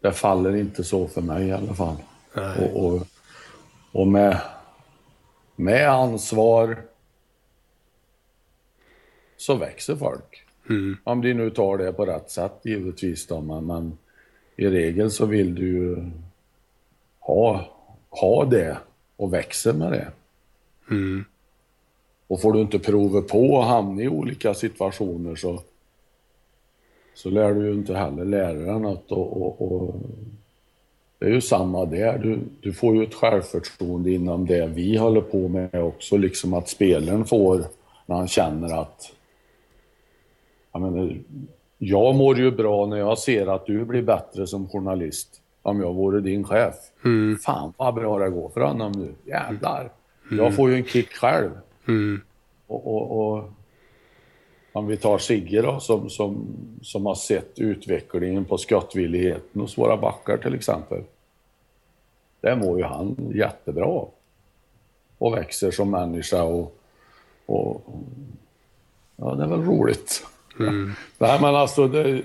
det 0.00 0.12
faller 0.12 0.56
inte 0.56 0.84
så 0.84 1.08
för 1.08 1.20
mig 1.20 1.46
i 1.46 1.52
alla 1.52 1.74
fall. 1.74 1.96
Och, 2.58 2.86
och, 2.86 3.06
och, 3.92 4.06
med, 4.06 4.40
med 5.56 5.88
ansvar 5.88 6.82
så 9.36 9.54
växer 9.54 9.96
folk. 9.96 10.44
Mm. 10.70 10.96
Om 11.04 11.22
de 11.22 11.34
nu 11.34 11.50
tar 11.50 11.78
det 11.78 11.92
på 11.92 12.06
rätt 12.06 12.30
sätt 12.30 12.60
givetvis 12.64 13.26
då, 13.26 13.40
men, 13.40 13.66
men 13.66 13.98
i 14.56 14.66
regel 14.66 15.10
så 15.10 15.26
vill 15.26 15.54
du 15.54 15.66
ju 15.68 16.10
ha, 17.20 17.66
ha 18.10 18.44
det 18.44 18.78
och 19.16 19.32
växa 19.32 19.72
med 19.72 19.92
det. 19.92 20.08
Mm. 20.90 21.24
Och 22.26 22.40
får 22.40 22.52
du 22.52 22.60
inte 22.60 22.78
prova 22.78 23.22
på 23.22 23.54
och 23.54 23.64
hamna 23.64 24.02
i 24.02 24.08
olika 24.08 24.54
situationer 24.54 25.36
så, 25.36 25.62
så 27.14 27.30
lär 27.30 27.54
du 27.54 27.66
ju 27.66 27.74
inte 27.74 27.94
heller 27.94 28.24
lära 28.24 28.52
dig 28.52 28.80
något. 28.80 29.12
Och, 29.12 29.42
och, 29.42 29.72
och 29.72 29.94
det 31.24 31.30
är 31.30 31.34
ju 31.34 31.40
samma 31.40 31.84
där. 31.84 32.18
Du, 32.18 32.38
du 32.60 32.72
får 32.72 32.96
ju 32.96 33.02
ett 33.02 33.14
självförtroende 33.14 34.10
inom 34.10 34.46
det 34.46 34.66
vi 34.66 34.96
håller 34.96 35.20
på 35.20 35.48
med 35.48 35.74
också. 35.74 36.16
Liksom 36.16 36.54
att 36.54 36.68
spelaren 36.68 37.24
får 37.24 37.64
när 38.06 38.16
han 38.16 38.28
känner 38.28 38.80
att... 38.80 39.12
Jag, 40.72 40.82
menar, 40.82 41.16
jag 41.78 42.14
mår 42.14 42.38
ju 42.38 42.50
bra 42.50 42.86
när 42.86 42.96
jag 42.96 43.18
ser 43.18 43.46
att 43.46 43.66
du 43.66 43.84
blir 43.84 44.02
bättre 44.02 44.46
som 44.46 44.68
journalist. 44.68 45.40
Om 45.62 45.80
jag 45.80 45.94
vore 45.94 46.20
din 46.20 46.44
chef. 46.44 46.74
Mm. 47.04 47.38
Fan 47.38 47.72
vad 47.76 47.94
bra 47.94 48.18
det 48.18 48.30
går 48.30 48.48
för 48.48 48.60
honom 48.60 48.92
nu. 48.92 49.14
Jävlar. 49.24 49.90
Mm. 50.30 50.44
Jag 50.44 50.56
får 50.56 50.70
ju 50.70 50.76
en 50.76 50.84
kick 50.84 51.12
själv. 51.12 51.50
Mm. 51.88 52.20
Och, 52.66 52.86
och, 52.86 53.32
och, 53.32 53.50
om 54.72 54.86
vi 54.86 54.96
tar 54.96 55.18
Sigge 55.18 55.62
då, 55.62 55.80
som, 55.80 56.10
som, 56.10 56.46
som 56.82 57.06
har 57.06 57.14
sett 57.14 57.58
utvecklingen 57.58 58.44
på 58.44 58.58
skottvilligheten 58.58 59.60
hos 59.60 59.78
våra 59.78 59.96
backar 59.96 60.36
till 60.36 60.54
exempel. 60.54 61.02
Det 62.44 62.56
mår 62.56 62.78
ju 62.78 62.84
han 62.84 63.32
jättebra 63.34 64.04
och 65.18 65.34
växer 65.34 65.70
som 65.70 65.90
människa 65.90 66.42
och, 66.42 66.78
och 67.46 67.82
ja, 69.16 69.34
det 69.34 69.44
är 69.44 69.48
väl 69.48 69.62
roligt. 69.62 70.26
Mm. 70.58 70.92
Nej, 71.18 71.40
men 71.40 71.54
alltså, 71.54 71.88
det, 71.88 72.22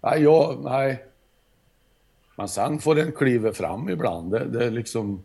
nej, 0.00 0.22
jag, 0.22 0.64
nej. 0.64 1.04
Men 2.36 2.48
sen 2.48 2.78
får 2.78 2.94
den 2.94 3.12
kliva 3.12 3.52
fram 3.52 3.88
ibland. 3.88 4.30
Det, 4.32 4.44
det 4.44 4.64
är 4.64 4.70
liksom, 4.70 5.22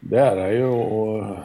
det 0.00 0.18
är 0.18 0.36
det 0.36 0.52
ju 0.52 0.64
och 0.64 1.36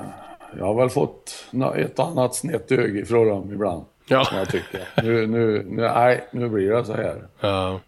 jag 0.57 0.65
har 0.65 0.73
väl 0.73 0.89
fått 0.89 1.45
ett 1.75 1.99
annat 1.99 2.35
snett 2.35 2.71
öga 2.71 2.99
ifrån 2.99 3.27
dem 3.27 3.53
ibland. 3.53 3.85
Ja. 4.07 4.27
Jag 4.33 4.49
tycker. 4.49 4.87
Nu, 5.03 5.27
nu, 5.27 5.63
nu, 5.63 5.81
nej, 5.81 6.27
nu 6.31 6.49
blir 6.49 6.71
det 6.71 6.85
så 6.85 6.93
här. 6.93 7.27
Ja. 7.39 7.79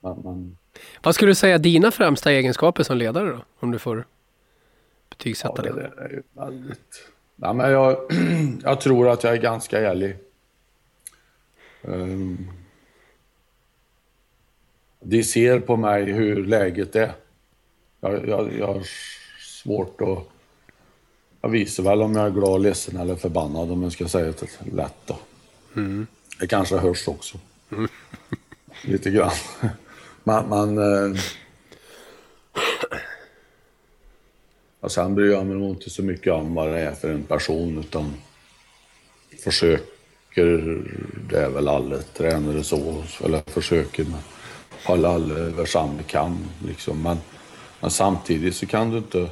Men, 0.00 0.18
men... 0.24 0.56
Vad 1.02 1.14
skulle 1.14 1.30
du 1.30 1.34
säga 1.34 1.58
dina 1.58 1.90
främsta 1.90 2.32
egenskaper 2.32 2.82
som 2.82 2.96
ledare 2.96 3.30
då? 3.30 3.44
Om 3.60 3.70
du 3.70 3.78
får 3.78 4.06
betygsätta 5.10 5.66
ja, 5.66 5.72
det. 5.72 5.72
det 5.96 6.02
är 6.02 6.08
ju 6.08 6.22
väldigt... 6.32 7.08
Nej, 7.36 7.54
men 7.54 7.70
jag, 7.70 7.96
jag 8.62 8.80
tror 8.80 9.08
att 9.08 9.24
jag 9.24 9.32
är 9.32 9.40
ganska 9.40 9.80
ärlig. 9.80 10.16
Um, 11.82 12.50
de 15.00 15.22
ser 15.22 15.60
på 15.60 15.76
mig 15.76 16.04
hur 16.04 16.46
läget 16.46 16.96
är. 16.96 17.12
Jag, 18.00 18.28
jag, 18.28 18.52
jag 18.58 18.66
har 18.66 18.82
svårt 19.40 20.00
att 20.00 20.28
jag 21.40 21.48
visar 21.48 21.82
väl 21.82 22.02
om 22.02 22.16
jag 22.16 22.26
är 22.26 22.30
glad, 22.30 22.62
ledsen 22.62 22.96
eller 22.96 23.16
förbannad 23.16 23.70
om 23.70 23.82
jag 23.82 23.92
ska 23.92 24.08
säga 24.08 24.32
det 24.40 24.72
lätt 24.72 24.96
då. 25.06 25.18
Mm. 25.76 26.06
Det 26.40 26.46
kanske 26.46 26.76
hörs 26.76 27.08
också. 27.08 27.38
Mm. 27.72 27.88
Lite 28.82 29.10
grann. 29.10 29.30
Man, 30.24 30.48
man 30.48 30.78
eh... 30.78 31.20
Alltså, 34.82 35.00
och 35.00 35.04
sen 35.04 35.14
bryr 35.14 35.32
jag 35.32 35.46
mig 35.46 35.56
nog 35.56 35.70
inte 35.70 35.90
så 35.90 36.02
mycket 36.02 36.32
om 36.32 36.54
vad 36.54 36.68
det 36.68 36.78
är 36.78 36.92
för 36.92 37.10
en 37.10 37.22
person 37.22 37.78
utan 37.78 38.14
försöker, 39.44 40.82
det 41.28 41.38
är 41.38 41.50
väl 41.50 41.68
alla 41.68 41.98
tränare 41.98 42.64
så, 42.64 43.02
eller 43.24 43.42
försöker 43.46 44.04
man 44.04 44.20
hålla 44.86 45.08
alla 45.08 45.34
över 45.34 45.64
samma 45.64 46.02
kam 46.02 46.38
liksom. 46.66 47.02
Men, 47.02 47.16
men 47.80 47.90
samtidigt 47.90 48.56
så 48.56 48.66
kan 48.66 48.90
du 48.90 48.98
inte 48.98 49.30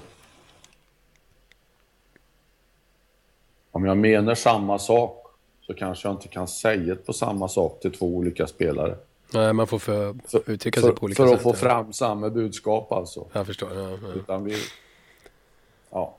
Om 3.70 3.84
jag 3.84 3.96
menar 3.96 4.34
samma 4.34 4.78
sak 4.78 5.26
så 5.60 5.74
kanske 5.74 6.08
jag 6.08 6.14
inte 6.14 6.28
kan 6.28 6.48
säga 6.48 6.94
det 6.94 7.06
på 7.06 7.12
samma 7.12 7.48
sak 7.48 7.80
till 7.80 7.92
två 7.92 8.06
olika 8.06 8.46
spelare. 8.46 8.96
Nej, 9.32 9.52
man 9.52 9.66
får 9.66 9.78
för, 9.78 10.14
uttrycka 10.46 10.80
sig 10.80 10.90
för, 10.90 10.96
på 10.96 11.04
olika 11.04 11.22
sätt. 11.22 11.28
För 11.28 11.36
att 11.36 11.42
få 11.42 11.52
fram 11.52 11.92
samma 11.92 12.30
budskap 12.30 12.92
alltså. 12.92 13.26
Jag 13.32 13.46
förstår. 13.46 13.68
Ja, 13.74 13.90
ja. 13.90 14.14
Utan 14.14 14.44
vi... 14.44 14.56
Ja. 15.90 16.14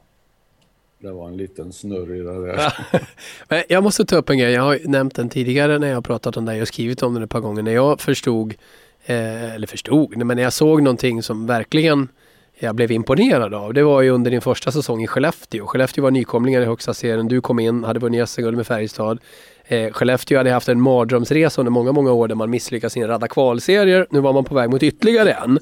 Det 1.01 1.11
var 1.11 1.27
en 1.27 1.37
liten 1.37 1.73
snurr 1.73 2.15
i 2.15 2.19
det 2.19 2.47
där. 2.47 2.73
Men 3.49 3.63
jag 3.69 3.83
måste 3.83 4.05
ta 4.05 4.15
upp 4.15 4.29
en 4.29 4.37
grej. 4.37 4.51
Jag 4.51 4.61
har 4.61 4.79
nämnt 4.83 5.15
den 5.15 5.29
tidigare 5.29 5.79
när 5.79 5.87
jag 5.87 5.95
har 5.95 6.01
pratat 6.01 6.37
om 6.37 6.45
det. 6.45 6.61
och 6.61 6.67
skrivit 6.67 7.03
om 7.03 7.13
den 7.13 7.23
ett 7.23 7.29
par 7.29 7.39
gånger. 7.39 7.61
När 7.61 7.71
jag 7.71 8.01
förstod, 8.01 8.53
eh, 9.05 9.53
eller 9.55 9.67
förstod, 9.67 10.17
men 10.17 10.37
när 10.37 10.43
jag 10.43 10.53
såg 10.53 10.81
någonting 10.81 11.23
som 11.23 11.47
verkligen 11.47 12.09
jag 12.59 12.75
blev 12.75 12.91
imponerad 12.91 13.53
av. 13.53 13.73
Det 13.73 13.83
var 13.83 14.01
ju 14.01 14.09
under 14.09 14.31
din 14.31 14.41
första 14.41 14.71
säsong 14.71 15.03
i 15.03 15.07
Skellefteå. 15.07 15.67
Skellefteå 15.67 16.03
var 16.03 16.11
nykomlingar 16.11 16.61
i 16.61 16.65
högsta 16.65 16.93
serien. 16.93 17.27
Du 17.27 17.41
kom 17.41 17.59
in, 17.59 17.83
hade 17.83 17.99
vunnit 17.99 18.29
SM-guld 18.29 18.57
med 18.57 18.67
Färjestad. 18.67 19.19
Eh, 19.71 19.91
Skellefteå 19.91 20.37
hade 20.37 20.51
haft 20.51 20.69
en 20.69 20.81
mardrömsresa 20.81 21.61
under 21.61 21.71
många, 21.71 21.91
många 21.91 22.11
år 22.11 22.27
där 22.27 22.35
man 22.35 22.49
misslyckades 22.49 22.97
i 22.97 22.99
en 22.99 23.07
radda 23.07 23.27
kvalserier. 23.27 24.07
Nu 24.09 24.19
var 24.19 24.33
man 24.33 24.43
på 24.43 24.55
väg 24.55 24.69
mot 24.69 24.83
ytterligare 24.83 25.31
en. 25.31 25.59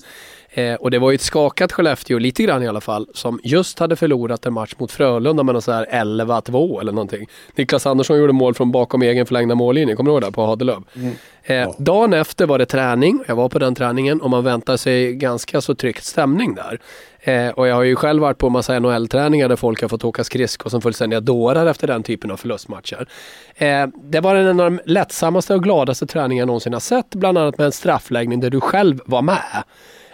Eh, 0.49 0.73
och 0.73 0.91
det 0.91 0.99
var 0.99 1.11
ju 1.11 1.15
ett 1.15 1.21
skakat 1.21 1.71
Skellefteå, 1.71 2.19
lite 2.19 2.43
grann 2.43 2.63
i 2.63 2.67
alla 2.67 2.81
fall, 2.81 3.07
som 3.13 3.39
just 3.43 3.79
hade 3.79 3.95
förlorat 3.95 4.45
en 4.45 4.53
match 4.53 4.73
mot 4.77 4.91
Frölunda 4.91 5.43
med 5.43 5.55
någon 5.55 5.61
så 5.61 5.71
här 5.71 5.85
11-2 5.91 6.81
eller 6.81 6.91
någonting. 6.91 7.27
Niklas 7.55 7.85
Andersson 7.85 8.17
gjorde 8.17 8.33
mål 8.33 8.53
från 8.53 8.71
bakom 8.71 9.01
egen 9.01 9.25
förlängda 9.25 9.55
mållinje, 9.55 9.95
kommer 9.95 10.11
du 10.11 10.13
ihåg 10.13 10.21
det? 10.21 10.31
På 10.31 10.45
Hadelöv. 10.45 10.83
Mm. 10.95 11.13
Eh, 11.43 11.55
ja. 11.55 11.75
Dagen 11.77 12.13
efter 12.13 12.45
var 12.45 12.59
det 12.59 12.65
träning, 12.65 13.23
jag 13.27 13.35
var 13.35 13.49
på 13.49 13.59
den 13.59 13.75
träningen 13.75 14.21
och 14.21 14.29
man 14.29 14.43
väntade 14.43 14.77
sig 14.77 15.13
ganska 15.13 15.61
så 15.61 15.75
tryckt 15.75 16.03
stämning 16.03 16.55
där. 16.55 16.79
Eh, 17.27 17.49
och 17.49 17.67
jag 17.67 17.75
har 17.75 17.83
ju 17.83 17.95
själv 17.95 18.21
varit 18.21 18.37
på 18.37 18.49
massa 18.49 18.79
NHL-träningar 18.79 19.49
där 19.49 19.55
folk 19.55 19.81
har 19.81 19.89
fått 19.89 20.03
åka 20.03 20.23
skridskor 20.23 20.69
som 20.69 20.81
fullständiga 20.81 21.19
dårar 21.19 21.65
efter 21.65 21.87
den 21.87 22.03
typen 22.03 22.31
av 22.31 22.37
förlustmatcher. 22.37 23.07
Eh, 23.55 23.87
det 23.95 24.19
var 24.19 24.35
en 24.35 24.59
av 24.59 24.71
de 24.71 24.79
lättsammaste 24.85 25.55
och 25.55 25.63
gladaste 25.63 26.07
träningar 26.07 26.41
jag 26.41 26.47
någonsin 26.47 26.73
har 26.73 26.79
sett, 26.79 27.15
bland 27.15 27.37
annat 27.37 27.57
med 27.57 27.65
en 27.65 27.71
straffläggning 27.71 28.39
där 28.39 28.49
du 28.49 28.61
själv 28.61 29.01
var 29.05 29.21
med. 29.21 29.63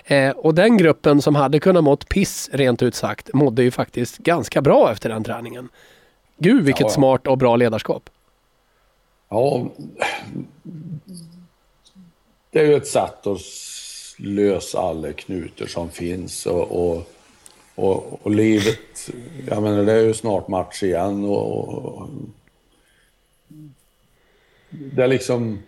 Eh, 0.05 0.29
och 0.29 0.55
den 0.55 0.77
gruppen 0.77 1.21
som 1.21 1.35
hade 1.35 1.59
kunnat 1.59 1.83
mått 1.83 2.09
piss, 2.09 2.49
rent 2.53 2.83
ut 2.83 2.95
sagt, 2.95 3.33
mådde 3.33 3.63
ju 3.63 3.71
faktiskt 3.71 4.17
ganska 4.17 4.61
bra 4.61 4.91
efter 4.91 5.09
den 5.09 5.23
träningen. 5.23 5.69
Gud 6.37 6.63
vilket 6.63 6.81
ja, 6.81 6.89
smart 6.89 7.27
och 7.27 7.37
bra 7.37 7.55
ledarskap. 7.55 8.09
Ja, 9.29 9.65
det 12.51 12.59
är 12.59 12.65
ju 12.65 12.75
ett 12.75 12.87
sätt 12.87 13.27
att 13.27 13.39
lösa 14.17 14.79
alla 14.79 15.13
knutor 15.13 15.65
som 15.65 15.89
finns 15.89 16.45
och, 16.45 16.71
och, 16.71 17.09
och, 17.75 18.25
och 18.25 18.31
livet, 18.31 19.09
jag 19.47 19.63
menar 19.63 19.83
det 19.83 19.91
är 19.91 20.03
ju 20.03 20.13
snart 20.13 20.47
match 20.47 20.83
igen 20.83 21.25
och, 21.25 21.67
och 21.67 22.09
det 24.69 25.03
är 25.03 25.07
liksom, 25.07 25.59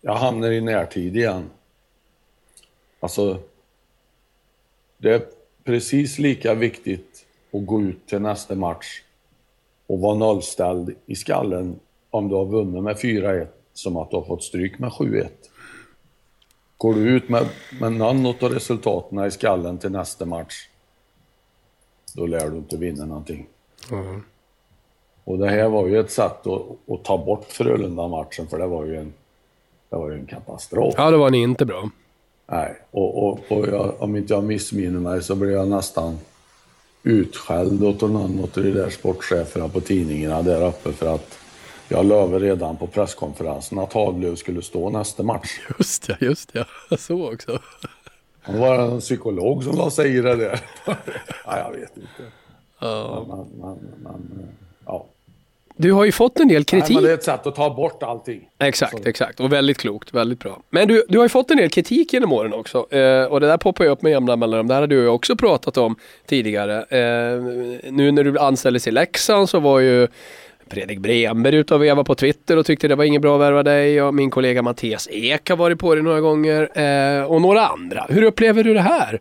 jag 0.00 0.14
hamnar 0.14 0.50
i 0.50 0.60
närtid 0.60 1.16
igen. 1.16 1.50
Alltså, 3.00 3.38
det 4.98 5.10
är 5.10 5.26
precis 5.64 6.18
lika 6.18 6.54
viktigt 6.54 7.26
att 7.52 7.66
gå 7.66 7.82
ut 7.82 8.06
till 8.06 8.20
nästa 8.20 8.54
match 8.54 9.02
och 9.86 10.00
vara 10.00 10.14
nollställd 10.14 10.94
i 11.06 11.14
skallen 11.14 11.80
om 12.10 12.28
du 12.28 12.34
har 12.34 12.44
vunnit 12.44 12.82
med 12.82 12.96
4-1 12.96 13.46
som 13.72 13.96
att 13.96 14.10
du 14.10 14.16
har 14.16 14.24
fått 14.24 14.42
stryk 14.42 14.78
med 14.78 14.90
7-1. 14.90 15.28
Går 16.82 16.94
du 16.94 17.00
ut 17.00 17.28
med, 17.28 17.48
med 17.80 17.92
någon 17.92 18.26
av 18.26 18.34
resultaten 18.40 19.24
i 19.24 19.30
skallen 19.30 19.78
till 19.78 19.90
nästa 19.90 20.24
match, 20.24 20.68
då 22.14 22.26
lär 22.26 22.50
du 22.50 22.56
inte 22.56 22.76
vinna 22.76 23.04
någonting. 23.04 23.46
Mm. 23.90 24.22
Och 25.24 25.38
det 25.38 25.48
här 25.48 25.68
var 25.68 25.86
ju 25.86 26.00
ett 26.00 26.10
sätt 26.10 26.46
att, 26.46 26.90
att 26.90 27.04
ta 27.04 27.18
bort 27.18 27.44
Frölunda-matchen, 27.48 28.46
för 28.46 28.58
det 28.58 28.66
var 28.66 28.84
ju 28.84 28.96
en, 28.96 29.12
det 29.90 29.96
var 29.96 30.10
ju 30.10 30.18
en 30.18 30.26
katastrof. 30.26 30.94
Ja, 30.96 31.10
det 31.10 31.16
var 31.16 31.30
ni 31.30 31.42
inte 31.42 31.64
bra. 31.64 31.90
Nej, 32.46 32.76
och, 32.90 33.28
och, 33.28 33.38
och 33.48 33.68
jag, 33.68 33.94
om 33.98 34.16
inte 34.16 34.34
jag 34.34 34.44
missminner 34.44 35.00
mig 35.00 35.22
så 35.22 35.34
blev 35.34 35.52
jag 35.52 35.68
nästan 35.68 36.18
utskälld 37.02 37.84
åt 37.84 38.00
någon 38.00 38.16
av 38.16 38.50
de 38.54 38.70
där 38.70 38.90
sportcheferna 38.90 39.68
på 39.68 39.80
tidningarna 39.80 40.42
där 40.42 40.66
uppe 40.68 40.92
för 40.92 41.14
att 41.14 41.38
jag 41.92 42.06
lovade 42.06 42.46
redan 42.46 42.76
på 42.76 42.86
presskonferensen 42.86 43.78
att 43.78 43.92
Hadlöv 43.92 44.34
skulle 44.34 44.62
stå 44.62 44.90
nästa 44.90 45.22
match. 45.22 45.60
Just 45.78 46.08
ja, 46.08 46.14
just 46.20 46.50
ja. 46.52 46.64
Så 46.98 47.32
också. 47.32 47.58
Det 48.46 48.58
var 48.58 48.78
en 48.78 49.00
psykolog 49.00 49.64
som 49.64 49.76
la 49.76 49.90
sig 49.90 50.16
i 50.16 50.20
det 50.20 50.36
där. 50.36 50.60
ja, 50.86 51.58
jag 51.58 51.70
vet 51.70 51.96
inte. 51.96 52.32
Ja. 52.80 53.24
Men, 53.28 53.60
men, 53.60 53.78
men, 54.02 54.48
ja. 54.86 55.06
Du 55.76 55.92
har 55.92 56.04
ju 56.04 56.12
fått 56.12 56.40
en 56.40 56.48
del 56.48 56.64
kritik. 56.64 56.88
Nej, 56.88 56.94
men 56.94 57.04
det 57.04 57.10
är 57.10 57.14
ett 57.14 57.24
sätt 57.24 57.46
att 57.46 57.54
ta 57.54 57.74
bort 57.74 58.02
allting. 58.02 58.48
Exakt, 58.58 59.02
Så. 59.02 59.08
exakt. 59.08 59.40
Och 59.40 59.52
väldigt 59.52 59.78
klokt, 59.78 60.14
väldigt 60.14 60.38
bra. 60.38 60.62
Men 60.70 60.88
du, 60.88 61.04
du 61.08 61.18
har 61.18 61.24
ju 61.24 61.28
fått 61.28 61.50
en 61.50 61.56
del 61.56 61.70
kritik 61.70 62.12
genom 62.12 62.32
åren 62.32 62.52
också. 62.52 62.94
Eh, 62.94 63.24
och 63.24 63.40
det 63.40 63.46
där 63.46 63.56
poppar 63.56 63.84
ju 63.84 63.90
upp 63.90 64.02
med 64.02 64.12
jämna 64.12 64.36
mellanrum. 64.36 64.68
Det 64.68 64.74
här 64.74 64.80
har 64.80 64.86
du 64.88 65.08
också 65.08 65.36
pratat 65.36 65.76
om 65.76 65.96
tidigare. 66.26 66.76
Eh, 66.82 67.42
nu 67.92 68.12
när 68.12 68.24
du 68.24 68.38
anställdes 68.38 68.88
i 68.88 68.90
Leksand 68.90 69.48
så 69.48 69.60
var 69.60 69.80
ju 69.80 70.08
Fredrik 70.72 70.98
Bremberg 70.98 71.56
ute 71.56 71.74
och 71.74 71.82
veva 71.82 72.04
på 72.04 72.14
Twitter 72.14 72.56
och 72.56 72.66
tyckte 72.66 72.88
det 72.88 72.94
var 72.94 73.04
inget 73.04 73.22
bra 73.22 73.34
att 73.34 73.40
värva 73.40 73.62
dig. 73.62 74.02
Och 74.02 74.14
min 74.14 74.30
kollega 74.30 74.62
Mattias 74.62 75.08
Ek 75.10 75.48
har 75.48 75.56
varit 75.56 75.78
på 75.78 75.94
dig 75.94 76.04
några 76.04 76.20
gånger. 76.20 76.78
Eh, 76.78 77.24
och 77.24 77.42
några 77.42 77.66
andra. 77.66 78.06
Hur 78.08 78.22
upplever 78.22 78.64
du 78.64 78.74
det 78.74 78.80
här? 78.80 79.20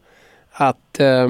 Att, 0.51 0.99
eh, 0.99 1.27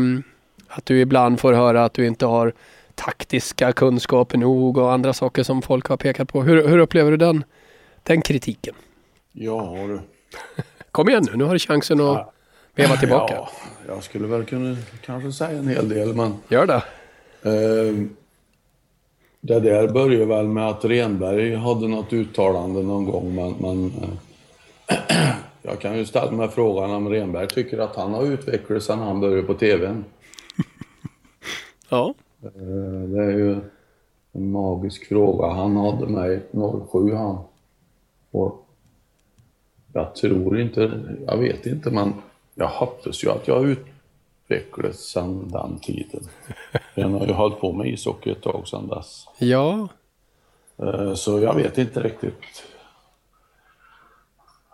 att 0.68 0.86
du 0.86 1.00
ibland 1.00 1.40
får 1.40 1.54
höra 1.54 1.86
att 1.86 1.94
du 1.94 2.08
inte 2.08 2.26
har 2.26 2.54
taktiska 2.96 3.72
kunskaper 3.72 4.38
nog 4.38 4.78
och 4.78 4.94
andra 4.94 5.14
saker 5.14 5.44
som 5.44 5.62
folk 5.62 5.86
har 5.86 5.98
pekat 5.98 6.30
på. 6.30 6.44
Hur, 6.44 6.68
hur 6.68 6.78
upplever 6.78 7.12
du 7.12 7.18
den, 7.18 7.44
den 8.04 8.22
kritiken? 8.22 8.76
Ja 9.32 9.76
du. 9.88 10.00
Kom 10.92 11.10
igen 11.10 11.26
nu, 11.32 11.38
nu 11.38 11.44
har 11.44 11.54
du 11.54 11.60
chansen 11.60 12.02
att 12.02 12.06
ja. 12.06 12.32
veva 12.76 12.96
tillbaka. 12.96 13.34
Ja, 13.34 13.50
jag 13.88 14.04
skulle 14.04 14.28
väl 14.28 14.46
kunna 14.46 14.78
kanske 15.06 15.32
säga 15.32 15.60
en 15.60 15.68
hel 15.68 15.90
del 15.90 16.14
men... 16.14 16.36
Gör 16.48 16.66
det. 16.66 16.84
Eh, 17.44 18.21
det 19.42 19.60
där 19.60 19.88
började 19.88 20.26
väl 20.26 20.48
med 20.48 20.70
att 20.70 20.86
Renberg 20.86 21.56
hade 21.56 21.88
något 21.88 22.14
uttalande 22.14 22.82
någon 22.84 23.06
gång 23.06 23.36
men, 23.36 23.56
men 23.60 23.86
eh, 23.86 25.28
jag 25.62 25.80
kan 25.80 25.98
ju 25.98 26.06
ställa 26.06 26.32
mig 26.32 26.50
frågan 26.50 26.92
om 26.92 27.10
Renberg 27.10 27.48
tycker 27.48 27.78
att 27.78 27.96
han 27.96 28.14
har 28.14 28.24
utvecklats 28.24 28.86
sedan 28.86 29.00
han 29.00 29.20
började 29.20 29.44
på 29.44 29.54
TVn. 29.54 30.06
ja. 31.90 32.14
Eh, 32.44 33.10
det 33.10 33.24
är 33.24 33.32
ju 33.32 33.56
en 34.32 34.52
magisk 34.52 35.08
fråga. 35.08 35.48
Han 35.48 35.78
hade 35.78 36.08
mig 36.08 36.40
07 36.92 37.14
han. 37.14 37.38
Och 38.32 38.68
jag 39.94 40.16
tror 40.16 40.60
inte, 40.60 40.92
jag 41.28 41.38
vet 41.38 41.66
inte 41.66 41.92
men 41.92 42.14
jag 42.56 42.68
hoppas 42.68 43.24
ju 43.24 43.30
att 43.30 43.48
jag 43.48 43.56
har 43.56 43.66
utvecklats 44.52 45.12
sedan 45.12 45.50
den 45.50 45.80
tiden. 45.80 46.24
Jag 46.96 47.10
har 47.10 47.28
ju 47.28 47.34
hållit 47.34 47.60
på 47.60 47.74
med 47.74 47.88
ishockey 47.88 48.32
ett 48.32 48.42
tag 48.42 48.68
sedan 48.68 48.88
dess. 48.88 49.28
Ja. 49.38 49.88
Eh, 50.78 51.14
så 51.14 51.40
jag 51.40 51.56
vet 51.56 51.78
inte 51.78 52.04
riktigt 52.04 52.64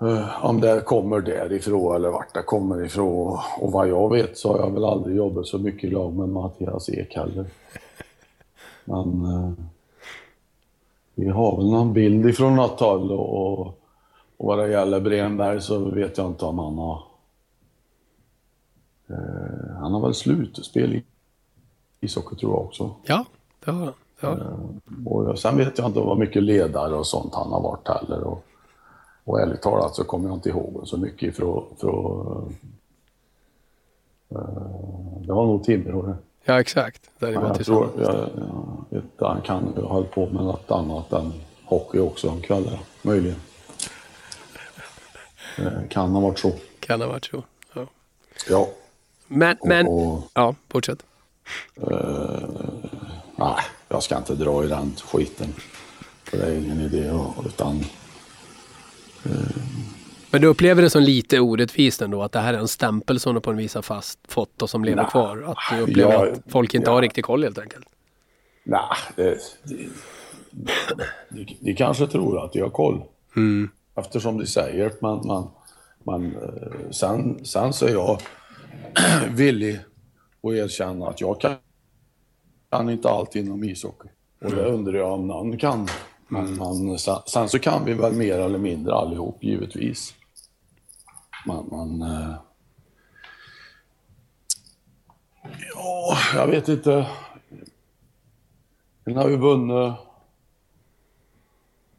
eh, 0.01 0.45
om 0.45 0.61
det 0.61 0.81
kommer 0.85 1.21
därifrån 1.21 1.95
eller 1.95 2.09
vart 2.09 2.33
det 2.33 2.43
kommer 2.43 2.85
ifrån. 2.85 3.39
Och 3.59 3.71
vad 3.71 3.87
jag 3.87 4.11
vet 4.11 4.37
så 4.37 4.51
har 4.51 4.59
jag 4.59 4.71
väl 4.71 4.85
aldrig 4.85 5.15
jobbat 5.17 5.47
så 5.47 5.57
mycket 5.57 5.83
i 5.83 5.93
lag 5.93 6.13
med 6.13 6.29
Mattias 6.29 6.89
Ek 6.89 7.15
heller. 7.15 7.45
Men 8.85 9.25
eh, 9.25 9.51
vi 11.15 11.29
har 11.29 11.57
väl 11.57 11.71
någon 11.71 11.93
bild 11.93 12.25
ifrån 12.25 12.55
något 12.55 12.79
håll 12.79 13.11
och, 13.11 13.59
och 13.59 13.75
vad 14.37 14.59
det 14.59 14.71
gäller 14.71 14.99
Bremberg 14.99 15.61
så 15.61 15.79
vet 15.79 16.17
jag 16.17 16.27
inte 16.27 16.45
om 16.45 16.59
han 16.59 16.77
har... 16.77 17.03
Han 19.77 19.93
har 19.93 20.01
väl 20.01 20.13
slutspel 20.13 20.93
i 20.93 21.03
ishockey 21.99 22.35
tror 22.35 22.51
jag 22.51 22.61
också. 22.61 22.95
Ja, 23.03 23.25
det 23.65 23.71
har 23.71 23.79
han. 23.79 23.93
Ja. 24.19 24.31
Eh, 24.31 25.07
och 25.07 25.39
sen 25.39 25.57
vet 25.57 25.77
jag 25.77 25.87
inte 25.87 25.99
vad 25.99 26.17
mycket 26.17 26.43
ledare 26.43 26.95
och 26.95 27.07
sånt 27.07 27.35
han 27.35 27.51
har 27.51 27.61
varit 27.61 27.87
heller. 27.87 28.23
Och, 28.23 28.45
och 29.23 29.41
ärligt 29.41 29.61
talat 29.61 29.95
så 29.95 30.03
kommer 30.03 30.29
jag 30.29 30.37
inte 30.37 30.49
ihåg 30.49 30.81
så 30.85 30.97
mycket 30.97 31.29
ifrån 31.29 31.65
eh, 34.29 34.37
det 35.25 35.33
var 35.33 35.45
nog 35.45 35.63
Timrå 35.63 36.15
Ja, 36.43 36.59
exakt. 36.59 37.09
Där 37.19 37.27
är 37.27 37.33
jag 37.33 37.65
tror, 37.65 37.89
jag, 37.97 38.29
jag 38.89 39.27
han 39.27 39.41
kan 39.41 39.63
ha 39.63 39.93
hållit 39.93 40.11
på 40.11 40.25
med 40.25 40.43
något 40.43 40.71
annat 40.71 41.13
än 41.13 41.33
hockey 41.65 41.99
också 41.99 42.29
om 42.29 42.41
kvällar, 42.41 42.79
möjligen. 43.01 43.39
Eh, 45.57 45.87
kan 45.89 46.11
ha 46.11 46.21
varit 46.21 46.39
så. 46.39 46.51
Kan 46.79 47.01
ha 47.01 47.07
varit 47.07 47.25
så. 47.25 47.43
Ja. 47.73 47.87
ja. 48.49 48.67
Men, 49.27 49.57
men, 49.63 49.87
och, 49.87 50.23
ja, 50.33 50.55
fortsätt. 50.69 51.05
Uh, 51.91 52.39
nej, 53.35 53.55
jag 53.89 54.03
ska 54.03 54.17
inte 54.17 54.35
dra 54.35 54.63
i 54.63 54.67
den 54.67 54.95
skiten. 55.05 55.53
För 56.23 56.37
det 56.37 56.45
är 56.45 56.57
ingen 56.57 56.81
idé. 56.81 57.11
Utan, 57.45 57.75
uh, 59.25 59.67
men 60.31 60.41
du 60.41 60.47
upplever 60.47 60.81
det 60.81 60.89
som 60.89 61.03
lite 61.03 61.39
orättvist 61.39 62.01
ändå 62.01 62.23
att 62.23 62.31
det 62.31 62.39
här 62.39 62.53
är 62.53 62.57
en 62.57 62.67
stämpel 62.67 63.19
som 63.19 63.35
du 63.35 63.41
på 63.41 63.51
en 63.51 63.57
vis 63.57 63.75
har 63.75 63.81
fast 63.81 64.19
fått 64.27 64.61
och 64.61 64.69
som 64.69 64.83
lever 64.83 65.01
nah, 65.01 65.11
kvar? 65.11 65.43
Att 65.47 65.77
du 65.77 65.81
upplever 65.83 66.13
ja, 66.13 66.31
att 66.31 66.39
folk 66.47 66.73
inte 66.73 66.89
ja. 66.89 66.93
har 66.93 67.01
riktig 67.01 67.23
koll 67.23 67.43
helt 67.43 67.57
enkelt? 67.57 67.85
Nej, 68.63 68.81
det, 69.15 69.37
det, 69.63 69.89
de, 71.29 71.57
de 71.59 71.73
kanske 71.73 72.07
tror 72.07 72.45
att 72.45 72.53
de 72.53 72.61
har 72.61 72.69
koll. 72.69 73.03
Mm. 73.35 73.69
Eftersom 73.95 74.37
de 74.37 74.45
säger 74.45 74.85
att 74.85 75.01
man, 75.01 75.27
man, 75.27 75.49
man 76.03 76.25
eh, 76.25 76.91
sen, 76.91 77.45
sen 77.45 77.73
så 77.73 77.85
är 77.85 77.91
jag 77.91 78.21
villig 79.29 79.79
att 80.43 80.53
erkänna 80.53 81.07
att 81.07 81.21
jag 81.21 81.41
kan, 81.41 81.55
kan 82.71 82.89
inte 82.89 83.09
allt 83.09 83.35
inom 83.35 83.63
ishockey. 83.63 84.07
Och 84.41 84.51
det 84.51 84.65
undrar 84.65 84.93
jag 84.93 85.13
om 85.13 85.27
någon 85.27 85.57
kan. 85.57 85.87
Men 86.27 86.45
mm. 86.45 86.57
man, 86.57 86.99
sen 87.25 87.49
så 87.49 87.59
kan 87.59 87.85
vi 87.85 87.93
väl 87.93 88.13
mer 88.13 88.39
eller 88.39 88.59
mindre 88.59 88.93
allihop, 88.93 89.43
givetvis. 89.43 90.13
Man, 91.45 91.67
man 91.71 92.01
eh, 92.01 92.35
ja, 95.75 96.17
jag 96.35 96.47
vet 96.47 96.67
inte. 96.67 97.07
Den 99.03 99.15
har 99.15 99.29
ju 99.29 99.37
vunnit 99.37 99.93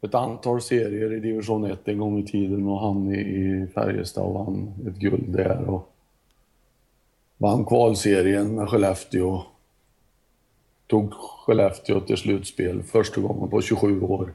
ett 0.01 0.15
antal 0.15 0.61
serier 0.61 1.13
i 1.13 1.19
division 1.19 1.65
1 1.65 1.87
en 1.87 1.97
gång 1.97 2.19
i 2.19 2.25
tiden 2.25 2.67
och 2.67 2.81
han 2.81 3.13
i 3.13 3.67
Färjestad 3.73 4.23
och 4.23 4.33
vann 4.33 4.73
ett 4.87 4.95
guld 4.95 5.29
där. 5.29 5.69
Och 5.69 5.93
vann 7.39 7.65
kvalserien 7.65 8.55
med 8.55 8.69
Skellefteå. 8.69 9.41
Tog 10.87 11.13
Skellefteå 11.13 11.99
till 11.99 12.17
slutspel 12.17 12.83
första 12.83 13.21
gången 13.21 13.49
på 13.49 13.61
27 13.61 14.01
år. 14.01 14.33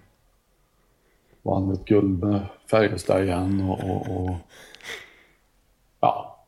Vann 1.43 1.73
ett 1.73 1.85
guld 1.85 2.25
med 2.25 2.41
Färjestad 2.71 3.25
igen 3.25 3.61
och, 3.61 3.91
och, 3.91 4.21
och 4.21 4.37
ja. 6.01 6.47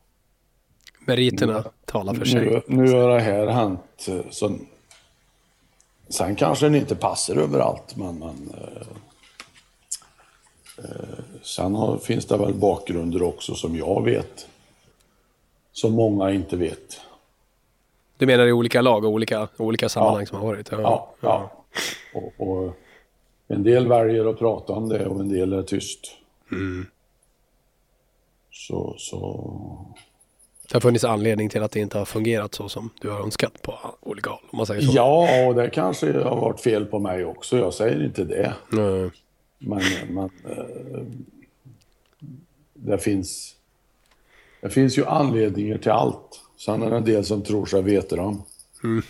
Meriterna 0.99 1.63
talar 1.85 2.13
för 2.13 2.25
sig. 2.25 2.41
Nu, 2.41 2.61
nu 2.67 2.91
har 2.91 3.09
det 3.09 3.19
här 3.19 3.47
hänt. 3.47 4.07
Så, 4.29 4.57
sen 6.09 6.35
kanske 6.35 6.65
den 6.65 6.75
inte 6.75 6.95
passar 6.95 7.35
överallt, 7.35 7.95
men, 7.95 8.19
men 8.19 8.53
eh, 8.53 8.87
eh, 10.77 11.19
sen 11.41 11.75
har, 11.75 11.97
finns 11.97 12.25
det 12.25 12.37
väl 12.37 12.53
bakgrunder 12.53 13.23
också 13.23 13.55
som 13.55 13.75
jag 13.75 14.03
vet 14.03 14.47
som 15.77 15.93
många 15.93 16.31
inte 16.31 16.55
vet. 16.55 17.01
Du 18.17 18.25
menar 18.25 18.47
i 18.47 18.51
olika 18.51 18.81
lag 18.81 19.05
och 19.05 19.11
olika, 19.11 19.47
olika 19.57 19.89
sammanhang 19.89 20.21
ja. 20.21 20.25
som 20.25 20.37
har 20.37 20.45
varit? 20.45 20.71
Ja, 20.71 20.79
ja. 20.81 21.15
ja. 21.21 21.63
Och, 22.13 22.47
och, 22.47 22.73
en 23.47 23.63
del 23.63 23.87
väljer 23.87 24.25
att 24.25 24.39
prata 24.39 24.73
om 24.73 24.89
det 24.89 25.05
och 25.05 25.19
en 25.19 25.29
del 25.29 25.53
är 25.53 25.61
tyst. 25.61 25.99
Mm. 26.51 26.85
Så, 28.51 28.95
så... 28.97 29.51
Det 30.67 30.73
har 30.73 30.81
funnits 30.81 31.03
anledning 31.03 31.49
till 31.49 31.63
att 31.63 31.71
det 31.71 31.79
inte 31.79 31.97
har 31.97 32.05
fungerat 32.05 32.55
så 32.55 32.69
som 32.69 32.89
du 33.01 33.09
har 33.09 33.19
önskat 33.19 33.61
på 33.61 33.79
olika 34.01 34.29
håll? 34.29 34.39
Om 34.49 34.57
man 34.57 34.65
säger 34.65 34.81
så. 34.81 34.91
Ja, 34.95 35.47
och 35.47 35.55
det 35.55 35.69
kanske 35.69 36.23
har 36.23 36.41
varit 36.41 36.59
fel 36.59 36.85
på 36.85 36.99
mig 36.99 37.25
också. 37.25 37.57
Jag 37.57 37.73
säger 37.73 38.05
inte 38.05 38.23
det. 38.23 38.53
Mm. 38.73 39.11
Men, 39.57 39.81
men 40.09 40.29
äh, 40.45 41.03
det 42.73 42.97
finns 42.97 43.56
det 44.67 44.73
finns 44.73 44.97
ju 44.97 45.05
anledningar 45.05 45.77
till 45.77 45.91
allt. 45.91 46.41
Sen 46.57 46.81
är 46.83 46.89
det 46.89 46.97
en 46.97 47.05
del 47.05 47.25
som 47.25 47.41
tror 47.41 47.65
sig 47.65 47.81
veta 47.81 48.15
dem. 48.15 48.43
Mm. 48.83 49.03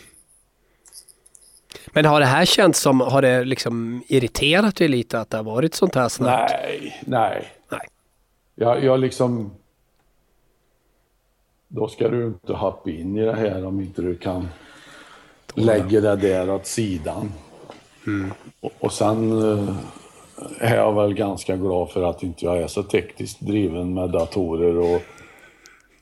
Men 1.87 2.05
har 2.05 2.19
det 2.19 2.25
här 2.25 2.45
känts 2.45 2.79
som, 2.79 3.01
har 3.01 3.21
det 3.21 3.43
liksom 3.43 4.03
irriterat 4.07 4.75
dig 4.75 4.87
lite 4.87 5.19
att 5.19 5.29
det 5.29 5.37
har 5.37 5.43
varit 5.43 5.75
sånt 5.75 5.95
här 5.95 6.09
snabbt? 6.09 6.51
Nej, 6.51 7.01
nej. 7.05 7.51
nej. 7.69 7.87
Jag, 8.55 8.83
jag 8.83 8.99
liksom... 8.99 9.51
Då 11.67 11.87
ska 11.87 12.09
du 12.09 12.25
inte 12.25 12.53
hoppa 12.53 12.89
in 12.89 13.17
i 13.17 13.25
det 13.25 13.35
här 13.35 13.65
om 13.65 13.79
inte 13.79 14.01
du 14.01 14.15
kan 14.15 14.47
lägga 15.53 16.01
det 16.01 16.15
där 16.15 16.49
åt 16.49 16.65
sidan. 16.65 17.31
Mm. 18.07 18.31
Och, 18.59 18.71
och 18.79 18.93
sen 18.93 19.41
eh, 19.41 19.75
är 20.59 20.75
jag 20.75 20.93
väl 20.93 21.13
ganska 21.13 21.55
glad 21.55 21.89
för 21.89 22.03
att 22.03 22.23
inte 22.23 22.45
jag 22.45 22.57
är 22.57 22.67
så 22.67 22.83
tekniskt 22.83 23.39
driven 23.39 23.93
med 23.93 24.09
datorer 24.09 24.77
och 24.77 25.01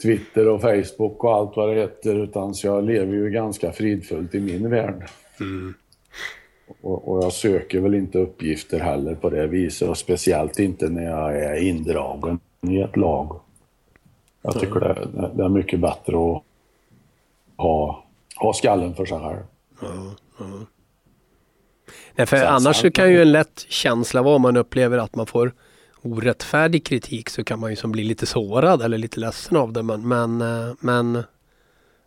Twitter 0.01 0.47
och 0.47 0.61
Facebook 0.61 1.23
och 1.23 1.33
allt 1.33 1.55
vad 1.55 1.69
det 1.69 1.81
heter. 1.81 2.15
Utan 2.15 2.55
så 2.55 2.67
jag 2.67 2.83
lever 2.83 3.13
ju 3.13 3.29
ganska 3.29 3.71
fridfullt 3.71 4.35
i 4.35 4.39
min 4.39 4.69
värld. 4.69 5.09
Mm. 5.39 5.73
Och, 6.81 7.11
och, 7.11 7.23
jag 7.23 7.33
söker 7.33 7.79
väl 7.79 7.95
inte 7.95 8.17
uppgifter 8.17 8.79
heller 8.79 9.15
på 9.15 9.29
det 9.29 9.47
viset. 9.47 9.89
Och 9.89 9.97
speciellt 9.97 10.59
inte 10.59 10.89
när 10.89 11.03
jag 11.03 11.43
är 11.43 11.55
indragen 11.55 12.39
i 12.61 12.81
ett 12.81 12.97
lag. 12.97 13.39
Jag 14.41 14.59
tycker 14.59 14.79
det, 14.79 15.31
det 15.35 15.43
är 15.43 15.49
mycket 15.49 15.79
bättre 15.79 16.15
att 16.15 16.43
ha, 17.57 18.03
ha 18.35 18.53
skallen 18.53 18.95
för 18.95 19.05
sig 19.05 19.19
själv. 19.19 19.43
Mm. 19.81 20.09
Mm. 20.39 20.65
Nej, 22.15 22.27
för 22.27 22.45
annars 22.45 22.75
så 22.75 22.91
kan 22.91 23.11
ju 23.11 23.21
en 23.21 23.31
lätt 23.31 23.65
känsla 23.69 24.21
vara 24.21 24.35
om 24.35 24.41
man 24.41 24.57
upplever 24.57 24.97
att 24.97 25.15
man 25.15 25.25
får 25.25 25.53
orättfärdig 26.05 26.85
kritik 26.85 27.29
så 27.29 27.43
kan 27.43 27.59
man 27.59 27.69
ju 27.69 27.75
som 27.75 27.91
bli 27.91 28.03
lite 28.03 28.25
sårad 28.25 28.81
eller 28.81 28.97
lite 28.97 29.19
ledsen 29.19 29.57
av 29.57 29.73
det. 29.73 29.83
Men, 29.83 30.07
men, 30.07 30.41
eh, 30.41 30.73
men 30.79 31.13
nej. 31.13 31.23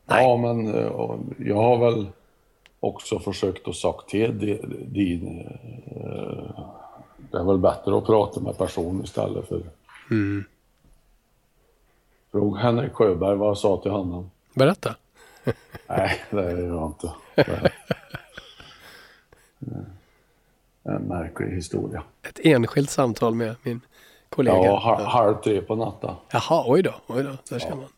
Ja, 0.06 0.36
men 0.36 0.74
eh, 0.74 0.90
jag 1.38 1.56
har 1.56 1.78
väl 1.78 2.06
också 2.80 3.18
försökt 3.18 3.68
att 3.68 3.76
sagt 3.76 4.08
till 4.08 4.58
din... 4.86 5.48
Eh, 5.86 6.64
det 7.30 7.38
är 7.38 7.44
väl 7.44 7.58
bättre 7.58 7.98
att 7.98 8.06
prata 8.06 8.40
med 8.40 8.58
person 8.58 9.04
istället 9.04 9.48
för... 9.48 9.62
Mm. 10.10 10.44
Fråga 12.30 12.60
Henrik 12.60 12.92
Sjöberg 12.92 13.36
vad 13.36 13.48
jag 13.48 13.58
sa 13.58 13.80
till 13.82 13.90
honom. 13.90 14.30
Berätta. 14.54 14.96
nej, 15.86 16.20
det 16.30 16.50
gör 16.50 16.66
jag 16.66 16.86
inte. 16.86 17.12
en 20.88 21.02
märklig 21.02 21.48
historia. 21.48 22.02
Ett 22.22 22.38
enskilt 22.42 22.90
samtal 22.90 23.34
med 23.34 23.56
min 23.62 23.80
kollega? 24.28 24.64
Ja, 24.64 25.00
halv 25.04 25.34
tre 25.34 25.60
på 25.60 25.76
natten. 25.76 26.10
Jaha, 26.32 26.64
oj 26.66 26.82
då, 26.82 26.94
oj 27.06 27.22
då, 27.22 27.30
där 27.50 27.58
ser 27.58 27.68
ja. 27.68 27.74
man. 27.74 27.88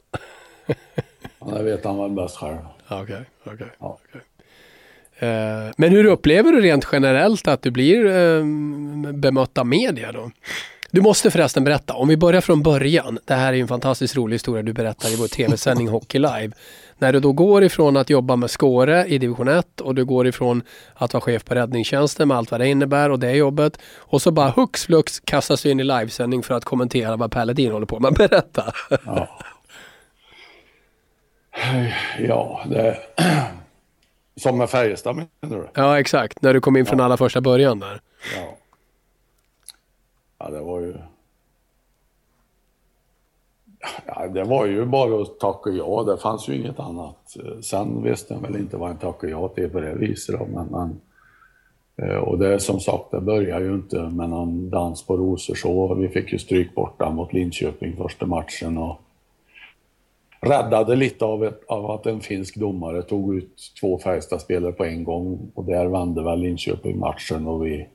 ja, 1.53 1.59
det 1.59 1.63
vet 1.63 1.85
han 1.85 1.99
väl 1.99 2.11
bäst 2.11 2.37
själv. 2.37 2.59
Okej, 2.85 3.03
okay, 3.03 3.25
okej. 3.45 3.55
Okay, 3.55 3.69
ja. 3.79 3.99
okay. 4.09 4.21
Eh, 5.29 5.73
men 5.77 5.91
hur 5.91 6.05
upplever 6.05 6.53
du 6.53 6.61
rent 6.61 6.89
generellt 6.93 7.49
att 7.49 7.63
du 7.63 7.71
blir 7.71 8.07
eh, 8.07 8.45
bemött 9.13 9.59
av 9.59 9.67
media 9.67 10.13
då? 10.13 10.31
Du 10.93 11.01
måste 11.01 11.31
förresten 11.31 11.65
berätta, 11.65 11.95
om 11.95 12.09
vi 12.09 12.17
börjar 12.17 12.41
från 12.41 12.63
början. 12.63 13.19
Det 13.25 13.35
här 13.35 13.53
är 13.53 13.57
en 13.57 13.69
fantastiskt 13.69 14.17
rolig 14.17 14.35
historia 14.35 14.63
du 14.63 14.73
berättar 14.73 15.09
i 15.09 15.17
vår 15.17 15.29
tv-sändning 15.29 15.89
Hockey 15.99 16.19
Live. 16.19 16.51
När 16.99 17.13
du 17.13 17.21
då 17.21 17.33
går 17.33 17.65
ifrån 17.65 17.97
att 17.97 18.11
jobba 18.11 18.37
med 18.37 18.51
Skåre 18.51 19.07
i 19.07 19.19
division 19.19 19.49
1 19.49 19.81
och 19.81 19.95
du 19.95 20.05
går 20.05 20.27
ifrån 20.27 20.63
att 20.95 21.13
vara 21.13 21.21
chef 21.21 21.45
på 21.45 21.55
räddningstjänsten 21.55 22.29
med 22.29 22.37
allt 22.37 22.51
vad 22.51 22.61
det 22.61 22.69
innebär 22.69 23.11
och 23.11 23.19
det 23.19 23.33
jobbet. 23.33 23.79
Och 23.97 24.23
så 24.23 24.31
bara 24.31 24.51
hux 24.51 24.85
flux 24.85 25.21
kastas 25.21 25.63
du 25.63 25.71
in 25.71 25.81
i 25.81 25.85
livesändning 25.85 26.43
för 26.43 26.55
att 26.55 26.65
kommentera 26.65 27.17
vad 27.17 27.31
Paladin 27.33 27.73
håller 27.73 27.87
på 27.87 28.01
med. 28.01 28.13
Berätta! 28.19 28.73
Ja, 29.05 29.29
ja 32.19 32.65
det... 32.71 32.97
Som 34.37 34.59
med 34.59 34.71
Färjestad 34.71 35.17
menar 35.17 35.57
du? 35.57 35.69
Ja 35.75 36.01
exakt, 36.01 36.43
när 36.43 36.55
du 36.55 36.61
kom 36.61 36.77
in 36.77 36.87
från 36.87 36.99
ja. 36.99 37.05
allra 37.05 37.17
första 37.17 37.41
början 37.41 37.81
där. 37.81 38.01
Ja. 38.37 38.57
Ja, 40.41 40.51
det 40.51 40.61
var 40.61 40.81
ju... 40.81 40.95
Ja, 44.07 44.29
det 44.29 44.45
var 44.45 44.67
ju 44.67 44.85
bara 44.85 45.23
att 45.23 45.41
tacka 45.41 45.71
ja. 45.71 46.05
Det 46.07 46.17
fanns 46.17 46.49
ju 46.49 46.57
inget 46.57 46.81
annat. 46.81 47.37
Sen 47.63 48.03
visste 48.03 48.35
jag 48.35 48.41
väl 48.41 48.57
inte 48.57 48.77
vad 48.77 48.91
en 48.91 48.97
tackade 48.97 49.33
ja 49.33 49.49
till 49.49 49.71
på 49.71 49.81
det 49.81 49.95
viset. 49.95 50.39
Då, 50.39 50.47
men, 50.47 50.67
men, 50.67 51.01
eh, 51.97 52.17
och 52.17 52.39
det 52.39 52.61
som 52.61 52.81
sagt, 52.81 53.11
det 53.11 53.21
började 53.21 53.65
ju 53.65 53.75
inte 53.75 54.01
med 54.01 54.31
någon 54.31 54.71
dans 54.71 55.07
på 55.07 55.17
rosor 55.17 55.55
så. 55.55 55.95
Vi 55.95 56.09
fick 56.09 56.33
ju 56.33 56.39
stryk 56.39 56.75
borta 56.75 57.11
mot 57.11 57.33
Linköping 57.33 57.97
första 57.97 58.27
matchen 58.27 58.79
och 58.79 59.01
räddade 60.41 60.97
lite 60.97 61.25
av, 61.25 61.45
ett, 61.45 61.61
av 61.69 61.91
att 61.91 62.07
en 62.07 62.21
finsk 62.21 62.57
domare 62.57 63.03
tog 63.03 63.35
ut 63.35 63.73
två 63.81 63.99
Färjestadspelare 63.99 64.73
på 64.73 64.85
en 64.85 65.05
gång. 65.05 65.51
Och 65.55 65.65
där 65.65 65.87
vände 65.87 66.23
väl 66.23 66.41
Linköping 66.41 66.99
matchen 66.99 67.47
och 67.47 67.67
vi 67.67 67.87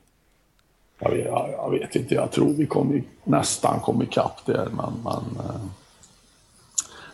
jag 0.98 1.10
vet, 1.10 1.26
jag 1.52 1.70
vet, 1.70 1.96
inte, 1.96 2.14
jag 2.14 2.32
tror 2.32 2.52
vi 2.52 2.66
kom 2.66 2.94
i, 2.94 3.04
nästan 3.24 3.80
kom 3.80 4.02
ikapp 4.02 4.46
där, 4.46 4.68
men, 4.76 4.92
men 5.04 5.46
eh, 5.46 5.60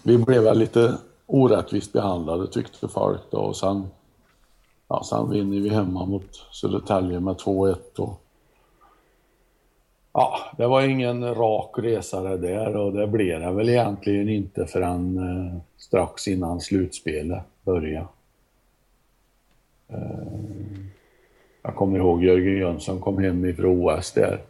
vi 0.03 0.19
blev 0.19 0.43
väl 0.43 0.59
lite 0.59 0.99
orättvist 1.27 1.93
behandlade 1.93 2.47
tyckte 2.47 2.89
folk 2.89 3.21
då. 3.31 3.39
Och 3.39 3.57
sen, 3.57 3.87
ja, 4.89 5.05
sen 5.05 5.31
vinner 5.31 5.61
vi 5.61 5.69
hemma 5.69 6.07
mot 6.07 6.47
Södertälje 6.53 7.21
med 7.21 7.37
2-1. 7.37 7.77
Och, 7.99 8.23
ja, 10.13 10.39
det 10.59 10.67
var 10.67 10.83
ingen 10.83 11.35
rak 11.35 11.79
resa 11.79 12.23
det 12.23 12.37
där 12.37 12.77
och 12.77 12.93
det 12.93 13.07
blev 13.07 13.41
det 13.41 13.53
väl 13.53 13.69
egentligen 13.69 14.29
inte 14.29 14.67
förrän 14.67 15.19
eh, 15.19 15.61
strax 15.77 16.29
innan 16.29 16.61
slutspelet 16.61 17.43
började. 17.65 18.07
Eh, 19.89 19.97
jag 21.63 21.75
kommer 21.75 21.99
ihåg 21.99 22.25
Jörgen 22.25 22.59
Jönsson 22.59 23.01
kom 23.01 23.19
hem 23.19 23.45
ifrån 23.45 23.89
OS 23.89 24.13
där. 24.13 24.41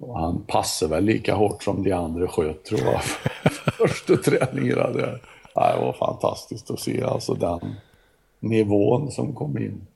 Och 0.00 0.18
han 0.18 0.42
passade 0.46 0.94
väl 0.94 1.04
lika 1.04 1.34
hårt 1.34 1.62
som 1.62 1.82
de 1.82 1.92
andra 1.92 2.28
sköt 2.28 2.64
tror 2.64 2.80
jag. 2.80 3.02
Första 3.72 4.16
träningarna 4.16 4.90
där. 4.90 5.20
Ja, 5.54 5.76
det 5.76 5.80
var 5.80 5.92
fantastiskt 5.92 6.70
att 6.70 6.80
se 6.80 7.02
alltså 7.02 7.34
den 7.34 7.60
nivån 8.40 9.10
som 9.10 9.34
kom 9.34 9.58
in. 9.58 9.86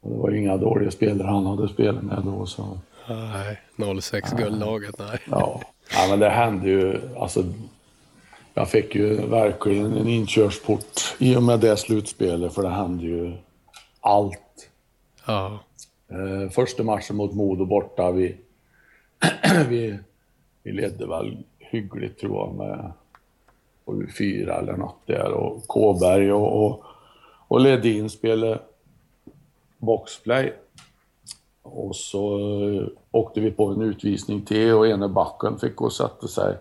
Och 0.00 0.10
det 0.10 0.18
var 0.18 0.30
ju 0.30 0.38
inga 0.38 0.56
dåliga 0.56 0.90
spelare 0.90 1.28
han 1.28 1.46
hade 1.46 1.68
spelat 1.68 2.02
med 2.02 2.22
då. 2.24 2.46
Så. 2.46 2.78
Nej, 3.08 4.00
06 4.00 4.32
guldlaget, 4.32 4.98
nej. 4.98 5.18
Ja. 5.30 5.60
ja, 5.92 6.06
men 6.10 6.18
det 6.18 6.28
hände 6.28 6.68
ju. 6.68 7.00
Alltså, 7.18 7.44
jag 8.54 8.68
fick 8.68 8.94
ju 8.94 9.26
verkligen 9.26 9.96
en 9.96 10.08
inkörsport 10.08 11.14
i 11.18 11.36
och 11.36 11.42
med 11.42 11.60
det 11.60 11.76
slutspelet 11.76 12.54
för 12.54 12.62
det 12.62 12.68
hände 12.68 13.04
ju 13.04 13.32
allt. 14.02 14.70
Ja. 15.26 15.58
Eh, 16.08 16.50
första 16.50 16.82
matchen 16.82 17.16
mot 17.16 17.34
Modo 17.34 17.64
borta, 17.64 18.12
vi, 18.12 18.36
vi, 19.68 19.98
vi 20.62 20.72
ledde 20.72 21.06
väl 21.06 21.44
hyggligt 21.58 22.20
tror 22.20 22.36
jag 22.36 22.54
med 22.54 22.92
7-4 23.86 24.58
eller 24.58 24.76
något 24.76 25.06
där 25.06 25.32
och 25.32 25.66
Kåberg 25.66 26.32
och, 26.32 26.64
och, 26.64 26.84
och 27.48 27.60
Ledin 27.60 28.10
spelade 28.10 28.60
boxplay. 29.78 30.54
Och 31.62 31.96
så 31.96 32.38
eh, 32.38 32.86
åkte 33.10 33.40
vi 33.40 33.50
på 33.50 33.66
en 33.66 33.82
utvisning 33.82 34.44
till 34.44 34.72
och 34.72 34.86
ena 34.86 35.08
backen 35.08 35.58
fick 35.58 35.76
gå 35.76 35.84
och 35.84 35.92
sätta 35.92 36.28
sig. 36.28 36.56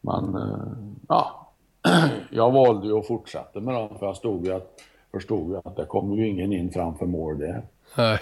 Men 0.00 0.34
eh, 0.34 0.98
ja, 1.08 1.48
jag 2.30 2.50
valde 2.50 2.86
ju 2.86 2.98
att 2.98 3.06
fortsätta 3.06 3.60
med 3.60 3.74
dem 3.74 3.98
för 3.98 4.06
jag 4.06 4.16
stod 4.16 4.46
ju 4.46 4.52
att, 4.52 4.80
förstod 5.14 5.50
ju 5.50 5.56
att 5.64 5.76
det 5.76 5.84
kommer 5.84 6.16
ju 6.16 6.28
ingen 6.28 6.52
in 6.52 6.70
framför 6.70 7.06
mål 7.06 7.38
där. 7.38 7.62
Nej. 7.96 8.18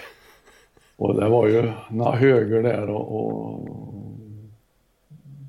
Och 0.95 1.15
det 1.15 1.29
var 1.29 1.47
ju 1.47 1.71
några 1.89 2.15
höger 2.15 2.63
där 2.63 2.89
och, 2.89 3.25
och 3.25 3.59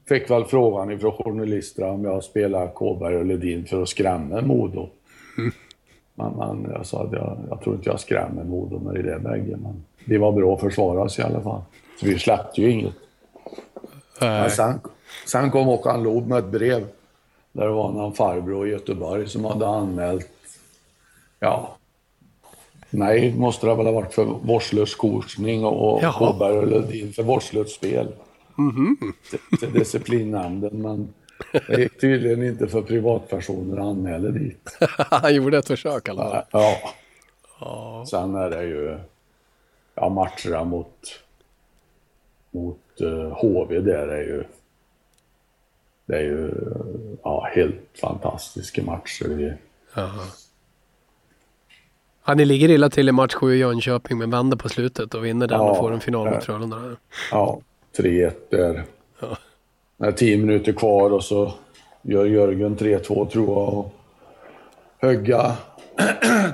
fick 0.09 0.31
väl 0.31 0.45
frågan 0.45 0.91
ifrån 0.91 1.13
journalister 1.13 1.89
om 1.89 2.05
jag 2.05 2.25
spelar 2.25 2.69
Kåberg 2.69 3.17
och 3.17 3.25
Ledin 3.25 3.65
för 3.65 3.83
att 3.83 3.89
skrämma 3.89 4.41
Modo. 4.41 4.89
Men, 6.17 6.33
men 6.33 6.71
jag 6.73 6.87
sa 6.87 7.03
att 7.03 7.13
jag, 7.13 7.39
jag 7.51 7.61
tror 7.61 7.77
inte 7.77 7.91
jag 7.91 8.01
skrämmer 8.01 8.45
Modo 8.45 8.79
med 8.79 8.95
det 8.95 9.03
där 9.03 9.19
bägge. 9.19 9.57
Men 9.57 9.85
det 10.05 10.19
var 10.19 10.33
bra 10.33 10.55
att 10.55 10.61
försvara 10.61 11.09
sig 11.09 11.25
i 11.25 11.29
alla 11.29 11.41
fall. 11.41 11.61
Så 12.01 12.07
vi 12.07 12.19
släppte 12.19 12.61
ju 12.61 12.71
inget. 12.71 12.95
Men 14.21 14.51
sen, 14.51 14.81
sen 15.27 15.51
kom 15.51 15.67
Håkan 15.67 16.03
Loob 16.03 16.29
med 16.29 16.39
ett 16.39 16.51
brev. 16.51 16.87
Där 17.53 17.67
det 17.67 17.73
var 17.73 17.93
någon 17.93 18.13
farbror 18.13 18.69
i 18.69 18.71
Göteborg 18.71 19.29
som 19.29 19.45
hade 19.45 19.67
anmält, 19.67 20.31
ja, 21.45 21.77
nej, 22.91 23.35
måste 23.35 23.67
det 23.67 23.75
väl 23.75 23.87
ha 23.87 23.93
varit 23.93 24.15
för 24.15 24.25
vårdslös 24.25 24.95
korsning 24.95 25.65
och. 25.65 26.03
Kåberg 26.13 26.59
och 26.59 26.67
Ledin 26.67 27.13
för 27.13 27.23
vårdslöst 27.23 27.77
spel. 27.77 28.15
Till, 29.31 29.59
till 29.59 29.73
disciplinnämnden, 29.73 30.83
men 30.83 31.15
det 31.67 31.81
gick 31.81 32.01
tydligen 32.01 32.43
inte 32.43 32.67
för 32.67 32.83
privatpersoner 32.83 33.77
att 33.77 33.87
anmäla 33.87 34.29
dit. 34.29 34.79
Han 34.99 35.35
gjorde 35.35 35.59
ett 35.59 35.67
försök 35.67 36.09
i 36.09 36.11
alla 36.11 36.31
fall. 36.31 36.45
Ja. 37.61 38.05
Sen 38.11 38.35
är 38.35 38.51
det 38.51 38.65
ju 38.65 38.99
ja, 39.95 40.09
matcherna 40.09 40.65
mot, 40.65 41.21
mot 42.51 42.79
uh, 43.01 43.29
HV 43.29 43.81
där 43.81 44.09
är 44.09 44.23
ju 44.23 44.45
det 46.07 46.17
är 46.17 46.23
ju 46.23 46.51
ja, 47.23 47.49
helt 47.55 47.99
fantastiska 48.01 48.83
matcher. 48.83 49.29
Vi, 49.29 49.53
Ja, 52.27 52.35
ni 52.35 52.45
ligger 52.45 52.69
illa 52.71 52.91
till 52.91 53.09
i 53.09 53.13
match 53.13 53.35
7 53.35 53.55
i 53.55 53.59
Jönköping 53.59 54.19
men 54.19 54.31
vänder 54.31 54.57
på 54.57 54.69
slutet 54.69 55.15
och 55.15 55.25
vinner 55.25 55.47
den 55.47 55.61
och 55.61 55.67
Ja, 55.67 55.75
får 55.75 55.93
en 55.93 56.01
final 56.01 56.25
mot 56.27 56.35
ja. 56.35 56.41
Frölunda. 56.41 56.97
ja, 57.31 57.61
3-1 57.99 58.33
där. 58.51 58.85
Det 59.97 60.07
är 60.07 60.13
tio 60.13 60.37
minuter 60.37 60.73
kvar 60.73 61.11
och 61.11 61.25
så 61.25 61.53
gör 62.03 62.25
Jörgen 62.25 62.77
3-2 62.77 63.29
tror 63.29 63.49
jag. 63.49 63.75
Och 63.75 63.93
Högga 64.99 65.57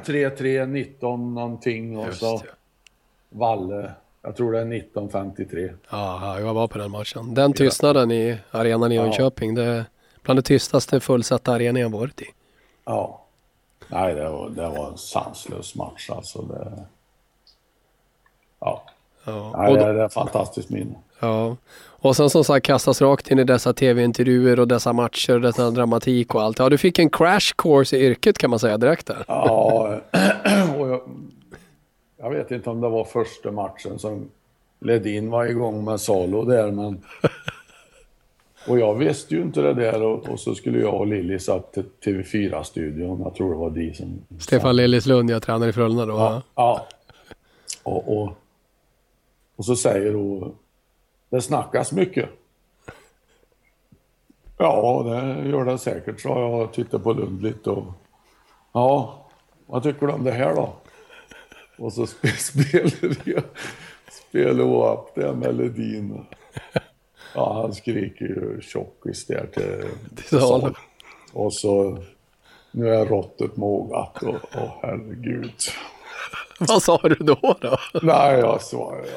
3-3, 0.07 0.67
19 0.67 1.35
någonting 1.35 1.99
och 1.99 2.07
Just 2.07 2.21
så 2.21 2.37
det. 2.39 2.45
Valle, 3.39 3.91
jag 4.23 4.37
tror 4.37 4.53
det 4.53 4.59
är 4.61 4.65
19-53. 4.65 5.71
Ja, 5.91 6.41
jag 6.41 6.55
var 6.55 6.69
på 6.69 6.79
den 6.79 6.91
matchen. 6.91 7.35
Den 7.35 7.53
tystnaden 7.53 8.11
i 8.11 8.39
arenan 8.51 8.93
i 8.93 8.95
Jönköping, 8.95 9.55
det 9.55 9.65
är 9.65 9.85
bland 10.23 10.39
det 10.39 10.43
tystaste 10.43 11.01
fullsatta 11.01 11.53
arenor 11.53 11.81
jag 11.81 11.89
varit 11.93 12.21
i. 12.23 12.27
Ja. 12.85 13.20
Nej, 13.93 14.15
det 14.15 14.29
var, 14.29 14.49
det 14.49 14.69
var 14.69 14.89
en 14.89 14.99
sanslös 14.99 15.75
match 15.75 16.11
alltså. 16.11 16.43
Det, 16.43 16.85
ja. 18.61 18.83
Ja. 19.25 19.55
Nej, 19.57 19.75
det, 19.75 19.93
det 19.93 20.01
är 20.01 20.07
ett 20.07 20.13
fantastiskt 20.13 20.71
minne. 20.71 20.95
ja. 21.21 21.57
och 22.01 22.17
sen 22.17 22.31
som 22.31 22.45
sagt 22.45 22.67
kastas 22.67 23.03
rakt 23.03 23.31
in 23.31 23.39
i 23.39 23.45
dessa 23.45 23.73
tv-intervjuer 23.73 24.61
och 24.61 24.69
dessa 24.69 24.93
matcher 24.93 25.35
och 25.35 25.41
dessa 25.41 25.71
dramatik 25.71 26.35
och 26.35 26.43
allt. 26.43 26.59
Ja, 26.59 26.69
du 26.69 26.79
fick 26.79 26.99
en 26.99 27.11
crash 27.11 27.55
course 27.57 27.97
i 27.97 28.01
yrket 28.01 28.39
kan 28.39 28.51
man 28.51 28.59
säga 28.59 28.79
direkt 28.79 29.07
där. 29.07 29.25
Ja, 29.29 30.01
och 30.79 30.89
jag, 30.89 31.01
jag 32.19 32.31
vet 32.31 32.51
inte 32.51 32.71
om 32.71 32.81
det 32.81 32.89
var 32.89 33.05
första 33.05 33.51
matchen 33.51 33.99
som 33.99 34.31
Ledin 34.81 35.31
var 35.31 35.47
igång 35.47 35.85
med 35.85 36.01
Salo 36.01 36.45
där, 36.45 36.71
men... 36.71 37.03
Och 38.67 38.79
jag 38.79 38.95
visste 38.95 39.35
ju 39.35 39.43
inte 39.43 39.61
det 39.61 39.75
där 39.75 40.03
och, 40.03 40.29
och 40.29 40.41
så 40.41 40.55
skulle 40.55 40.79
jag 40.79 40.95
och 40.95 41.07
Lilly 41.07 41.39
satt 41.39 41.73
till 41.73 41.85
TV4-studion. 42.05 43.21
Jag 43.21 43.35
tror 43.35 43.51
det 43.51 43.57
var 43.57 43.71
de 43.71 43.95
som... 43.95 44.23
Stefan 44.39 44.77
Liljeslund, 44.77 45.31
jag 45.31 45.43
tränar 45.43 45.69
i 45.69 45.73
Frölunda 45.73 46.07
då. 46.07 46.13
Ja. 46.13 46.43
ja. 46.55 46.87
Och, 47.83 48.23
och, 48.23 48.33
och 49.57 49.65
så 49.65 49.77
säger 49.77 50.15
hon, 50.15 50.55
det 51.31 51.41
snackas 51.41 51.93
mycket. 51.93 52.29
Ja, 54.59 55.03
det 55.03 55.49
gör 55.49 55.65
det 55.65 55.79
säkert, 55.79 56.21
sa 56.21 56.41
jag 56.41 56.61
och 56.61 56.73
tittade 56.73 57.03
på 57.03 57.13
Lund 57.13 57.43
lite. 57.43 57.71
Och, 57.71 57.93
ja, 58.73 59.27
vad 59.67 59.83
tycker 59.83 60.07
du 60.07 60.13
om 60.13 60.25
det 60.25 60.33
här 60.33 60.55
då? 60.55 60.73
Och 61.79 61.93
så 61.93 62.05
spe- 62.05 62.37
spelade 62.37 63.17
jag 63.25 63.43
spelade 64.31 64.93
upp 64.93 65.15
den 65.15 65.39
melodin. 65.39 66.25
Ja, 67.35 67.63
han 67.63 67.75
skriker 67.75 68.25
ju 68.25 68.61
tjockis 68.63 69.27
där 69.27 69.47
till, 69.55 69.85
Till 70.17 70.41
Salo. 70.41 70.75
Och 71.33 71.53
så, 71.53 71.99
nu 72.71 72.95
är 72.95 73.07
råttet 73.07 73.57
mogat 73.57 74.23
och, 74.23 74.35
och 74.35 74.71
herregud. 74.83 75.53
Vad 76.59 76.83
sa 76.83 77.01
du 77.03 77.15
då? 77.15 77.57
då? 77.61 77.79
Nej, 78.03 78.39
jag 78.39 78.63
svarade 78.63 79.09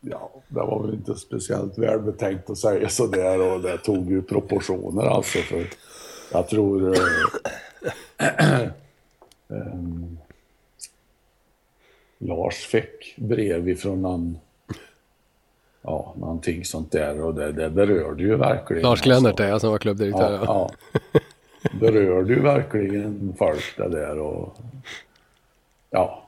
ja, 0.00 0.30
det 0.48 0.60
var 0.60 0.82
väl 0.82 0.94
inte 0.94 1.14
speciellt 1.14 1.78
välbetänkt 1.78 2.50
att 2.50 2.58
säga 2.58 2.88
sådär 2.88 3.40
och 3.40 3.60
det 3.60 3.78
tog 3.78 4.10
ju 4.10 4.22
proportioner 4.22 5.06
alltså 5.06 5.38
för 5.38 5.66
jag 6.32 6.48
tror 6.48 6.94
eh, 6.96 7.02
ehm, 9.48 10.18
Lars 12.18 12.54
fick 12.54 13.16
brev 13.16 13.68
ifrån 13.68 14.02
någon 14.02 14.38
Ja, 15.82 16.14
någonting 16.16 16.64
sånt 16.64 16.92
där 16.92 17.20
och 17.24 17.34
det, 17.34 17.52
det 17.52 17.70
berörde 17.70 18.22
ju 18.22 18.36
verkligen. 18.36 18.82
Lars 18.82 19.00
Glennert 19.02 19.26
alltså. 19.30 19.42
är 19.44 19.48
jag 19.48 19.60
som 19.60 19.70
var 19.70 19.78
klubbdirektör. 19.78 20.32
Ja, 20.32 20.40
Ja. 20.44 20.70
ja. 21.12 21.20
Berörde 21.80 22.34
ju 22.34 22.40
verkligen 22.40 23.34
folk 23.38 23.76
det 23.76 23.88
där 23.88 24.18
och 24.18 24.56
ja. 25.90 26.22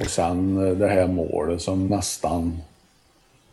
Och 0.00 0.06
sen 0.06 0.66
eh, 0.66 0.72
det 0.76 0.88
här 0.88 1.06
målet 1.06 1.62
som 1.62 1.86
nästan, 1.86 2.58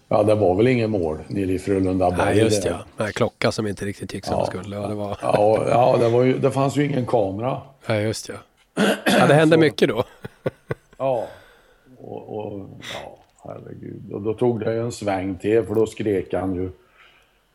ja 0.07 0.23
det 0.23 0.35
var 0.35 0.55
väl 0.55 0.67
ingen 0.67 0.89
mål 0.91 1.17
nere 1.27 1.51
i 1.51 1.59
Frölundaberg. 1.59 2.25
Nej, 2.25 2.37
just 2.37 2.63
där. 2.63 2.69
ja. 2.69 2.77
Den 2.97 3.05
här 3.05 3.13
klockan 3.13 3.51
som 3.51 3.67
inte 3.67 3.85
riktigt 3.85 4.13
gick 4.13 4.25
som 4.25 4.37
den 4.37 4.45
skulle. 4.45 4.75
Ja, 4.75 4.87
det 4.87 4.95
var... 4.95 5.17
Ja, 5.21 5.65
ja 5.69 5.97
det, 5.99 6.09
var 6.09 6.23
ju, 6.23 6.37
det 6.39 6.51
fanns 6.51 6.75
ju 6.77 6.85
ingen 6.85 7.05
kamera. 7.05 7.61
ja, 7.87 7.95
just 7.95 8.29
ja. 8.29 8.35
ja. 9.05 9.27
Det 9.27 9.33
hände 9.33 9.57
mycket 9.57 9.89
då. 9.89 10.03
Ja. 10.97 11.27
Och, 11.97 12.37
och 12.37 12.69
ja, 12.93 13.17
herregud. 13.43 14.11
Och 14.13 14.21
då 14.21 14.33
tog 14.33 14.59
det 14.59 14.73
en 14.73 14.91
sväng 14.91 15.35
till 15.35 15.63
för 15.63 15.75
då 15.75 15.85
skrek 15.85 16.33
han 16.33 16.55
ju. 16.55 16.69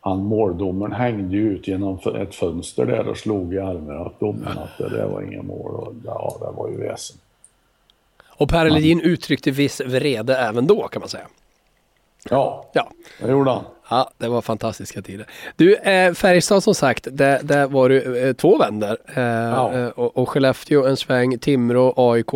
Han 0.01 0.23
måldomaren 0.23 0.93
hängde 0.93 1.35
ju 1.35 1.51
ut 1.51 1.67
genom 1.67 1.99
ett 2.15 2.35
fönster 2.35 2.85
där 2.85 3.07
och 3.07 3.17
slog 3.17 3.53
i 3.53 3.59
armen 3.59 3.97
åt 3.97 4.19
domaren 4.19 4.57
att 4.57 4.77
det 4.77 4.89
där 4.89 5.07
var 5.07 5.21
inga 5.21 5.41
mål. 5.41 5.71
Och, 5.71 5.93
ja, 6.05 6.37
det 6.39 6.57
var 6.57 6.69
ju 6.69 6.77
väsen. 6.77 7.17
Och 8.27 8.49
Per 8.49 8.69
Ledin 8.69 9.01
uttryckte 9.01 9.51
viss 9.51 9.81
vrede 9.81 10.37
även 10.37 10.67
då 10.67 10.87
kan 10.87 10.99
man 10.99 11.09
säga. 11.09 11.27
Ja, 12.29 12.69
Ja. 12.73 12.91
det 13.21 13.31
gjorde 13.31 13.51
han. 13.51 13.63
Ja, 13.89 14.11
det 14.17 14.27
var 14.27 14.41
fantastiska 14.41 15.01
tider. 15.01 15.25
Du, 15.55 15.75
eh, 15.75 16.13
Färjestad 16.13 16.63
som 16.63 16.75
sagt, 16.75 17.07
där, 17.11 17.39
där 17.43 17.67
var 17.67 17.89
du 17.89 18.27
eh, 18.27 18.33
två 18.33 18.57
vändor. 18.57 18.97
Eh, 19.15 19.23
Ja. 19.23 19.73
eh, 19.73 19.87
och, 19.87 20.17
och 20.17 20.29
Skellefteå 20.29 20.85
en 20.85 20.97
sväng, 20.97 21.39
Timrå, 21.39 21.93
AIK. 21.97 22.33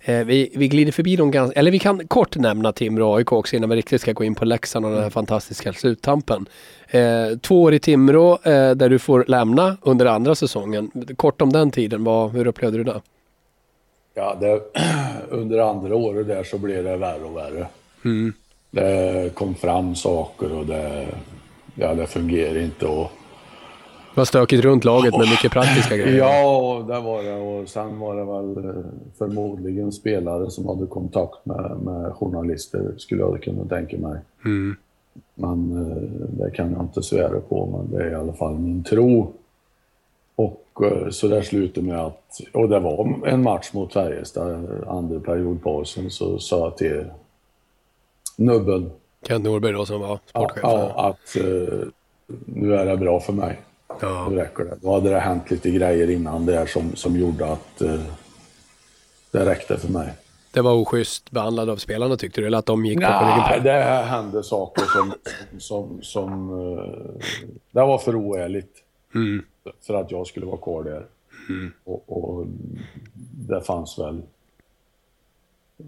Eh, 0.00 0.24
vi, 0.24 0.52
vi 0.56 0.68
glider 0.68 0.92
förbi 0.92 1.16
dem 1.16 1.30
ganska, 1.30 1.58
eller 1.60 1.70
vi 1.70 1.78
kan 1.78 2.06
kort 2.08 2.36
nämna 2.36 2.72
Timrå 2.72 3.10
och 3.10 3.16
AIK 3.18 3.32
också 3.32 3.56
innan 3.56 3.70
vi 3.70 3.76
riktigt 3.76 4.00
ska 4.00 4.12
gå 4.12 4.24
in 4.24 4.34
på 4.34 4.44
Leksand 4.44 4.84
och 4.86 4.92
den 4.92 5.02
här 5.02 5.10
fantastiska 5.10 5.72
sluttampen. 5.72 6.46
Eh, 6.88 7.38
två 7.42 7.62
år 7.62 7.74
i 7.74 7.78
Timrå 7.78 8.38
där 8.44 8.88
du 8.88 8.98
får 8.98 9.24
lämna 9.28 9.76
under 9.82 10.06
andra 10.06 10.34
säsongen. 10.34 10.90
Kort 11.16 11.40
om 11.42 11.52
den 11.52 11.70
tiden, 11.70 12.04
vad, 12.04 12.30
hur 12.30 12.46
upplevde 12.46 12.78
du 12.78 12.84
det? 12.84 13.00
Ja, 14.14 14.36
det, 14.40 14.60
under 15.28 15.58
andra 15.58 15.94
året 15.96 16.28
där 16.28 16.44
så 16.44 16.58
blev 16.58 16.84
det 16.84 16.96
värre 16.96 17.24
och 17.24 17.36
värre. 17.36 17.66
Det 18.70 19.34
kom 19.34 19.54
fram 19.54 19.94
saker 19.94 20.52
och 20.58 20.66
det, 20.66 21.06
ja, 21.74 21.94
det 21.94 22.06
fungerar 22.06 22.58
inte. 22.58 22.86
Och, 22.86 23.10
Det 24.14 24.20
var 24.20 24.24
stökigt 24.24 24.64
runt 24.64 24.84
laget 24.84 25.18
med 25.18 25.28
mycket 25.28 25.52
praktiska 25.52 25.96
grejer. 25.96 26.18
ja, 26.18 26.84
det 26.88 27.00
var 27.00 27.22
det. 27.22 27.34
Och 27.34 27.68
sen 27.68 27.98
var 27.98 28.16
det 28.16 28.24
väl 28.24 28.70
eh, 28.76 28.82
förmodligen 29.18 29.92
spelare 29.92 30.50
som 30.50 30.68
hade 30.68 30.86
kontakt 30.86 31.46
med, 31.46 31.76
med 31.82 32.12
journalister, 32.12 32.94
skulle 32.96 33.20
jag 33.20 33.42
kunna 33.42 33.64
tänka 33.64 33.96
mig. 33.98 34.18
Men 35.34 35.90
eh, 35.90 36.02
det 36.44 36.50
kan 36.50 36.72
jag 36.72 36.80
inte 36.82 37.02
svära 37.02 37.40
på, 37.40 37.66
men 37.66 37.98
det 37.98 38.04
är 38.06 38.10
i 38.10 38.14
alla 38.14 38.32
fall 38.32 38.58
min 38.58 38.84
tro. 38.84 39.32
Och 40.36 40.66
eh, 40.82 41.08
så 41.10 41.28
där 41.28 41.42
slutade 41.42 41.86
med 41.86 42.00
att, 42.00 42.40
och 42.52 42.68
det 42.68 42.78
var 42.80 43.26
en 43.26 43.42
match 43.42 43.72
mot 43.72 43.92
Färjestad, 43.92 44.66
andra 44.88 45.20
periodpausen, 45.20 46.10
så 46.10 46.38
sa 46.38 46.58
jag 46.58 46.76
till 46.76 47.04
nubben 48.40 48.90
Kent 49.26 49.44
Norberg 49.44 49.72
då 49.72 49.86
som 49.86 50.00
var 50.00 50.08
ja, 50.08 50.20
sportchef. 50.26 50.60
ja, 50.62 51.08
att 51.10 51.36
eh, 51.36 51.78
nu 52.44 52.74
är 52.74 52.86
det 52.86 52.96
bra 52.96 53.20
för 53.20 53.32
mig. 53.32 53.60
Ja. 54.00 54.28
Nu 54.30 54.36
räcker 54.36 54.64
det. 54.64 54.76
Då 54.82 54.94
hade 54.94 55.10
det 55.10 55.18
hänt 55.20 55.50
lite 55.50 55.70
grejer 55.70 56.10
innan 56.10 56.46
där 56.46 56.66
som, 56.66 56.96
som 56.96 57.16
gjorde 57.16 57.46
att 57.46 57.80
eh, 57.82 58.00
det 59.30 59.44
räckte 59.46 59.76
för 59.78 59.88
mig. 59.92 60.08
Det 60.52 60.60
var 60.60 60.72
oschysst 60.74 61.30
behandlad 61.30 61.70
av 61.70 61.76
spelarna 61.76 62.16
tyckte 62.16 62.40
du? 62.40 62.46
Eller 62.46 62.58
att 62.58 62.66
de 62.66 62.86
gick 62.86 62.98
på 62.98 63.04
ryggen 63.04 63.20
på 63.20 63.48
Nej, 63.50 63.60
det 63.60 63.82
hände 63.82 64.42
saker 64.42 64.82
som, 64.82 65.12
som, 65.58 65.98
som 66.02 66.50
eh, 66.50 67.20
det 67.70 67.80
var 67.80 67.98
för 67.98 68.16
oärligt. 68.16 68.74
Mm. 69.14 69.44
För 69.86 69.94
att 69.94 70.10
jag 70.10 70.26
skulle 70.26 70.46
vara 70.46 70.56
kvar 70.56 70.82
där. 70.82 71.06
Och, 71.84 72.04
och 72.06 72.46
det 73.48 73.60
fanns 73.60 73.98
väl. 73.98 74.22
eh, 75.78 75.84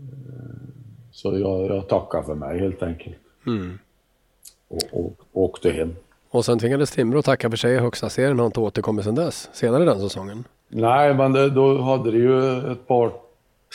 Så 1.13 1.39
jag, 1.39 1.77
jag 1.77 1.89
tackar 1.89 2.23
för 2.23 2.35
mig 2.35 2.59
helt 2.59 2.83
enkelt. 2.83 3.17
Mm. 3.47 3.79
Och, 4.69 4.83
och, 4.93 5.17
och 5.33 5.43
åkte 5.43 5.71
hem. 5.71 5.97
Och 6.31 6.45
sen 6.45 6.59
tvingades 6.59 6.91
Timrå 6.91 7.23
tacka 7.23 7.51
för 7.51 7.57
sig 7.57 7.75
i 7.75 7.79
högsta 7.79 8.11
serien 8.11 8.41
och 8.41 8.47
inte 8.47 8.61
återkommit 8.61 9.05
sedan 9.05 9.15
dess. 9.15 9.49
Senare 9.53 9.85
den 9.85 10.01
säsongen. 10.01 10.45
Nej, 10.69 11.15
men 11.15 11.33
det, 11.33 11.51
då 11.51 11.81
hade 11.81 12.11
det 12.11 12.19
ju 12.19 12.73
ett 12.73 12.87
par, 12.87 13.13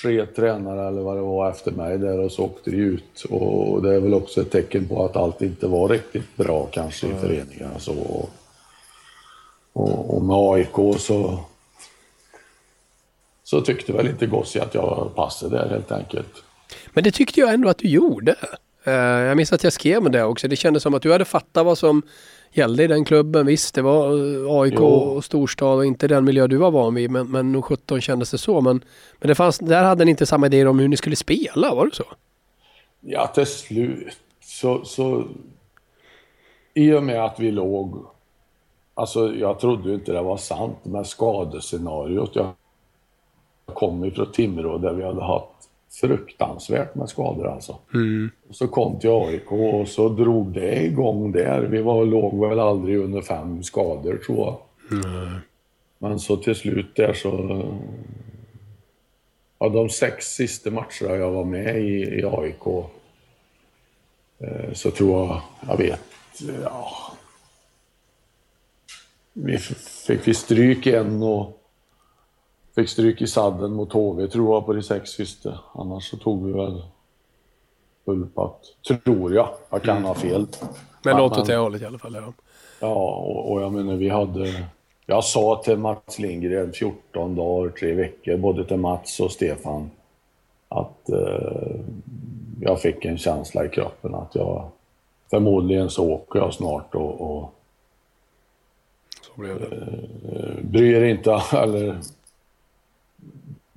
tre 0.02 0.26
tränare 0.26 0.88
eller 0.88 1.02
vad 1.02 1.18
det 1.18 1.22
var 1.22 1.50
efter 1.50 1.72
mig 1.72 1.98
där 1.98 2.20
och 2.20 2.32
så 2.32 2.44
åkte 2.44 2.72
det 2.72 2.78
ut. 2.78 3.24
Och 3.30 3.82
det 3.82 3.96
är 3.96 4.00
väl 4.00 4.14
också 4.14 4.42
ett 4.42 4.52
tecken 4.52 4.88
på 4.88 5.06
att 5.06 5.16
allt 5.16 5.42
inte 5.42 5.68
var 5.68 5.90
riktigt 5.90 6.38
bra 6.38 6.68
kanske 6.72 7.08
i 7.08 7.14
föreningarna. 7.14 7.80
Så, 7.80 7.94
och, 7.94 8.30
och, 9.74 10.16
och 10.16 10.24
med 10.24 10.36
AIK 10.36 11.00
så, 11.00 11.40
så 13.44 13.62
tyckte 13.62 13.94
väl 13.94 14.08
inte 14.08 14.26
Gossi 14.26 14.60
att 14.60 14.76
jag 14.76 15.12
passade 15.16 15.58
där 15.58 15.70
helt 15.70 15.92
enkelt. 15.92 16.44
Men 16.88 17.04
det 17.04 17.12
tyckte 17.12 17.40
jag 17.40 17.54
ändå 17.54 17.70
att 17.70 17.78
du 17.78 17.88
gjorde. 17.88 18.36
Eh, 18.84 18.94
jag 18.94 19.38
minns 19.38 19.54
att 19.54 19.64
jag 19.64 19.74
skrev 19.74 20.04
med 20.04 20.12
det 20.12 20.24
också. 20.24 20.48
Det 20.48 20.56
kändes 20.56 20.84
som 20.84 20.94
att 20.94 21.02
du 21.02 21.12
hade 21.12 21.26
fattat 21.26 21.66
vad 21.66 21.78
som 21.78 22.02
gällde 22.52 22.84
i 22.84 22.88
den 22.88 23.06
klubben. 23.06 23.46
Visst, 23.46 23.76
det 23.76 23.82
var 23.82 24.08
eh, 24.08 24.62
AIK 24.62 24.74
Jo. 24.78 24.86
och 24.86 25.26
storstad 25.26 25.78
och 25.78 25.86
inte 25.86 26.08
den 26.08 26.26
miljö 26.26 26.48
du 26.48 26.58
var 26.58 26.72
van 26.72 26.96
vid. 26.96 27.12
Men, 27.12 27.32
men 27.32 27.52
nog 27.52 27.66
17 27.66 28.02
kändes 28.02 28.32
det 28.32 28.38
så. 28.38 28.62
Men, 28.62 28.82
men 29.20 29.28
det 29.28 29.36
fanns, 29.36 29.60
där 29.60 29.84
hade 29.84 30.06
ni 30.06 30.12
inte 30.12 30.26
samma 30.26 30.46
idéer 30.46 30.68
om 30.68 30.80
hur 30.80 30.88
ni 30.88 30.98
skulle 30.98 31.16
spela, 31.16 31.76
var 31.76 31.86
det 31.86 31.96
så? 31.96 32.06
Ja, 33.00 33.28
till 33.28 33.46
slut 33.46 34.18
så, 34.42 34.86
så... 34.86 35.24
I 36.74 36.94
och 36.94 37.04
med 37.04 37.26
att 37.26 37.40
vi 37.40 37.52
låg... 37.52 38.06
Alltså, 38.94 39.36
jag 39.36 39.60
trodde 39.60 39.90
ju 39.90 39.96
inte 39.96 40.12
det 40.12 40.22
var 40.22 40.38
sant 40.38 40.86
med 40.86 41.08
skadescenariot. 41.08 42.36
Jag 42.36 42.54
kom 43.66 44.06
ifrån 44.06 44.32
Timrå 44.32 44.78
där 44.78 44.94
vi 44.94 45.04
hade 45.04 45.24
haft 45.24 45.57
fruktansvärt 45.92 46.96
med 46.96 47.10
skador 47.10 47.48
alltså. 47.48 47.78
Och 48.50 48.56
så 48.56 48.68
kom 48.68 49.00
till 49.00 49.10
AIK 49.10 49.52
och 49.52 49.88
så 49.88 50.10
drog 50.10 50.52
det 50.52 50.86
igång 50.86 51.32
där. 51.32 51.62
Vi 51.62 51.82
var, 51.82 52.06
låg 52.06 52.48
väl 52.48 52.60
aldrig 52.60 52.98
under 52.98 53.22
fem 53.22 53.64
skador 53.64 54.18
tror 54.26 54.38
jag. 54.38 54.58
Men 56.00 56.20
så 56.20 56.38
till 56.38 56.56
slut 56.56 56.96
där 56.96 57.14
så... 57.14 57.64
Av 59.60 59.72
de 59.72 59.90
sex 59.90 60.26
sista 60.26 60.72
matcherna 60.72 61.16
jag 61.16 61.32
var 61.32 61.44
med 61.44 61.78
i, 61.78 62.20
i 62.20 62.24
AIK 62.26 62.68
eh, 64.40 64.74
så 64.74 64.92
tror 64.92 65.28
jag, 65.28 65.42
jag 65.68 65.78
vet, 65.78 66.02
ja... 66.64 66.92
Vi 69.34 69.58
fick 69.58 70.28
vi 70.28 70.34
stryk 70.34 70.88
en 70.88 71.24
och 71.24 71.57
fick 72.78 72.90
stryk 72.90 73.22
i 73.22 73.28
sadden 73.28 73.74
mot 73.74 73.94
HV 73.94 74.28
tror 74.28 74.54
jag 74.56 74.66
på 74.66 74.74
de 74.74 74.84
sex 74.84 75.10
sista. 75.10 75.60
Annars 75.74 76.10
så 76.10 76.18
tog 76.18 76.46
vi 76.46 76.54
väl 76.54 76.84
full 78.06 78.28
patt. 78.28 78.62
Tror 79.04 79.34
jag. 79.34 79.50
Jag 79.70 79.84
kan 79.84 80.04
ha 80.04 80.14
fel. 80.14 80.48
Men 81.04 81.18
något 81.18 81.38
åt 81.38 81.48
det 81.48 81.56
hållet 81.56 81.82
i 81.82 81.86
alla 81.86 82.00
fall. 82.00 82.16
Ja. 82.16 82.34
Ja, 82.80 82.94
och, 82.96 83.52
och 83.52 83.62
jag 83.62 83.74
menar 83.74 83.96
vi 83.96 84.10
hade... 84.10 84.66
Jag 85.06 85.24
sa 85.24 85.62
till 85.66 85.78
Mats 85.78 86.20
Lindgren 86.20 86.74
14 86.74 87.36
dagar, 87.36 87.70
tre 87.70 87.94
veckor, 87.94 88.38
både 88.38 88.66
till 88.66 88.78
Mats 88.78 89.20
och 89.20 89.32
Stefan, 89.32 89.92
att 90.70 91.10
eh, 91.10 91.80
jag 92.62 92.82
fick 92.82 93.06
en 93.06 93.18
känsla 93.18 93.66
i 93.66 93.70
kroppen 93.70 94.16
att 94.16 94.36
jag 94.36 94.70
förmodligen 95.30 95.90
så 95.90 96.12
åker 96.12 96.40
jag 96.40 96.54
snart 96.54 96.96
och, 96.96 97.22
och 97.22 97.54
Så 99.22 99.42
blev 99.42 99.60
det. 99.60 100.64
bryr 100.64 101.04
inte, 101.04 101.42
eller 101.54 102.02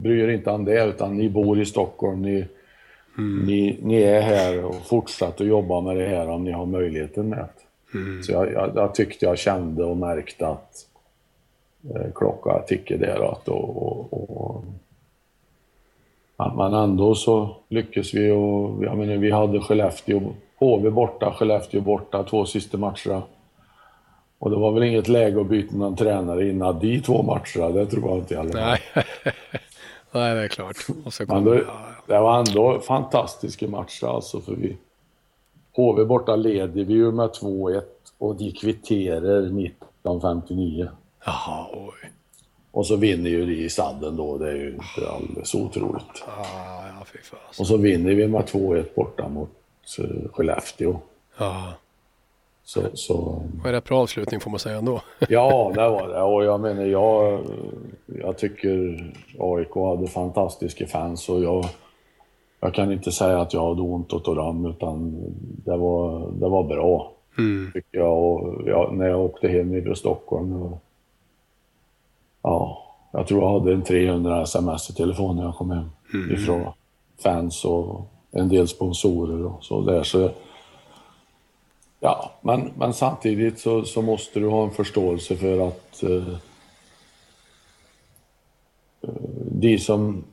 bryr 0.00 0.28
inte 0.28 0.50
om 0.50 0.64
det, 0.64 0.84
utan 0.84 1.16
ni 1.16 1.28
bor 1.28 1.60
i 1.60 1.66
Stockholm, 1.66 2.22
ni, 2.22 2.46
ni, 3.46 3.78
ni 3.82 4.02
är 4.02 4.20
här 4.20 4.64
och 4.64 4.74
fortsätter 4.74 5.44
att 5.44 5.50
jobba 5.50 5.80
med 5.80 5.96
det 5.96 6.06
här 6.06 6.28
om 6.28 6.44
ni 6.44 6.52
har 6.52 6.66
möjligheten 6.66 7.28
med 7.28 7.38
det. 7.38 7.60
Så 8.22 8.32
jag, 8.32 8.52
jag, 8.52 8.72
jag 8.74 8.94
tyckte 8.94 9.26
jag 9.26 9.38
kände 9.38 9.84
och 9.84 9.96
märkte 9.96 10.46
att 10.48 10.86
eh, 11.94 12.12
klockan 12.14 12.62
tickade 12.66 13.06
där. 13.06 13.32
Att, 13.32 13.48
och, 13.48 13.82
och, 13.82 14.30
och, 14.30 14.64
ja, 16.36 16.54
men 16.56 16.74
ändå 16.74 17.14
så 17.14 17.56
lyckades 17.68 18.14
vi 18.14 18.30
och 18.30 18.84
jag 18.84 18.98
menar, 18.98 19.16
vi 19.16 19.30
hade 19.30 19.60
Skellefteå, 19.60 20.20
HV 20.58 20.90
borta, 20.90 21.34
Skellefteå 21.38 21.80
borta, 21.80 22.24
två 22.24 22.44
sista 22.44 22.78
matcherna. 22.78 23.22
Och 24.38 24.50
det 24.50 24.56
var 24.56 24.72
väl 24.72 24.82
inget 24.82 25.08
läge 25.08 25.40
att 25.40 25.48
byta 25.48 25.76
någon 25.76 25.96
tränare 25.96 26.48
innan 26.48 26.78
de 26.78 27.00
två 27.00 27.22
matcherna, 27.22 27.74
det 27.74 27.86
tror 27.86 28.08
jag 28.08 28.18
inte 28.18 28.34
fall. 28.34 28.50
Nej. 28.54 28.80
Nej, 30.12 30.34
det 30.34 30.44
är 30.44 30.48
klart. 30.48 30.76
Men 31.28 31.44
då, 31.44 31.54
det 32.06 32.18
var 32.18 32.38
ändå 32.38 32.80
fantastiska 32.80 33.68
matcher 33.68 34.06
alltså 34.06 34.40
för 34.40 34.52
vi... 34.52 34.76
HV 35.72 36.04
borta 36.04 36.36
leder 36.36 36.84
vi 36.84 36.92
ju 36.92 37.12
med 37.12 37.28
2-1 37.28 37.82
och 38.18 38.36
de 38.36 38.52
kvitterar 38.52 39.38
1959. 39.38 40.88
Jaha, 41.24 41.66
oj. 41.72 42.10
Och 42.70 42.86
så 42.86 42.96
vinner 42.96 43.30
ju 43.30 43.46
de 43.46 43.52
i 43.52 43.70
sadden 43.70 44.16
då, 44.16 44.38
det 44.38 44.50
är 44.50 44.54
ju 44.54 44.70
inte 44.70 45.10
alldeles 45.10 45.54
otroligt. 45.54 46.22
Ja, 46.26 46.46
ja. 47.32 47.38
Och 47.58 47.66
så 47.66 47.76
vinner 47.76 48.14
vi 48.14 48.28
med 48.28 48.44
2-1 48.44 48.84
borta 48.94 49.28
mot 49.28 49.50
eh, 49.98 50.30
Skellefteå. 50.32 51.00
Ja. 51.38 51.72
Så, 52.64 52.82
så 52.94 53.42
Vad 53.62 53.66
är 53.66 53.72
det 53.72 53.88
för 53.88 53.94
avslutning 53.94 54.40
får 54.40 54.50
man 54.50 54.60
säga 54.60 54.78
ändå? 54.78 55.00
ja, 55.28 55.72
det 55.74 55.88
var 55.88 56.08
det. 56.08 56.22
Och 56.22 56.44
jag 56.44 56.60
menar, 56.60 56.82
jag, 56.82 57.40
jag 58.06 58.38
tycker 58.38 59.04
AIK 59.38 59.74
hade 59.74 60.06
fantastiska 60.06 60.86
fans 60.86 61.28
och 61.28 61.42
jag, 61.42 61.64
jag 62.60 62.74
kan 62.74 62.92
inte 62.92 63.12
säga 63.12 63.40
att 63.40 63.54
jag 63.54 63.68
hade 63.68 63.82
ont 63.82 64.12
åt 64.12 64.24
dem, 64.24 64.66
utan 64.66 65.16
det 65.64 65.76
var, 65.76 66.30
det 66.32 66.48
var 66.48 66.62
bra. 66.62 67.12
Tycker 67.72 67.98
jag. 67.98 68.18
Och 68.18 68.68
jag, 68.68 68.94
när 68.94 69.08
jag 69.08 69.20
åkte 69.20 69.48
hem 69.48 69.74
ifrån 69.74 69.96
Stockholm. 69.96 70.62
Och, 70.62 70.78
ja, 72.42 72.82
jag 73.12 73.26
tror 73.26 73.42
jag 73.42 73.58
hade 73.58 73.72
en 73.72 73.82
300 73.82 74.42
sms 74.42 74.90
i 74.90 74.94
telefon 74.94 75.36
när 75.36 75.44
jag 75.44 75.54
kom 75.54 75.70
hem. 75.70 75.90
Ifrån 76.32 76.66
fans 77.22 77.64
och 77.64 78.00
en 78.30 78.48
del 78.48 78.68
sponsorer 78.68 79.46
och 79.46 79.64
så 79.64 79.80
där. 79.80 80.02
Så, 80.02 80.30
ja, 82.00 82.32
men, 82.40 82.72
men 82.78 82.94
samtidigt 82.94 83.58
så, 83.58 83.84
så 83.84 84.02
måste 84.02 84.40
du 84.40 84.48
ha 84.48 84.64
en 84.64 84.70
förståelse 84.70 85.36
för 85.36 85.68
att 85.68 86.02
eh, 86.02 86.28
eh, 89.02 89.14
de 89.50 89.78
som, 89.78 90.24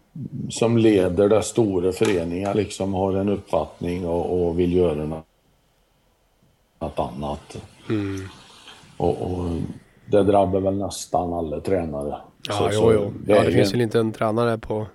som 0.49 0.77
leder 0.77 1.29
den 1.29 1.43
stora 1.43 1.91
föreningen 1.91 2.57
liksom 2.57 2.93
har 2.93 3.13
en 3.13 3.29
uppfattning 3.29 4.07
och, 4.07 4.47
och 4.47 4.59
vill 4.59 4.73
göra 4.73 5.05
något 6.79 6.99
annat. 6.99 7.57
Mm. 7.89 8.27
Och, 8.97 9.21
och, 9.21 9.49
det 10.05 10.23
drabbar 10.23 10.59
väl 10.59 10.77
nästan 10.77 11.33
alla 11.33 11.59
tränare. 11.59 12.17
Ja, 12.47 12.53
så, 12.53 12.69
jo, 12.73 12.93
jo. 12.93 13.13
Det, 13.25 13.33
ja, 13.33 13.43
det 13.43 13.51
finns 13.51 13.73
väl 13.73 13.81
inte 13.81 13.99
en 13.99 14.11
tränare 14.11 14.57
på 14.57 14.87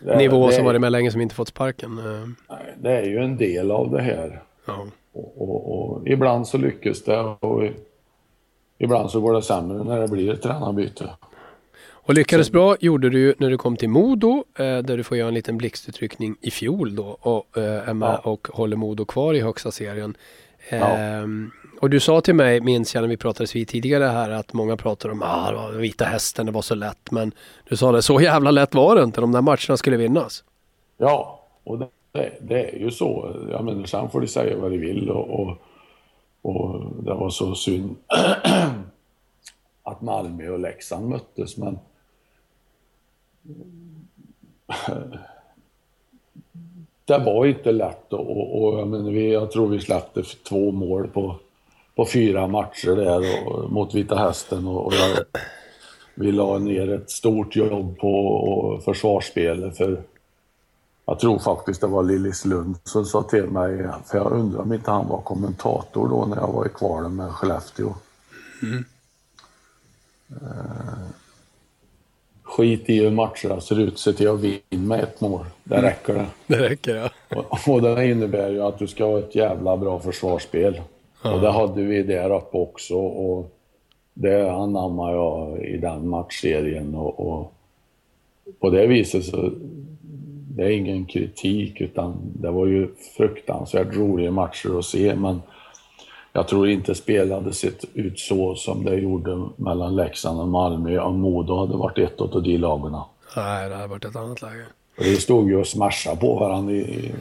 det, 0.00 0.16
nivå 0.16 0.46
det, 0.46 0.52
som 0.52 0.64
varit 0.64 0.80
med 0.80 0.92
länge 0.92 1.10
som 1.10 1.20
inte 1.20 1.34
fått 1.34 1.48
sparken. 1.48 1.94
Nej, 2.48 2.74
det 2.78 2.90
är 2.90 3.04
ju 3.04 3.18
en 3.18 3.36
del 3.36 3.70
av 3.70 3.90
det 3.90 4.02
här. 4.02 4.42
Ja. 4.66 4.86
Och, 5.20 5.50
och, 5.50 5.92
och, 5.92 6.08
ibland 6.08 6.48
så 6.48 6.58
lyckas 6.58 7.02
det 7.02 7.20
och 7.20 7.62
ibland 8.78 9.10
så 9.10 9.20
går 9.20 9.34
det 9.34 9.42
sämre 9.42 9.84
när 9.84 10.00
det 10.00 10.08
blir 10.08 10.32
ett 10.32 10.42
tränarbyte. 10.42 11.10
Och 11.82 12.14
lyckades 12.14 12.50
bra 12.52 12.76
gjorde 12.80 13.10
du 13.10 13.34
när 13.38 13.50
du 13.50 13.58
kom 13.58 13.76
till 13.76 13.88
Modo 13.88 14.44
eh, 14.58 14.78
där 14.78 14.96
du 14.96 15.02
får 15.02 15.16
göra 15.16 15.28
en 15.28 15.34
liten 15.34 15.58
blixtutryckning 15.58 16.36
i 16.40 16.50
fjol 16.50 16.96
då 16.96 17.18
och 17.20 17.58
eh, 17.58 17.88
är 17.88 17.94
med 17.94 18.18
ja. 18.24 18.30
och 18.30 18.48
håller 18.52 18.76
Modo 18.76 19.04
kvar 19.04 19.34
i 19.34 19.40
högsta 19.40 19.70
serien. 19.70 20.14
Ja. 20.70 20.76
Ehm, 20.76 21.50
och 21.80 21.90
du 21.90 22.00
sa 22.00 22.20
till 22.20 22.34
mig, 22.34 22.60
minns 22.60 22.94
jag 22.94 23.02
när 23.02 23.08
vi 23.08 23.16
pratades 23.16 23.56
vid 23.56 23.68
tidigare 23.68 24.04
här, 24.04 24.30
att 24.30 24.52
många 24.52 24.76
pratar 24.76 25.08
om 25.08 25.22
ah, 25.22 25.68
vita 25.68 26.04
hästen, 26.04 26.46
det 26.46 26.52
var 26.52 26.62
så 26.62 26.74
lätt. 26.74 27.10
Men 27.10 27.32
du 27.68 27.76
sa 27.76 27.92
det, 27.92 28.02
så 28.02 28.20
jävla 28.20 28.50
lätt 28.50 28.74
var 28.74 28.96
det 28.96 29.02
inte. 29.02 29.20
De 29.20 29.32
där 29.32 29.40
matcherna 29.40 29.76
skulle 29.76 29.96
vinnas. 29.96 30.44
Ja, 30.98 31.44
och 31.64 31.90
det, 32.12 32.32
det 32.40 32.70
är 32.70 32.78
ju 32.78 32.90
så. 32.90 33.36
Jag 33.50 33.64
menar, 33.64 33.84
sen 33.84 34.10
får 34.10 34.20
de 34.20 34.26
säga 34.26 34.56
vad 34.56 34.70
de 34.70 34.78
vill 34.78 35.10
och, 35.10 35.40
och, 35.40 35.56
och 36.42 36.82
det 37.02 37.14
var 37.14 37.30
så 37.30 37.54
synd 37.54 37.96
att 39.82 40.00
Malmö 40.00 40.48
och 40.48 40.58
Leksand 40.58 41.08
möttes. 41.08 41.56
Men 41.56 41.78
det 47.04 47.18
var 47.18 47.46
inte 47.46 47.72
lätt 47.72 48.12
och, 48.12 48.62
och 48.62 48.78
jag, 48.78 48.88
menar, 48.88 49.10
vi, 49.10 49.32
jag 49.32 49.50
tror 49.50 49.68
vi 49.68 49.80
släppte 49.80 50.22
två 50.48 50.70
mål 50.70 51.08
på, 51.08 51.36
på 51.94 52.06
fyra 52.06 52.46
matcher 52.46 52.96
där 52.96 53.46
och, 53.46 53.70
mot 53.70 53.94
Vita 53.94 54.16
Hästen 54.16 54.66
och, 54.66 54.86
och 54.86 54.94
jag, 54.94 55.24
vi 56.14 56.32
la 56.32 56.58
ner 56.58 56.90
ett 56.92 57.10
stort 57.10 57.56
jobb 57.56 57.98
på 57.98 58.80
försvarsspelet 58.84 59.76
för 59.76 60.02
jag 61.10 61.18
tror 61.18 61.38
faktiskt 61.38 61.80
det 61.80 61.86
var 61.86 62.02
Lillis 62.02 62.44
Lund 62.44 62.76
som 62.84 63.04
sa 63.04 63.22
till 63.22 63.44
mig, 63.44 63.88
för 64.06 64.18
jag 64.18 64.32
undrar 64.32 64.60
om 64.60 64.72
inte 64.72 64.90
han 64.90 65.08
var 65.08 65.20
kommentator 65.20 66.08
då 66.08 66.26
när 66.26 66.36
jag 66.36 66.52
var 66.52 66.66
i 66.66 66.68
kvalen 66.68 67.16
med 67.16 67.30
Skellefteå. 67.30 67.94
Mm. 68.62 68.84
Uh, 70.30 71.08
skit 72.42 72.90
i 72.90 73.00
hur 73.00 73.10
matcherna 73.10 73.60
ser 73.60 73.80
ut, 73.80 73.98
se 73.98 74.12
till 74.12 74.28
att 74.28 74.40
vinna 74.40 74.86
med 74.88 75.00
ett 75.00 75.20
mål. 75.20 75.46
Det 75.64 75.74
mm. 75.74 75.90
räcker 75.90 76.14
det. 76.14 76.26
Det 76.46 76.68
räcker 76.68 76.96
ja. 76.96 77.10
Och, 77.36 77.68
och 77.68 77.82
det 77.82 78.06
innebär 78.06 78.50
ju 78.50 78.62
att 78.62 78.78
du 78.78 78.86
ska 78.86 79.04
ha 79.04 79.18
ett 79.18 79.34
jävla 79.34 79.76
bra 79.76 80.00
försvarsspel. 80.00 80.80
Ja. 81.24 81.34
Och 81.34 81.40
det 81.40 81.50
hade 81.50 81.82
vi 81.82 82.02
där 82.02 82.36
uppe 82.36 82.56
också. 82.56 82.94
Och 82.96 83.56
det 84.14 84.52
anammar 84.52 85.12
jag 85.12 85.58
i 85.64 85.76
den 85.76 86.08
matchserien. 86.08 86.94
Och, 86.94 87.30
och 87.30 87.52
på 88.60 88.70
det 88.70 88.86
viset 88.86 89.24
så 89.24 89.52
det 90.60 90.66
är 90.66 90.70
ingen 90.70 91.04
kritik 91.04 91.80
utan 91.80 92.16
det 92.22 92.50
var 92.50 92.66
ju 92.66 92.88
fruktansvärt 93.16 93.96
roliga 93.96 94.30
matcher 94.30 94.78
att 94.78 94.84
se. 94.84 95.14
Men 95.14 95.42
jag 96.32 96.48
tror 96.48 96.68
inte 96.68 96.94
spelet 96.94 97.34
hade 97.34 97.52
sett 97.52 97.84
ut 97.94 98.18
så 98.18 98.54
som 98.54 98.84
det 98.84 98.94
gjorde 98.94 99.48
mellan 99.56 99.96
Leksand 99.96 100.40
och 100.40 100.48
Malmö 100.48 100.98
om 100.98 101.20
Modo 101.20 101.56
hade 101.56 101.76
varit 101.76 101.98
ett 101.98 102.20
av 102.20 102.42
de 102.42 102.58
lagen. 102.58 102.96
Nej, 103.36 103.68
det 103.68 103.74
hade 103.74 103.86
varit 103.86 104.04
ett 104.04 104.16
annat 104.16 104.42
läge. 104.42 104.64
Vi 104.98 105.16
stod 105.16 105.48
ju 105.48 105.56
och 105.56 105.66
smashade 105.66 106.16
på 106.16 106.34
varandra 106.34 106.72
i, 106.72 106.80
i, 106.80 107.12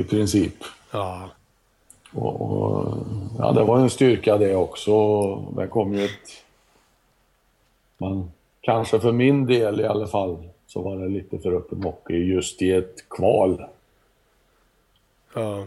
i 0.00 0.04
princip. 0.04 0.54
Ja. 0.92 1.30
Och, 2.14 2.40
och, 2.40 2.94
ja, 3.38 3.52
det 3.52 3.64
var 3.64 3.78
en 3.78 3.90
styrka 3.90 4.38
det 4.38 4.54
också. 4.54 5.36
Det 5.56 5.66
kom 5.66 5.94
ju 5.94 6.04
ett... 6.04 6.10
Men 7.98 8.30
kanske 8.60 9.00
för 9.00 9.12
min 9.12 9.46
del 9.46 9.80
i 9.80 9.86
alla 9.86 10.06
fall 10.06 10.49
så 10.70 10.82
var 10.82 10.96
det 10.96 11.08
lite 11.08 11.38
för 11.38 11.52
öppen 11.52 11.82
hockey 11.82 12.14
just 12.14 12.62
i 12.62 12.72
ett 12.72 13.08
kval. 13.08 13.64
Ja. 15.34 15.66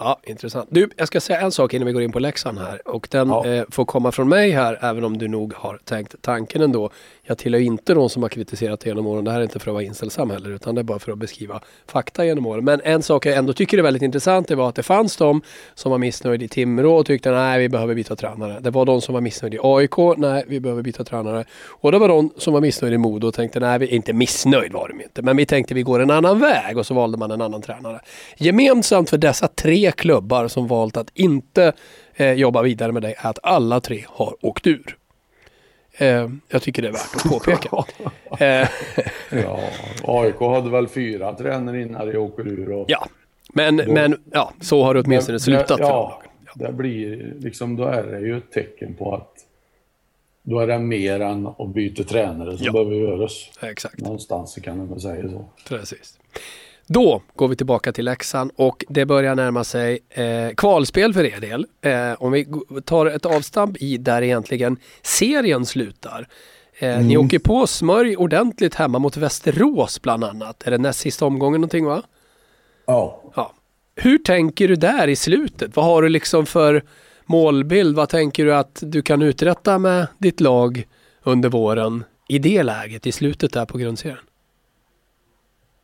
Ja, 0.00 0.20
intressant. 0.22 0.68
Du, 0.70 0.90
jag 0.96 1.08
ska 1.08 1.20
säga 1.20 1.40
en 1.40 1.52
sak 1.52 1.74
innan 1.74 1.86
vi 1.86 1.92
går 1.92 2.02
in 2.02 2.12
på 2.12 2.18
läxan 2.18 2.58
här 2.58 2.88
och 2.88 3.08
den 3.10 3.28
ja. 3.28 3.46
eh, 3.46 3.64
får 3.70 3.84
komma 3.84 4.12
från 4.12 4.28
mig 4.28 4.50
här 4.50 4.78
även 4.82 5.04
om 5.04 5.18
du 5.18 5.28
nog 5.28 5.54
har 5.54 5.78
tänkt 5.84 6.14
tanken 6.20 6.62
ändå. 6.62 6.90
Jag 7.22 7.38
tillhör 7.38 7.60
inte 7.60 7.94
de 7.94 8.08
som 8.08 8.22
har 8.22 8.28
kritiserat 8.28 8.86
genom 8.86 9.06
åren. 9.06 9.24
Det 9.24 9.30
här 9.30 9.38
är 9.38 9.42
inte 9.42 9.58
för 9.58 9.70
att 9.70 9.74
vara 9.74 9.84
inställsam 9.84 10.30
heller 10.30 10.50
utan 10.50 10.74
det 10.74 10.80
är 10.80 10.82
bara 10.82 10.98
för 10.98 11.12
att 11.12 11.18
beskriva 11.18 11.60
fakta 11.86 12.24
genom 12.24 12.46
åren. 12.46 12.64
Men 12.64 12.80
en 12.84 13.02
sak 13.02 13.26
jag 13.26 13.36
ändå 13.36 13.52
tycker 13.52 13.78
är 13.78 13.82
väldigt 13.82 14.02
intressant 14.02 14.48
det 14.48 14.54
var 14.54 14.68
att 14.68 14.74
det 14.74 14.82
fanns 14.82 15.16
de 15.16 15.42
som 15.74 15.90
var 15.90 15.98
missnöjda 15.98 16.44
i 16.44 16.48
Timrå 16.48 16.96
och 16.96 17.06
tyckte 17.06 17.30
nej 17.30 17.58
vi 17.58 17.68
behöver 17.68 17.94
byta 17.94 18.16
tränare. 18.16 18.60
Det 18.60 18.70
var 18.70 18.84
de 18.84 19.00
som 19.00 19.14
var 19.14 19.20
missnöjda 19.20 19.56
i 19.56 19.60
AIK, 19.62 20.16
nej 20.16 20.44
vi 20.48 20.60
behöver 20.60 20.82
byta 20.82 21.04
tränare. 21.04 21.44
Och 21.66 21.92
det 21.92 21.98
var 21.98 22.08
de 22.08 22.30
som 22.36 22.52
var 22.52 22.60
missnöjda 22.60 22.94
i 22.94 22.98
Modo 22.98 23.28
och 23.28 23.34
tänkte 23.34 23.60
nej, 23.60 23.78
vi, 23.78 23.86
inte 23.86 24.12
missnöjd 24.12 24.72
var 24.72 24.88
de 24.88 25.02
inte, 25.02 25.22
men 25.22 25.36
vi 25.36 25.46
tänkte 25.46 25.74
vi 25.74 25.82
går 25.82 26.00
en 26.00 26.10
annan 26.10 26.38
väg 26.40 26.78
och 26.78 26.86
så 26.86 26.94
valde 26.94 27.18
man 27.18 27.30
en 27.30 27.40
annan 27.40 27.62
tränare. 27.62 28.00
Gemensamt 28.36 29.10
för 29.10 29.18
dessa 29.18 29.48
tre 29.48 29.87
klubbar 29.92 30.48
som 30.48 30.66
valt 30.66 30.96
att 30.96 31.10
inte 31.14 31.72
eh, 32.14 32.32
jobba 32.32 32.62
vidare 32.62 32.92
med 32.92 33.02
dig 33.02 33.14
är 33.18 33.30
att 33.30 33.38
alla 33.42 33.80
tre 33.80 34.04
har 34.06 34.46
åkt 34.46 34.66
ur. 34.66 34.96
Eh, 35.92 36.28
jag 36.48 36.62
tycker 36.62 36.82
det 36.82 36.88
är 36.88 36.92
värt 36.92 37.16
att 37.16 37.30
påpeka. 37.30 37.84
eh. 38.44 38.68
ja, 39.30 39.60
AIK 40.02 40.40
hade 40.40 40.70
väl 40.70 40.88
fyra 40.88 41.34
tränare 41.34 41.82
innan 41.82 42.06
de 42.06 42.16
åker 42.16 42.48
ur. 42.48 42.72
Och 42.72 42.84
ja, 42.88 43.06
men, 43.52 43.76
då, 43.76 43.92
men 43.92 44.20
ja, 44.32 44.52
så 44.60 44.82
har 44.82 44.94
det 44.94 45.00
åtminstone 45.00 45.36
det, 45.36 45.40
slutat. 45.40 45.80
Ja, 45.80 46.22
ja, 46.46 46.66
det 46.66 46.72
blir 46.72 47.34
liksom, 47.40 47.76
då 47.76 47.84
är 47.84 48.02
det 48.02 48.20
ju 48.20 48.38
ett 48.38 48.52
tecken 48.52 48.94
på 48.94 49.14
att 49.14 49.44
då 50.42 50.60
är 50.60 50.66
det 50.66 50.78
mer 50.78 51.20
än 51.20 51.46
att 51.46 51.74
byta 51.74 52.04
tränare 52.04 52.56
som 52.56 52.66
ja. 52.66 52.72
behöver 52.72 52.94
göras. 52.94 53.50
Exakt. 53.62 54.00
Någonstans 54.00 54.54
kan 54.54 54.88
man 54.88 55.00
säga 55.00 55.28
så. 55.28 55.44
Precis. 55.68 56.18
Då 56.90 57.22
går 57.36 57.48
vi 57.48 57.56
tillbaka 57.56 57.92
till 57.92 58.04
Leksand 58.04 58.50
och 58.56 58.84
det 58.88 59.06
börjar 59.06 59.34
närma 59.34 59.64
sig 59.64 59.98
eh, 60.10 60.54
kvalspel 60.56 61.14
för 61.14 61.24
er 61.24 61.40
del. 61.40 61.66
Eh, 61.80 62.22
om 62.22 62.32
vi 62.32 62.46
tar 62.84 63.06
ett 63.06 63.26
avstamp 63.26 63.76
i 63.82 63.96
där 63.96 64.22
egentligen 64.22 64.76
serien 65.02 65.66
slutar. 65.66 66.28
Eh, 66.78 66.94
mm. 66.94 67.06
Ni 67.08 67.16
åker 67.16 67.38
på 67.38 67.66
smörj 67.66 68.16
ordentligt 68.16 68.74
hemma 68.74 68.98
mot 68.98 69.16
Västerås 69.16 70.02
bland 70.02 70.24
annat. 70.24 70.62
Är 70.66 70.70
det 70.70 70.78
näst 70.78 71.00
sista 71.00 71.26
omgången 71.26 71.60
någonting 71.60 71.84
va? 71.84 72.02
Ja. 72.86 73.22
ja. 73.36 73.54
Hur 73.96 74.18
tänker 74.18 74.68
du 74.68 74.76
där 74.76 75.08
i 75.08 75.16
slutet? 75.16 75.76
Vad 75.76 75.84
har 75.84 76.02
du 76.02 76.08
liksom 76.08 76.46
för 76.46 76.84
målbild? 77.26 77.96
Vad 77.96 78.08
tänker 78.08 78.44
du 78.44 78.54
att 78.54 78.78
du 78.82 79.02
kan 79.02 79.22
uträtta 79.22 79.78
med 79.78 80.06
ditt 80.18 80.40
lag 80.40 80.86
under 81.22 81.48
våren 81.48 82.04
i 82.28 82.38
det 82.38 82.62
läget 82.62 83.06
i 83.06 83.12
slutet 83.12 83.52
där 83.52 83.66
på 83.66 83.78
grundserien? 83.78 84.27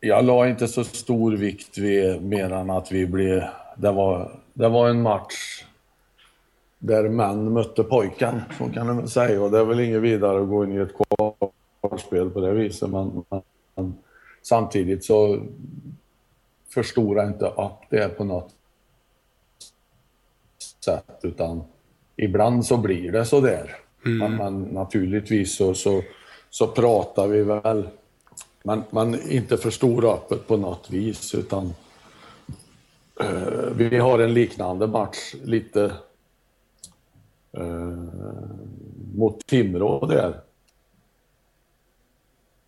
Jag 0.05 0.25
la 0.25 0.47
inte 0.47 0.67
så 0.67 0.83
stor 0.83 1.31
vikt 1.31 1.77
vid 1.77 2.21
mer 2.21 2.51
än 2.51 2.69
att 2.69 2.91
vi 2.91 3.07
blev... 3.07 3.43
Det 3.77 3.91
var, 3.91 4.39
det 4.53 4.69
var 4.69 4.89
en 4.89 5.01
match 5.01 5.63
där 6.79 7.09
män 7.09 7.53
mötte 7.53 7.83
pojkar, 7.83 8.43
så 8.57 8.69
kan 8.69 8.87
man 8.87 9.07
säga. 9.07 9.41
Och 9.41 9.51
det 9.51 9.59
är 9.59 9.63
väl 9.63 9.79
inget 9.79 10.01
vidare 10.01 10.41
att 10.41 10.49
gå 10.49 10.63
in 10.63 10.71
i 10.71 10.77
ett 10.77 10.93
kvalspel 11.81 12.29
på 12.29 12.39
det 12.39 12.53
viset. 12.53 12.89
Men, 12.89 13.23
men 13.75 13.93
samtidigt 14.41 15.05
så 15.05 15.39
förstora 16.69 17.27
inte 17.27 17.45
upp 17.45 17.89
det 17.89 18.17
på 18.17 18.23
något 18.23 18.51
sätt. 20.85 21.19
Utan 21.23 21.63
ibland 22.15 22.65
så 22.65 22.77
blir 22.77 23.11
det 23.11 23.25
så 23.25 23.41
där. 23.41 23.75
Mm. 24.05 24.17
Men, 24.17 24.35
men 24.37 24.61
naturligtvis 24.61 25.55
så, 25.55 25.73
så, 25.73 26.01
så 26.49 26.67
pratar 26.67 27.27
vi 27.27 27.43
väl 27.43 27.87
man, 28.65 28.83
man 28.89 29.31
inte 29.31 29.57
förstora 29.57 30.09
öppet 30.09 30.47
på 30.47 30.57
något 30.57 30.89
vis 30.89 31.35
utan 31.35 31.73
eh, 33.19 33.71
vi 33.75 33.97
har 33.97 34.19
en 34.19 34.33
liknande 34.33 34.87
match 34.87 35.35
lite 35.43 35.91
eh, 37.51 37.93
mot 39.15 39.47
Timrå 39.47 40.05
där. 40.05 40.41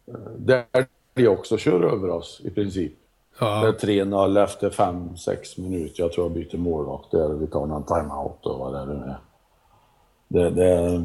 Eh, 0.07 0.31
där 0.37 0.65
de 1.13 1.27
också 1.27 1.57
kör 1.57 1.83
över 1.83 2.09
oss 2.09 2.41
i 2.43 2.49
princip. 2.49 2.93
Ja. 3.39 3.61
Det 3.61 3.67
är 3.67 4.05
3-0 4.05 4.43
efter 4.43 4.69
5-6 4.69 5.61
minuter. 5.61 6.03
Jag 6.03 6.11
tror 6.11 6.25
jag 6.25 6.33
byter 6.33 6.57
målvakt 6.57 7.11
där 7.11 7.29
vi 7.29 7.47
tar 7.47 7.65
någon 7.65 7.85
timeout 7.85 8.45
och 8.45 8.59
vad 8.59 8.73
det 8.73 8.85
nu 8.85 9.03
är. 9.03 9.17
Det, 10.27 10.49
det, 10.49 11.03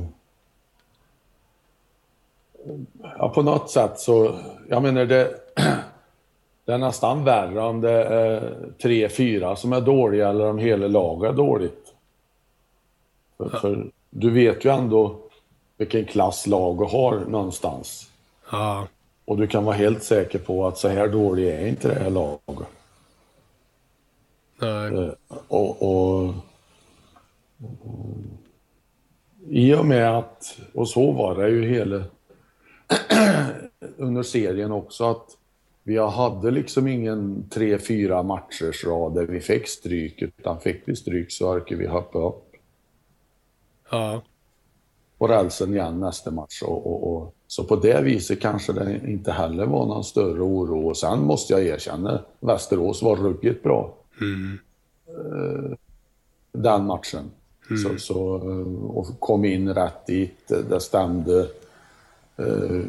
ja, 3.18 3.28
på 3.28 3.42
något 3.42 3.70
sätt 3.70 3.98
så, 3.98 4.38
jag 4.68 4.82
menar 4.82 5.04
det, 5.04 5.34
det 6.64 6.72
är 6.72 6.78
nästan 6.78 7.24
värre 7.24 7.60
om 7.60 7.80
det 7.80 8.04
är 8.04 8.54
tre, 8.82 9.08
fyra 9.08 9.56
som 9.56 9.72
är 9.72 9.80
dåliga 9.80 10.28
eller 10.28 10.50
om 10.50 10.58
hela 10.58 10.86
laget 10.86 11.30
är 11.32 11.36
dåligt. 11.36 11.94
För, 13.36 13.50
ja. 13.52 13.58
för, 13.58 13.90
du 14.10 14.30
vet 14.30 14.64
ju 14.64 14.70
ändå 14.70 15.16
vilken 15.76 16.04
klass 16.04 16.46
laget 16.46 16.92
har 16.92 17.20
någonstans. 17.28 18.10
Ja. 18.50 18.86
Och 19.24 19.36
du 19.36 19.46
kan 19.46 19.64
vara 19.64 19.76
helt 19.76 20.02
säker 20.02 20.38
på 20.38 20.66
att 20.66 20.78
så 20.78 20.88
här 20.88 21.08
dålig 21.08 21.48
är 21.48 21.66
inte 21.66 21.88
det 21.88 22.00
här 22.00 22.10
laget. 22.10 22.68
Nej. 24.60 24.94
Eh, 24.94 25.12
och, 25.48 25.82
och 25.82 26.34
I 29.48 29.74
och 29.74 29.86
med 29.86 30.18
att, 30.18 30.58
och 30.74 30.88
så 30.88 31.12
var 31.12 31.34
det 31.34 31.48
ju 31.48 31.68
hela 31.68 32.02
under 33.96 34.22
serien 34.22 34.72
också, 34.72 35.04
att 35.04 35.36
vi 35.84 35.98
hade 35.98 36.50
liksom 36.50 36.88
ingen 36.88 37.48
tre, 37.50 37.78
fyra 37.78 38.22
matchers 38.22 38.84
rad 38.84 39.14
där 39.14 39.26
vi 39.26 39.40
fick 39.40 39.68
stryk, 39.68 40.22
utan 40.22 40.60
fick 40.60 40.82
vi 40.84 40.96
stryk 40.96 41.32
så 41.32 41.48
orkade 41.48 41.80
vi 41.80 41.86
hoppa 41.86 42.18
upp. 42.18 42.52
Ja. 43.90 44.22
På 45.18 45.28
rälsen 45.28 45.74
igen 45.74 46.00
nästa 46.00 46.30
match. 46.30 46.62
Och, 46.62 46.86
och, 46.86 47.16
och, 47.16 47.34
så 47.46 47.64
på 47.64 47.76
det 47.76 48.02
viset 48.02 48.40
kanske 48.40 48.72
det 48.72 49.00
inte 49.08 49.32
heller 49.32 49.66
var 49.66 49.86
någon 49.86 50.04
större 50.04 50.40
oro. 50.40 50.88
Och 50.88 50.96
sen 50.96 51.20
måste 51.20 51.52
jag 51.52 51.62
erkänna, 51.62 52.24
Västerås 52.40 53.02
var 53.02 53.16
ruggigt 53.16 53.62
bra. 53.62 53.94
Mm. 54.20 54.58
Den 56.52 56.86
matchen. 56.86 57.30
Så, 57.82 57.98
så, 57.98 58.18
och 58.94 59.20
kom 59.20 59.44
in 59.44 59.74
rätt 59.74 60.06
dit, 60.06 60.52
det 60.68 60.80
stämde. 60.80 61.48
Eh, 62.36 62.80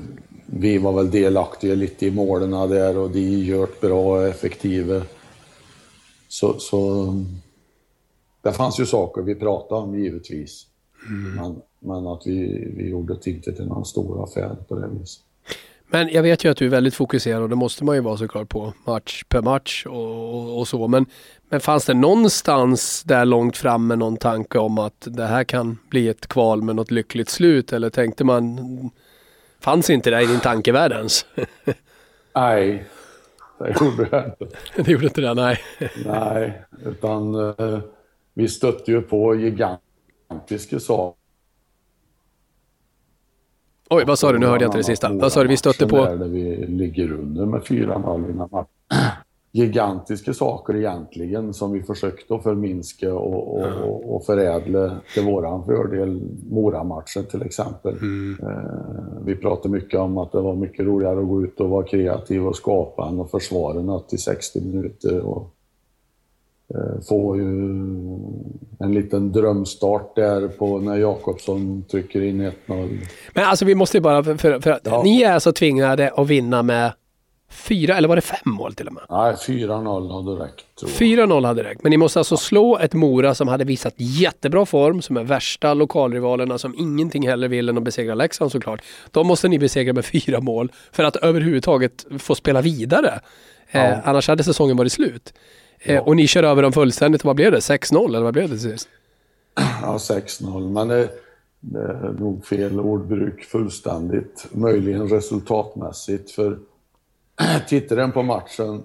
Vi 0.46 0.78
var 0.78 0.94
väl 0.94 1.12
delaktiga 1.12 1.76
lite 1.76 2.06
i 2.06 2.12
målen 2.12 2.70
där 2.70 2.98
och 2.98 3.12
de 3.12 3.20
gjort 3.20 3.82
bra 3.82 4.18
och 4.18 4.28
effektiva. 4.28 5.02
Så, 6.28 6.60
så 6.60 7.08
det 8.42 8.52
fanns 8.54 8.80
ju 8.80 8.86
saker 8.86 9.22
vi 9.22 9.36
pratade 9.36 9.82
om 9.82 10.00
givetvis. 10.00 10.68
Men, 11.36 11.62
men 11.80 12.08
att 12.08 12.22
vi, 12.26 12.68
vi 12.78 12.90
gjorde 12.90 13.18
inte 13.26 13.54
till 13.54 13.66
någon 13.66 13.86
stor 13.86 14.24
affär 14.24 14.56
på 14.68 14.76
det 14.76 14.88
viset. 15.00 15.24
Men 15.88 16.10
jag 16.10 16.24
vet 16.24 16.46
ju 16.46 16.50
att 16.52 16.58
du 16.58 16.66
är 16.66 16.70
väldigt 16.70 16.96
fokuserad 16.96 17.42
och 17.42 17.50
det 17.50 17.56
måste 17.56 17.84
man 17.84 17.96
ju 17.96 18.02
vara 18.02 18.18
såklart 18.18 18.50
på 18.50 18.74
match 18.86 19.24
per 19.30 19.42
match 19.42 19.86
och, 19.86 20.36
och, 20.36 20.60
och 20.60 20.68
så. 20.68 20.88
Men, 20.88 21.06
men 21.50 21.60
fanns 21.62 21.86
det 21.86 21.94
någonstans 21.94 23.04
där 23.04 23.26
långt 23.26 23.58
fram 23.58 23.88
med 23.88 23.98
någon 24.00 24.18
tanke 24.18 24.60
om 24.60 24.78
att 24.78 25.08
det 25.12 25.26
här 25.26 25.44
kan 25.44 25.78
bli 25.90 26.08
ett 26.08 26.28
kval 26.28 26.62
med 26.62 26.76
något 26.76 26.92
lyckligt 26.92 27.30
slut? 27.30 27.74
Eller 27.74 27.90
tänkte 27.90 28.24
man, 28.24 28.60
fanns 29.64 29.90
inte 29.90 30.10
det 30.10 30.22
i 30.22 30.26
din 30.26 30.40
tankevärld 30.40 30.92
ens? 30.92 31.26
Nej, 32.36 32.86
det 33.60 33.82
gjorde 33.82 34.08
jag 34.12 34.26
inte. 34.26 34.48
det 34.84 34.92
gjorde 34.92 35.06
inte 35.06 35.22
det, 35.22 35.34
nej. 35.34 35.60
Nej, 36.06 36.62
utan 36.86 37.36
eh, 37.36 37.80
vi 38.34 38.48
stötte 38.48 38.92
ju 38.92 39.02
på 39.02 39.36
gigantiska 39.36 40.80
saker. 40.80 41.20
Oj, 43.90 44.04
vad 44.08 44.20
sa 44.20 44.32
du? 44.32 44.40
Nu 44.40 44.46
hörde 44.46 44.64
jag 44.64 44.68
inte 44.68 44.78
det 44.78 44.84
sista. 44.84 45.14
Vad 45.14 45.32
sa 45.32 45.42
du? 45.44 45.50
Vi 45.50 45.58
stötte 45.58 45.88
på? 45.88 46.06
Där 46.06 46.28
vi 46.28 46.66
ligger 46.68 47.12
under 47.12 47.46
med 47.46 47.62
4-0 47.62 48.32
innan 48.32 48.50
matchen. 48.52 48.68
Gigantiska 49.56 50.34
saker 50.34 50.76
egentligen 50.76 51.54
som 51.54 51.72
vi 51.72 51.84
försökte 51.84 52.36
att 52.36 52.44
förminska 52.44 53.14
och, 53.14 53.56
och, 53.58 53.66
och, 53.84 54.16
och 54.16 54.26
förädla 54.26 54.92
till 55.14 55.24
våran 55.24 55.66
fördel. 55.66 56.22
Mora-matchen 56.50 57.26
till 57.32 57.42
exempel. 57.42 57.94
Eh, 58.42 58.48
vi 59.26 59.36
pratade 59.36 59.70
mycket 59.70 60.00
om 60.00 60.18
att 60.18 60.32
det 60.32 60.42
var 60.42 60.56
mycket 60.56 60.86
roligare 60.86 61.20
att 61.20 61.28
gå 61.28 61.42
ut 61.44 61.60
och 61.60 61.70
vara 61.70 61.86
kreativ 61.86 62.48
och 62.48 62.56
skapa 62.56 63.08
än 63.08 63.20
att 63.20 63.32
försvara 63.32 63.82
något 63.82 64.14
i 64.14 64.18
60 64.18 64.62
minuter. 64.62 65.20
Och, 65.20 65.50
eh, 66.76 67.02
få 67.10 67.38
ju 67.38 67.50
en 68.80 68.94
liten 68.94 69.32
drömstart 69.32 70.16
där 70.16 70.48
på 70.48 70.80
när 70.80 70.98
Jakobsson 70.98 71.84
trycker 71.92 72.22
in 72.22 72.42
1-0. 72.42 72.54
Men 73.34 73.44
alltså 73.46 73.66
vi 73.66 73.76
måste 73.76 73.98
ju 73.98 74.02
bara, 74.02 74.24
för, 74.24 74.36
för, 74.36 74.60
för 74.60 74.80
Ja. 74.84 75.02
ni 75.04 75.22
är 75.22 75.34
alltså 75.34 75.52
tvingade 75.52 76.10
att 76.10 76.28
vinna 76.28 76.64
med 76.64 76.92
fyra, 77.54 77.98
eller 77.98 78.08
var 78.08 78.16
det 78.16 78.22
fem 78.22 78.40
mål 78.54 78.74
till 78.76 78.88
och 78.88 78.94
med? 78.94 79.04
Nej, 79.10 79.34
4-0 79.34 80.14
hade 80.14 80.44
räckt. 80.46 80.66
tror 80.80 80.92
jag. 80.92 81.28
4-0 81.30 81.46
hade 81.46 81.64
räckt, 81.64 81.84
men 81.84 81.90
ni 81.90 81.98
måste 81.98 82.20
alltså 82.20 82.38
slå 82.38 82.78
ett 82.78 82.94
Mora 82.94 83.36
som 83.36 83.48
hade 83.48 83.64
visat 83.64 83.94
jättebra 83.98 84.66
form, 84.66 85.02
som 85.02 85.18
är 85.18 85.24
värsta 85.24 85.74
lokalrivalerna 85.74 86.58
som 86.58 86.76
ingenting 86.78 87.28
heller 87.28 87.48
vill 87.48 87.70
än 87.70 87.78
att 87.78 87.84
besegra 87.84 88.16
Leksand 88.16 88.52
såklart. 88.52 88.82
De 89.12 89.28
måste 89.28 89.48
ni 89.48 89.60
besegra 89.60 89.94
med 89.94 90.06
fyra 90.06 90.40
mål 90.40 90.72
för 90.92 91.04
att 91.04 91.16
överhuvudtaget 91.16 92.06
få 92.20 92.36
spela 92.36 92.62
vidare. 92.62 93.20
Eh, 93.72 93.82
Ja. 93.90 93.96
annars 94.04 94.28
hade 94.28 94.44
säsongen 94.44 94.78
varit 94.78 94.92
slut. 94.92 95.34
Eh, 95.80 96.04
och 96.04 96.16
ni 96.16 96.28
kör 96.28 96.44
över 96.44 96.62
dem 96.62 96.72
fullständigt, 96.74 97.24
vad 97.24 97.36
blev 97.36 97.52
det? 97.52 97.60
6-0 97.60 98.08
eller 98.08 98.22
vad 98.22 98.34
blev 98.34 98.50
det 98.50 98.58
till 98.58 98.72
sist? 98.72 98.88
Ja, 99.82 99.98
6-0. 99.98 100.70
Men 100.70 100.88
det, 100.88 101.10
det 101.60 101.80
är 101.80 102.16
nog 102.20 102.46
fel 102.46 102.80
ordbruk 102.80 103.44
fullständigt. 103.44 104.46
Möjligen 104.52 105.10
resultatmässigt. 105.10 106.32
För 106.32 106.58
tittar 107.68 107.96
den 107.96 108.12
på 108.12 108.24
matchen 108.24 108.84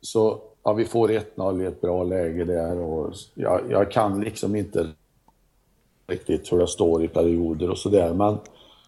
så 0.00 0.40
ja, 0.64 0.72
vi 0.72 0.84
får 0.84 1.08
1-0 1.08 1.62
i 1.62 1.66
ett 1.66 1.80
bra 1.80 2.04
läge 2.04 2.44
där. 2.44 2.78
Och 2.78 3.14
jag, 3.34 3.60
jag 3.70 3.90
kan 3.90 4.20
liksom 4.20 4.56
inte 4.56 4.88
riktigt 6.06 6.52
hur 6.52 6.58
det 6.58 6.66
står 6.66 7.04
i 7.04 7.08
perioder 7.08 7.70
och 7.70 7.78
sådär. 7.78 8.14
Men, 8.14 8.38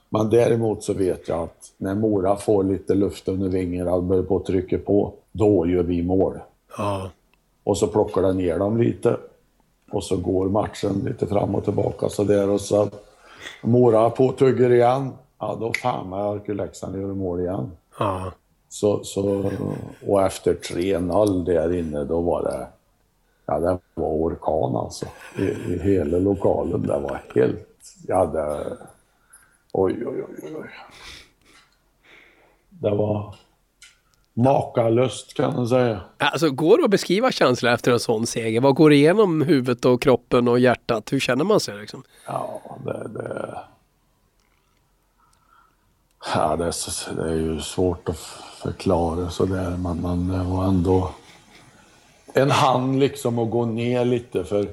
men 0.09 0.31
däremot 0.31 0.85
så 0.85 0.93
vet 0.95 1.29
jag 1.29 1.43
att 1.43 1.73
när 1.77 1.95
Mora 1.95 2.37
får 2.37 2.65
lite 2.65 2.95
luft 2.95 3.29
under 3.29 3.49
vingarna 3.49 3.95
och 3.95 4.03
börjar 4.03 4.23
på 4.23 4.37
att 4.37 4.45
trycka 4.45 4.79
på, 4.79 5.15
då 5.33 5.67
gör 5.67 5.83
vi 5.83 6.03
mål. 6.03 6.39
Ja. 6.79 7.11
Och 7.65 7.79
så 7.79 7.87
plockar 7.87 8.23
den 8.23 8.37
ner 8.37 8.59
dem 8.59 8.79
lite. 8.79 9.17
Och 9.91 10.05
så 10.05 10.17
går 10.17 10.49
matchen 10.49 11.03
lite 11.05 11.27
fram 11.27 11.55
och 11.55 11.65
tillbaka 11.65 12.09
så 12.09 12.25
där 12.25 12.51
och 12.51 12.61
så 12.61 12.89
Mora 13.63 14.11
påtuggar 14.11 14.71
igen. 14.73 15.11
Ja, 15.39 15.57
då 15.61 15.73
fan 15.73 16.11
vad 16.11 16.49
Leksand 16.49 17.01
göra 17.01 17.15
mål 17.15 17.41
igen. 17.41 17.71
ja. 17.99 18.33
Så, 18.73 19.05
så, 19.05 19.51
och 20.07 20.23
efter 20.23 20.55
3-0 20.55 21.45
där 21.45 21.75
inne, 21.79 22.05
då 22.05 22.21
var 22.21 22.43
det... 22.43 22.67
Ja, 23.47 23.59
det 23.59 23.79
var 23.95 24.09
orkan 24.09 24.77
alltså. 24.77 25.07
I, 25.39 25.43
i 25.43 25.79
hela 25.83 26.19
lokalen. 26.19 26.83
Det 26.83 26.99
var 26.99 27.23
helt... 27.35 27.69
Ja, 28.07 28.27
det... 28.27 28.77
Oj, 29.73 30.07
oj, 30.07 30.25
oj, 30.29 30.57
oj. 30.57 30.71
Det 32.69 32.91
var 32.91 33.35
makalöst 34.35 35.35
kan 35.35 35.55
man 35.55 35.69
säga. 35.69 36.01
Alltså 36.19 36.51
går 36.51 36.79
det 36.79 36.85
att 36.85 36.91
beskriva 36.91 37.33
känslan 37.33 37.75
efter 37.75 37.93
en 37.93 38.01
sån 38.01 38.27
seger? 38.27 38.61
Vad 38.61 38.75
går 38.75 38.93
igenom 38.93 39.43
huvudet 39.43 39.85
och 39.85 40.03
kroppen 40.03 40.49
och 40.49 40.59
hjärtat? 40.59 41.13
Hur 41.13 41.21
känner 41.21 41.45
man 41.45 41.61
sig 41.61 41.79
liksom? 41.79 42.03
Ja, 42.27 42.61
det... 42.85 43.09
det... 43.09 43.59
Ja, 46.35 46.57
det, 46.57 46.65
är, 46.65 46.71
så- 46.71 47.15
det 47.15 47.31
är 47.31 47.35
ju 47.37 47.61
svårt 47.61 48.09
att 48.09 48.19
förklara 48.63 49.31
sådär, 49.31 49.77
men, 49.79 49.97
men 50.01 50.29
det 50.29 50.45
var 50.45 50.65
ändå 50.65 51.11
en 52.35 52.51
hand 52.51 52.99
liksom 52.99 53.39
att 53.39 53.51
gå 53.51 53.65
ner 53.67 54.05
lite, 54.05 54.45
för 54.45 54.67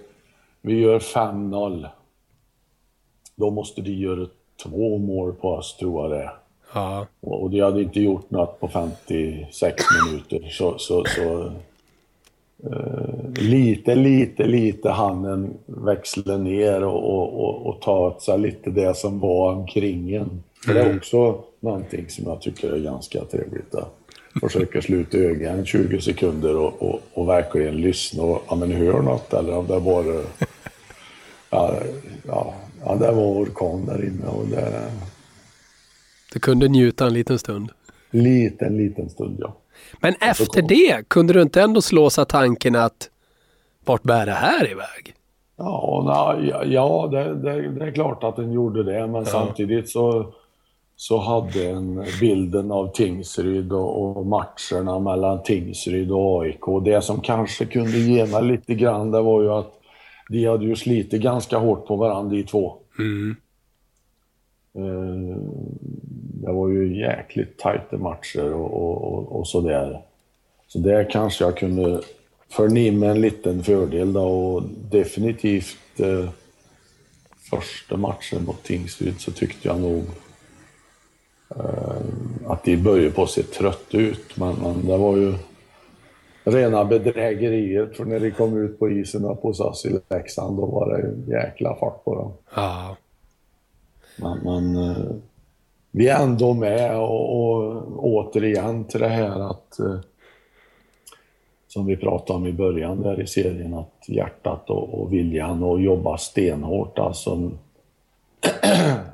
vi 0.61 0.79
gör 0.79 0.99
5-0. 0.99 1.87
Då 3.35 3.49
måste 3.51 3.81
de 3.81 3.91
göra 3.91 4.27
två 4.63 4.97
mål 4.97 5.33
på 5.33 5.49
oss, 5.49 5.77
tror 5.77 6.01
jag 6.01 6.11
det 6.11 6.23
är. 6.23 6.31
Ja. 6.73 7.05
Och 7.21 7.41
och 7.43 7.49
de 7.49 7.59
hade 7.61 7.81
inte 7.81 7.99
gjort 8.01 8.29
något 8.31 8.59
på 8.59 8.67
56 8.67 9.83
minuter. 10.05 10.49
Så, 10.51 10.77
så, 10.77 11.03
så 11.05 11.51
eh, 12.69 13.31
lite, 13.41 13.95
lite, 13.95 14.43
lite 14.43 14.89
handen 14.89 15.53
växla 15.65 16.37
ner 16.37 16.83
och, 16.83 17.03
och, 17.19 17.43
och, 17.43 17.67
och 17.67 17.81
ta 17.81 17.99
åt 18.07 18.21
sig 18.21 18.39
lite 18.39 18.69
det 18.69 18.97
som 18.97 19.19
var 19.19 19.51
omkring 19.53 20.13
en. 20.13 20.43
Det 20.65 20.79
är 20.79 20.97
också 20.97 21.43
någonting 21.59 22.09
som 22.09 22.25
jag 22.25 22.41
tycker 22.41 22.71
är 22.71 22.79
ganska 22.79 23.25
trevligt. 23.25 23.75
Att 23.75 23.95
försöka 24.41 24.81
sluta 24.81 25.17
ögonen 25.17 25.65
20 25.65 26.01
sekunder 26.01 26.57
och, 26.57 26.81
och, 26.81 27.01
och 27.13 27.29
verkligen 27.29 27.75
lyssna 27.75 28.23
och 28.23 28.43
ja, 28.49 28.55
men 28.55 28.71
hör 28.71 29.01
något 29.01 29.33
eller 29.33 29.57
om 29.57 29.67
det 29.67 29.79
bara... 29.79 30.21
Ja, 31.51 31.75
ja, 32.27 32.53
ja, 32.85 32.95
det 32.95 33.11
var 33.11 33.23
orkan 33.23 33.85
där 33.85 34.05
inne 34.05 34.27
och 34.27 34.47
det... 34.47 34.91
Du 36.33 36.39
kunde 36.39 36.67
njuta 36.67 37.07
en 37.07 37.13
liten 37.13 37.39
stund. 37.39 37.71
Liten, 38.11 38.77
liten 38.77 39.09
stund, 39.09 39.37
ja. 39.39 39.55
Men 39.99 40.13
efter 40.21 40.61
det, 40.61 41.09
kunde 41.09 41.33
du 41.33 41.41
inte 41.41 41.61
ändå 41.61 41.81
slås 41.81 42.19
av 42.19 42.25
tanken 42.25 42.75
att 42.75 43.09
vart 43.85 44.03
bär 44.03 44.25
det 44.25 44.31
här 44.31 44.71
iväg? 44.71 45.13
Ja, 45.57 46.03
na, 46.05 46.47
ja, 46.47 46.63
ja 46.65 47.09
det, 47.11 47.35
det, 47.35 47.69
det 47.69 47.85
är 47.85 47.91
klart 47.91 48.23
att 48.23 48.35
den 48.35 48.51
gjorde 48.51 48.83
det, 48.83 49.07
men 49.07 49.25
samtidigt 49.25 49.89
så, 49.89 50.33
så 50.99 51.17
hade 51.17 51.69
en 51.69 52.05
bilden 52.19 52.71
av 52.71 52.91
Tingsryd 52.93 53.71
och, 53.71 54.25
matcherna 54.25 54.99
mellan 54.99 55.43
Tingsryd 55.43 56.11
och 56.11 56.43
AIK. 56.43 56.85
Det 56.85 57.01
som 57.01 57.21
kanske 57.21 57.65
kunde 57.65 57.97
ge 57.97 58.25
mig 58.25 58.43
lite 58.43 58.75
grann, 58.75 59.11
det 59.11 59.21
var 59.21 59.41
ju 59.41 59.49
att 59.49 59.73
de 60.29 60.45
hade 60.45 60.65
ju 60.65 60.75
slitit 60.75 61.21
ganska 61.21 61.57
hårt 61.57 61.87
på 61.87 61.95
varandra 61.95 62.35
de 62.35 62.43
två. 62.43 62.77
Eh, 64.75 65.37
Det 66.41 66.51
var 66.51 66.69
ju 66.69 66.99
jäkligt 66.99 67.57
tajta 67.57 67.97
matcher 67.97 68.53
och, 68.53 68.73
och, 68.73 69.39
och, 69.39 69.47
sådär. 69.47 70.01
Så 70.67 70.79
där 70.79 71.09
kanske 71.11 71.43
jag 71.43 71.57
kunde 71.57 72.01
förnimma 72.49 73.05
en 73.05 73.21
liten 73.21 73.63
fördel 73.63 74.13
då 74.13 74.23
och 74.23 74.63
definitivt 74.91 75.99
eh, 75.99 76.29
första 77.49 77.97
matchen 77.97 78.45
mot 78.45 78.63
Tingsryd 78.63 79.19
så 79.19 79.31
tyckte 79.31 79.67
jag 79.67 79.81
nog 79.81 80.03
att 82.45 82.63
de 82.63 82.77
började 82.77 83.11
på 83.11 83.23
att 83.23 83.29
se 83.29 83.43
trött 83.43 83.87
ut. 83.91 84.37
Men, 84.37 84.55
men 84.55 84.87
det 84.87 84.97
var 84.97 85.17
ju 85.17 85.33
rena 86.43 86.85
bedrägeriet. 86.85 87.97
För 87.97 88.05
när 88.05 88.19
de 88.19 88.31
kom 88.31 88.57
ut 88.57 88.79
på 88.79 88.89
isen 88.89 89.23
hos 89.23 89.59
oss 89.59 89.85
i 89.85 89.99
Leksand, 90.09 90.57
då 90.57 90.65
var 90.65 90.89
det 90.89 91.07
en 91.07 91.25
jäkla 91.27 91.75
fart 91.75 92.03
på 92.03 92.15
dem. 92.15 92.31
Ja. 92.55 92.97
Men, 94.17 94.39
men 94.43 94.89
eh, 94.89 95.11
vi 95.91 96.07
är 96.07 96.23
ändå 96.23 96.53
med 96.53 96.99
och, 96.99 97.43
och 97.43 97.83
återigen 97.99 98.83
till 98.83 98.99
det 98.99 99.07
här 99.07 99.49
att 99.51 99.79
eh, 99.79 99.99
som 101.67 101.85
vi 101.85 101.97
pratade 101.97 102.37
om 102.39 102.47
i 102.47 102.53
början 102.53 103.01
där 103.01 103.21
i 103.21 103.27
serien, 103.27 103.73
att 103.73 104.03
hjärtat 104.07 104.69
och, 104.69 105.01
och 105.01 105.13
viljan 105.13 105.63
att 105.63 105.81
jobba 105.81 106.17
stenhårt 106.17 106.99
alltså 106.99 107.51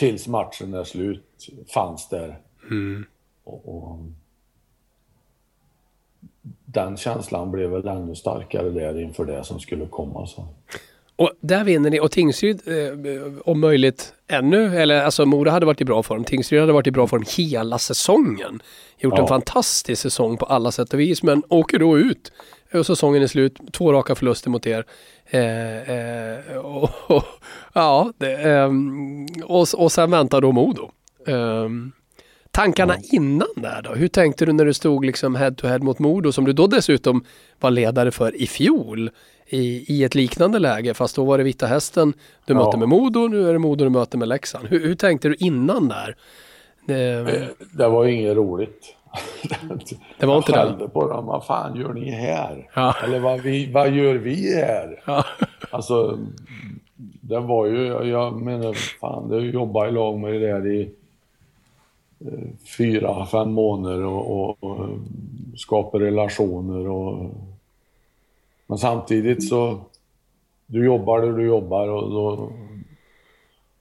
tills 0.00 0.26
matchen 0.26 0.74
är 0.74 0.84
slut 0.84 1.48
fanns 1.74 2.08
där. 2.08 2.38
Mm. 2.70 3.04
Och, 3.44 3.68
och, 3.68 3.98
den 6.64 6.96
känslan 6.96 7.50
blev 7.50 7.70
väl 7.70 7.88
ännu 7.88 8.14
starkare 8.14 8.70
där 8.70 9.00
inför 9.00 9.24
det 9.24 9.44
som 9.44 9.60
skulle 9.60 9.86
komma. 9.86 10.26
Så. 10.26 10.46
Och 11.16 11.32
där 11.40 11.64
vinner 11.64 11.90
ni 11.90 12.00
och 12.00 12.10
Tingsryd 12.10 12.60
eh, 12.66 13.32
om 13.44 13.60
möjligt 13.60 14.14
ännu, 14.26 14.80
eller 14.80 15.02
alltså 15.04 15.26
Mora 15.26 15.50
hade 15.50 15.66
varit 15.66 15.80
i 15.80 15.84
bra 15.84 16.02
form. 16.02 16.24
Tingsryd 16.24 16.60
hade 16.60 16.72
varit 16.72 16.86
i 16.86 16.90
bra 16.90 17.06
form 17.06 17.24
hela 17.36 17.78
säsongen. 17.78 18.62
Gjort 18.98 19.14
Ja. 19.16 19.22
en 19.22 19.28
fantastisk 19.28 20.02
säsong 20.02 20.36
på 20.36 20.46
alla 20.46 20.72
sätt 20.72 20.92
och 20.94 21.00
vis 21.00 21.22
men 21.22 21.42
åker 21.48 21.78
då 21.78 21.98
ut 21.98 22.32
och 22.74 22.86
säsongen 22.86 23.22
är 23.22 23.26
slut. 23.26 23.58
Två 23.72 23.92
raka 23.92 24.14
förluster 24.14 24.50
mot 24.50 24.66
er. 24.66 24.84
Eh, 25.26 25.90
eh, 25.90 26.56
och, 26.56 26.90
och, 27.06 27.24
ja, 27.72 28.12
det, 28.18 28.32
ehm, 28.36 29.26
och, 29.44 29.66
och 29.76 29.92
sen 29.92 30.10
väntar 30.10 30.40
då 30.40 30.52
Modo. 30.52 30.90
Ehm, 31.26 31.92
tankarna 32.50 32.96
innan 33.12 33.48
där 33.56 33.82
då? 33.82 33.90
Hur 33.94 34.08
tänkte 34.08 34.46
du 34.46 34.52
när 34.52 34.64
du 34.64 34.74
stod 34.74 35.04
liksom 35.04 35.34
head 35.34 35.50
to 35.50 35.66
head 35.66 35.78
mot 35.78 35.98
Modo 35.98 36.32
som 36.32 36.44
du 36.44 36.52
då 36.52 36.66
dessutom 36.66 37.24
var 37.60 37.70
ledare 37.70 38.10
för 38.10 38.36
i 38.42 38.46
fjol? 38.46 39.10
i, 39.52 39.84
i 39.94 40.04
ett 40.04 40.14
liknande 40.14 40.58
läge 40.58 40.94
fast 40.94 41.16
då 41.16 41.24
var 41.24 41.38
det 41.38 41.44
Vita 41.44 41.66
Hästen 41.66 42.12
du 42.44 42.52
Ja. 42.54 42.58
mötte 42.64 42.78
med 42.78 42.88
Modo, 42.88 43.28
nu 43.28 43.48
är 43.48 43.52
det 43.52 43.58
Modo 43.58 43.84
du 43.84 43.90
möter 43.90 44.18
med 44.18 44.28
Leksand. 44.28 44.66
Hur, 44.68 44.80
hur 44.86 44.94
tänkte 44.94 45.28
du 45.28 45.34
innan 45.38 45.88
där? 45.88 46.16
Eh, 46.88 47.26
Det 47.72 47.88
var 47.88 48.04
ju 48.04 48.12
inget 48.14 48.36
roligt. 48.36 48.96
Det 49.42 49.66
var 49.66 49.74
inte? 49.74 49.96
Jag 50.18 50.44
skällde 50.44 50.88
på 50.88 51.08
dem. 51.08 51.26
Vad 51.26 51.46
fan 51.46 51.76
gör 51.76 51.92
ni 51.92 52.10
här? 52.10 52.70
Ja. 52.74 52.94
Eller 53.04 53.20
vad, 53.20 53.40
vi, 53.40 53.72
vad 53.72 53.90
gör 53.90 54.14
vi 54.14 54.54
här? 54.54 55.02
ja. 55.04 55.24
Alltså, 55.70 56.18
det 57.20 57.40
var 57.40 57.66
ju, 57.66 57.86
jag 57.86 58.40
menar, 58.40 58.72
fan, 59.00 59.28
det 59.28 59.40
jobbar 59.40 59.86
i 59.86 59.92
lag 59.92 60.18
med 60.18 60.32
det 60.32 60.38
där 60.38 60.66
i 60.66 60.90
eh, 62.20 62.48
fyra, 62.78 63.26
fem 63.26 63.52
månader 63.52 64.04
och, 64.04 64.30
och, 64.30 64.64
och 64.64 64.88
skapa 65.56 65.98
relationer 65.98 66.88
och... 66.88 67.30
Men 68.66 68.78
samtidigt 68.78 69.48
så, 69.48 69.80
du 70.66 70.84
jobbar 70.84 71.20
där 71.20 71.32
du 71.32 71.46
jobbar 71.46 71.88
och 71.88 72.10
då, 72.10 72.52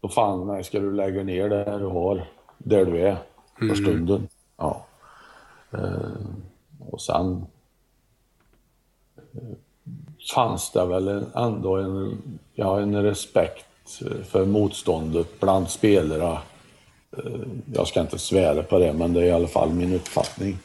då 0.02 0.08
fan 0.08 0.48
nej, 0.48 0.64
ska 0.64 0.80
du 0.80 0.92
lägga 0.92 1.24
ner 1.24 1.50
det 1.50 1.78
du 1.80 1.86
har, 1.86 2.28
där 2.58 2.86
du 2.86 3.08
är 3.08 3.18
för 3.60 3.76
stunden. 3.76 4.28
Ja. 4.58 4.86
Eh, 5.74 6.26
och 6.80 7.02
sen 7.02 7.46
fanns 10.36 10.72
det 10.72 10.86
väl 10.86 11.24
ändå 11.36 11.76
en, 11.78 12.18
ja, 12.54 12.80
en 12.82 13.04
respekt 13.04 13.66
för 14.24 14.46
motståndet 14.46 15.40
bland 15.40 15.70
spelare. 15.70 16.38
Eh, 17.18 17.42
Jag 17.74 17.88
ska 17.88 18.02
inte 18.02 18.20
svära 18.20 18.64
på 18.64 18.80
det, 18.80 18.94
men 18.94 19.14
det 19.14 19.22
är 19.22 19.26
i 19.26 19.32
alla 19.32 19.48
fall 19.48 19.70
min 19.70 19.94
uppfattning. 19.96 20.58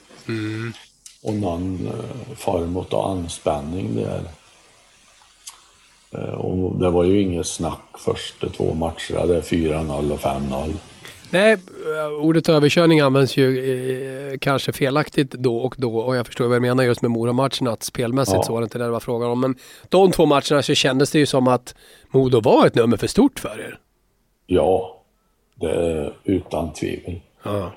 Och 1.23 1.35
någon 1.35 1.87
eh, 1.87 2.35
form 2.37 2.77
av 2.77 2.95
anspänning 2.95 3.95
där. 3.97 4.23
Eh, 6.11 6.35
Och 6.35 6.79
det 6.79 6.91
var 6.91 7.05
ju 7.05 7.21
inget 7.23 7.47
snack 7.47 7.99
första 7.99 8.49
två 8.49 8.75
matcherna. 8.75 9.27
Det 9.27 9.37
är 9.37 9.41
4-0 9.43 10.13
och 10.13 10.21
5-0. 10.21 10.73
Nej, 11.35 11.53
eh, 11.53 12.24
ordet 12.24 12.49
överkörning 12.49 13.01
används 13.01 13.37
ju 13.37 13.59
eh, 14.32 14.39
kanske 14.39 14.72
felaktigt 14.72 15.30
då 15.30 15.57
och 15.57 15.74
då 15.78 15.97
och 15.99 16.16
jag 16.16 16.26
förstår 16.26 16.47
vad 16.47 16.55
jag 16.55 16.62
menar 16.62 16.85
just 16.85 17.03
med 17.03 17.11
Mora-matchen 17.11 17.68
att 17.68 17.82
spelmässigt 17.82 18.37
Ja. 18.37 18.43
så 18.43 18.53
var 18.53 18.61
det 18.61 18.64
inte 18.64 18.78
det 18.78 18.85
det 18.85 18.91
var 18.91 19.01
frågan 19.01 19.30
om. 19.30 19.41
Men 19.41 19.57
de 19.89 20.11
två 20.11 20.26
matcherna 20.26 20.62
så 20.62 20.74
kändes 20.74 21.11
det 21.11 21.18
ju 21.18 21.26
som 21.26 21.49
att 21.49 21.74
Modo 22.11 22.41
var 22.41 22.66
ett 22.66 22.74
nummer 22.74 22.97
för 22.97 23.07
stort 23.07 23.39
för 23.41 23.61
er. 23.61 23.78
Ja, 24.47 25.03
det 25.55 26.12
utan 26.24 26.72
tvivel. 26.72 27.20
Ja. 27.43 27.72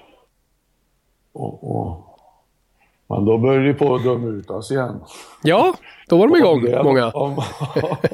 Och, 1.31 1.75
och, 1.77 2.19
men 3.07 3.25
då 3.25 3.37
började 3.37 3.67
de 3.67 3.73
på 3.73 3.95
att 3.95 4.03
döma 4.03 4.27
ut 4.27 4.49
oss 4.49 4.71
igen. 4.71 4.99
Ja, 5.43 5.73
då 6.07 6.17
var 6.17 6.27
de 6.27 6.37
igång, 6.37 6.57
Om 6.57 6.63
det, 6.63 6.83
många. 6.83 7.11
Om, 7.11 7.41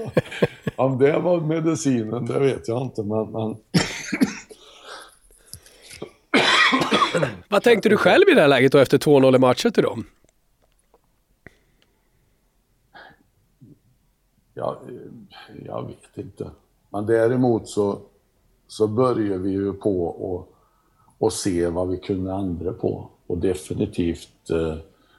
om 0.75 0.97
det 0.97 1.19
var 1.19 1.39
medicinen, 1.39 2.25
det 2.25 2.39
vet 2.39 2.67
jag 2.67 2.81
inte. 2.81 3.03
Men, 3.03 3.31
men 3.31 3.55
Vad 7.53 7.63
tänkte 7.63 7.89
du 7.89 7.97
själv 7.97 8.29
i 8.29 8.33
det 8.33 8.41
här 8.41 8.47
läget 8.47 8.71
då 8.71 8.77
efter 8.77 8.97
2-0 8.97 9.35
i 9.35 9.39
matchen 9.39 9.71
till 9.71 9.83
dem? 9.83 10.05
jag, 14.53 14.77
jag 15.65 15.87
vet 15.87 16.17
inte. 16.25 16.51
Men 16.89 17.05
däremot 17.05 17.67
så, 17.69 17.99
så 18.67 18.87
börjar 18.87 19.37
vi 19.37 19.51
ju 19.51 19.73
på 19.73 20.05
och, 20.05 20.55
och 21.17 21.33
se 21.33 21.67
vad 21.67 21.89
vi 21.89 21.97
kunde 21.97 22.31
ändra 22.31 22.73
på. 22.73 23.09
Och 23.27 23.37
definitivt 23.37 24.49
eh, 24.49 24.77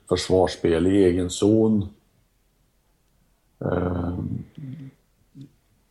försvarsspel 0.09 0.87
i 0.87 1.05
egen 1.05 1.31
zon. 1.31 1.89
Eh, 3.61 4.19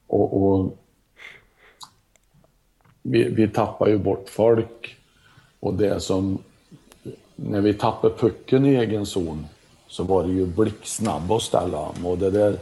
och, 0.07 0.43
och 0.43 0.77
vi, 3.01 3.23
vi 3.23 3.47
tappar 3.47 3.87
ju 3.87 3.97
bort 3.97 4.29
folk. 4.29 5.02
Och 5.63 5.73
det 5.73 5.99
som... 5.99 6.37
När 7.35 7.61
vi 7.61 7.73
tappade 7.73 8.13
pucken 8.13 8.65
i 8.65 8.75
egen 8.75 9.05
zon 9.05 9.45
så 9.87 10.03
var 10.03 10.23
det 10.23 10.31
ju 10.31 10.45
blixtsnabb 10.45 11.31
att 11.31 11.41
ställa 11.41 11.77
om. 11.79 12.05
Och 12.05 12.17
det 12.17 12.31
där, 12.31 12.57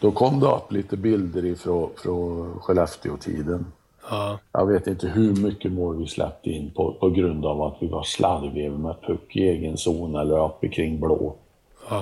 då 0.00 0.10
kom 0.12 0.40
det 0.40 0.46
upp 0.46 0.72
lite 0.72 0.96
bilder 0.96 1.44
ifrån 1.44 1.90
från 1.96 2.58
Skellefteå-tiden. 2.60 3.66
Ja. 4.10 4.38
Jag 4.52 4.66
vet 4.66 4.86
inte 4.86 5.08
hur 5.08 5.36
mycket 5.36 5.72
mål 5.72 5.96
vi 5.96 6.06
släppte 6.06 6.50
in 6.50 6.70
på, 6.70 6.92
på 6.92 7.10
grund 7.10 7.46
av 7.46 7.62
att 7.62 7.76
vi 7.80 7.88
var 7.88 8.02
slarviga 8.02 8.70
med 8.70 8.94
puck 9.06 9.36
i 9.36 9.48
egen 9.48 9.76
zon 9.76 10.16
eller 10.16 10.44
uppe 10.46 10.68
kring 10.68 11.00
blå. 11.00 11.36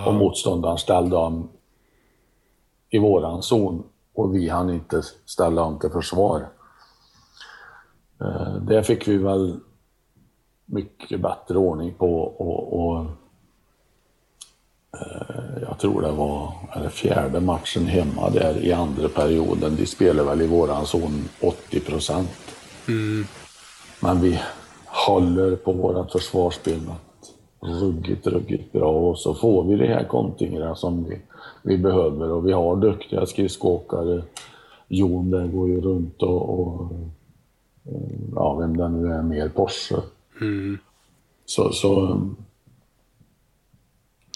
Och 0.07 0.15
motståndaren 0.15 0.79
ställde 0.79 1.17
om 1.17 1.49
i 2.91 2.99
våran 2.99 3.43
zon 3.43 3.83
och 4.15 4.35
vi 4.35 4.49
hann 4.49 4.71
inte 4.71 5.03
ställa 5.27 5.63
om 5.63 5.79
till 5.79 5.91
försvar. 5.91 6.49
Eh, 8.21 8.55
Det 8.55 8.83
fick 8.83 9.09
vi 9.09 9.17
väl 9.17 9.61
mycket 10.71 11.21
bättre 11.21 11.59
ordning 11.59 11.95
på 11.99 12.21
och, 12.23 12.81
och 12.81 13.01
eh, 15.01 15.63
jag 15.63 15.79
tror 15.79 16.03
det 16.03 16.13
var 16.13 16.53
eller 16.77 16.89
fjärde 16.89 17.41
matchen 17.41 17.87
hemma 17.87 18.31
där 18.31 18.65
i 18.65 18.73
andra 18.73 19.09
perioden. 19.09 19.77
De 19.77 19.87
spelade 19.87 20.29
väl 20.29 20.43
i 20.43 20.47
våran 20.47 20.87
zon 20.87 21.29
80 21.41 21.81
procent. 21.81 22.31
Men 24.01 24.21
vi 24.21 24.41
håller 24.87 25.57
på 25.57 25.73
vårat 25.73 26.13
försvarsspel 26.13 26.81
ruggigt, 27.61 28.27
ruggigt 28.27 28.73
bra 28.73 28.91
och 28.91 29.19
så 29.19 29.35
får 29.35 29.65
vi 29.65 29.77
de 29.77 29.87
här 29.87 30.05
kontringarna 30.05 30.75
som 30.75 31.05
vi, 31.05 31.19
vi 31.63 31.79
behöver 31.79 32.31
och 32.31 32.47
vi 32.47 32.53
har 32.53 32.77
duktiga 32.77 33.27
skridskoåkare. 33.27 34.23
Jon 34.89 35.31
där 35.31 35.47
går 35.47 35.69
ju 35.69 35.81
runt 35.81 36.23
och, 36.23 36.61
och 36.61 36.93
eh, 37.85 38.19
ja, 38.35 38.55
vem 38.55 38.77
det 38.77 38.89
nu 38.89 39.13
är 39.13 39.23
mer, 39.23 39.49
Porsche. 39.49 39.97
Så, 41.45 41.73
så 41.73 42.21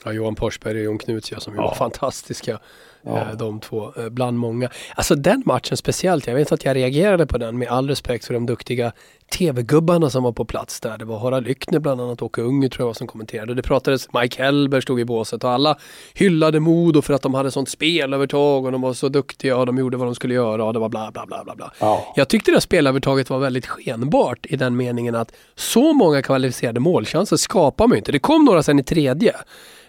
Ja, 0.05 0.13
Johan 0.13 0.37
Forsberg 0.37 0.79
och 0.79 0.85
Jon 0.85 0.99
Knuts 0.99 1.33
ja, 1.33 1.41
som 1.41 1.55
Ja. 1.55 1.63
var 1.63 1.75
fantastiska. 1.75 2.61
Ja. 3.07 3.19
eh, 3.19 3.37
De 3.37 3.61
två, 3.61 3.93
eh, 3.97 4.09
bland 4.09 4.39
många. 4.39 4.69
Alltså 4.95 5.15
den 5.15 5.43
matchen 5.47 5.77
speciellt, 5.77 6.27
jag 6.27 6.35
vet 6.35 6.53
att 6.53 6.65
jag 6.65 6.77
reagerade 6.77 7.27
på 7.27 7.39
den 7.39 7.59
med 7.59 7.69
all 7.69 7.89
respekt 7.89 8.25
för 8.25 8.35
de 8.35 8.47
duktiga 8.47 8.93
tv-gubbarna 9.39 10.11
som 10.11 10.23
var 10.23 10.33
på 10.33 10.45
plats 10.45 10.81
där. 10.81 10.99
Det 10.99 11.05
var 11.05 11.19
Harald 11.19 11.47
Lyckner 11.47 11.79
bland 11.79 12.01
annat, 12.01 12.23
Åke 12.23 12.41
Unge 12.43 12.69
tror 12.69 12.83
jag 12.83 12.87
var 12.87 12.95
som 12.95 13.07
kommenterade. 13.07 13.55
Det 13.55 13.63
pratades, 13.63 14.09
Mike 14.13 14.43
Hellberg 14.43 14.83
stod 14.83 15.01
i 15.01 15.05
båset 15.05 15.45
och 15.45 15.51
alla 15.51 15.77
hyllade 16.15 16.61
Modo 16.61 17.03
för 17.03 17.15
att 17.15 17.23
de 17.23 17.35
hade 17.35 17.51
sånt 17.51 17.69
spelövertag 17.69 18.65
och 18.65 18.73
de 18.73 18.81
var 18.81 18.93
så 18.93 19.09
duktiga 19.09 19.57
och 19.57 19.67
de 19.67 19.79
gjorde 19.79 19.97
vad 19.97 20.07
de 20.07 20.15
skulle 20.15 20.35
göra 20.35 20.65
och 20.65 20.73
det 20.73 20.79
var 20.79 20.89
bla 20.89 21.11
bla 21.11 21.27
bla 21.27 21.45
bla 21.45 21.55
bla. 21.55 21.73
ja. 21.79 22.13
Jag 22.17 22.29
tyckte 22.29 22.51
det 22.51 22.61
spelövertaget 22.61 23.31
var 23.31 23.39
väldigt 23.39 23.67
skenbart 23.67 24.47
i 24.47 24.57
den 24.57 24.77
meningen 24.77 25.15
att 25.15 25.33
så 25.55 25.93
många 25.93 26.23
kvalificerade 26.23 26.81
målchanser 26.81 27.37
skapar 27.37 27.87
man 27.87 27.97
ju 27.97 27.99
inte. 27.99 28.13
Det 28.13 28.19
kom 28.19 28.45
några 28.45 28.63
sen 28.63 28.79
i 28.79 28.85
tredje. 28.85 29.35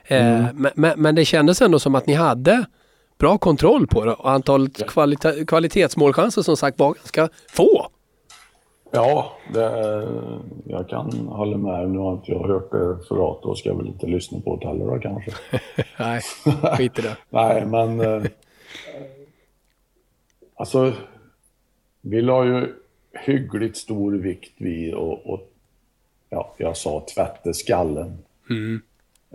Eh, 0.07 0.17
men, 0.53 0.71
men, 0.75 1.01
men 1.01 1.15
det 1.15 1.25
kändes 1.25 1.61
ändå 1.61 1.79
som 1.79 1.95
att 1.95 2.07
ni 2.07 2.13
hade 2.13 2.65
bra 3.17 3.37
kontroll 3.37 3.87
på 3.87 4.05
det 4.05 4.13
och 4.13 4.31
antalet 4.31 4.77
kvalita- 4.87 5.45
kvalitetsmålchanser 5.45 6.41
som 6.41 6.57
sagt 6.57 6.79
var 6.79 6.93
ganska 6.93 7.29
få. 7.49 7.87
Ja, 8.91 9.33
det, 9.53 10.07
jag 10.65 10.89
kan 10.89 11.11
hålla 11.27 11.57
med. 11.57 11.89
Nu 11.89 11.97
har 11.97 12.13
inte 12.13 12.31
jag 12.31 12.47
hört 12.47 12.71
det 12.71 12.97
förut. 13.07 13.39
Då 13.43 13.55
ska 13.55 13.73
väl 13.73 13.87
inte 13.87 14.07
lyssna 14.07 14.39
på 14.39 14.55
det 14.55 14.67
heller 14.67 14.85
då, 14.85 14.99
kanske. 14.99 15.31
Nej, 15.99 16.21
skit 16.77 16.99
i 16.99 17.01
det. 17.01 17.17
Nej, 17.29 17.65
men... 17.65 17.99
Eh, 17.99 18.23
alltså, 20.55 20.93
vi 22.01 22.21
la 22.21 22.45
ju 22.45 22.73
hyggligt 23.13 23.77
stor 23.77 24.11
vikt 24.13 24.53
vid 24.57 24.93
och, 24.93 25.25
och 25.29 25.51
ja, 26.29 26.53
jag 26.57 26.77
sa 26.77 27.05
tvätta 27.15 27.53
skallen. 27.53 28.17
Mm. 28.49 28.81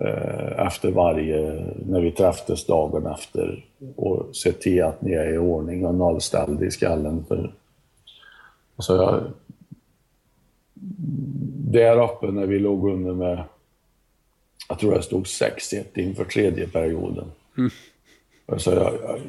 Eh, 0.01 0.67
efter 0.67 0.91
varje, 0.91 1.65
när 1.87 2.01
vi 2.01 2.13
träffades 2.13 2.67
dagen 2.67 3.07
efter 3.07 3.65
och 3.97 4.37
se 4.37 4.53
till 4.53 4.83
att 4.83 5.03
ni 5.03 5.13
är 5.13 5.35
i 5.35 5.39
ordning 5.39 5.87
och 5.87 5.95
nollställda 5.95 6.65
i 6.65 6.71
skallen. 6.71 7.25
För, 7.29 7.55
alltså 8.77 8.97
jag, 8.97 9.23
där 11.71 12.03
uppe 12.03 12.27
när 12.27 12.47
vi 12.47 12.59
låg 12.59 12.89
under 12.89 13.13
med, 13.13 13.45
jag 14.69 14.79
tror 14.79 14.95
jag 14.95 15.05
stod 15.05 15.25
6-1 15.25 15.85
inför 15.95 16.25
tredje 16.25 16.69
perioden. 16.69 17.33
Mm. 17.59 17.71
Så 18.59 18.71
jag, 18.71 18.95
jag, 19.03 19.21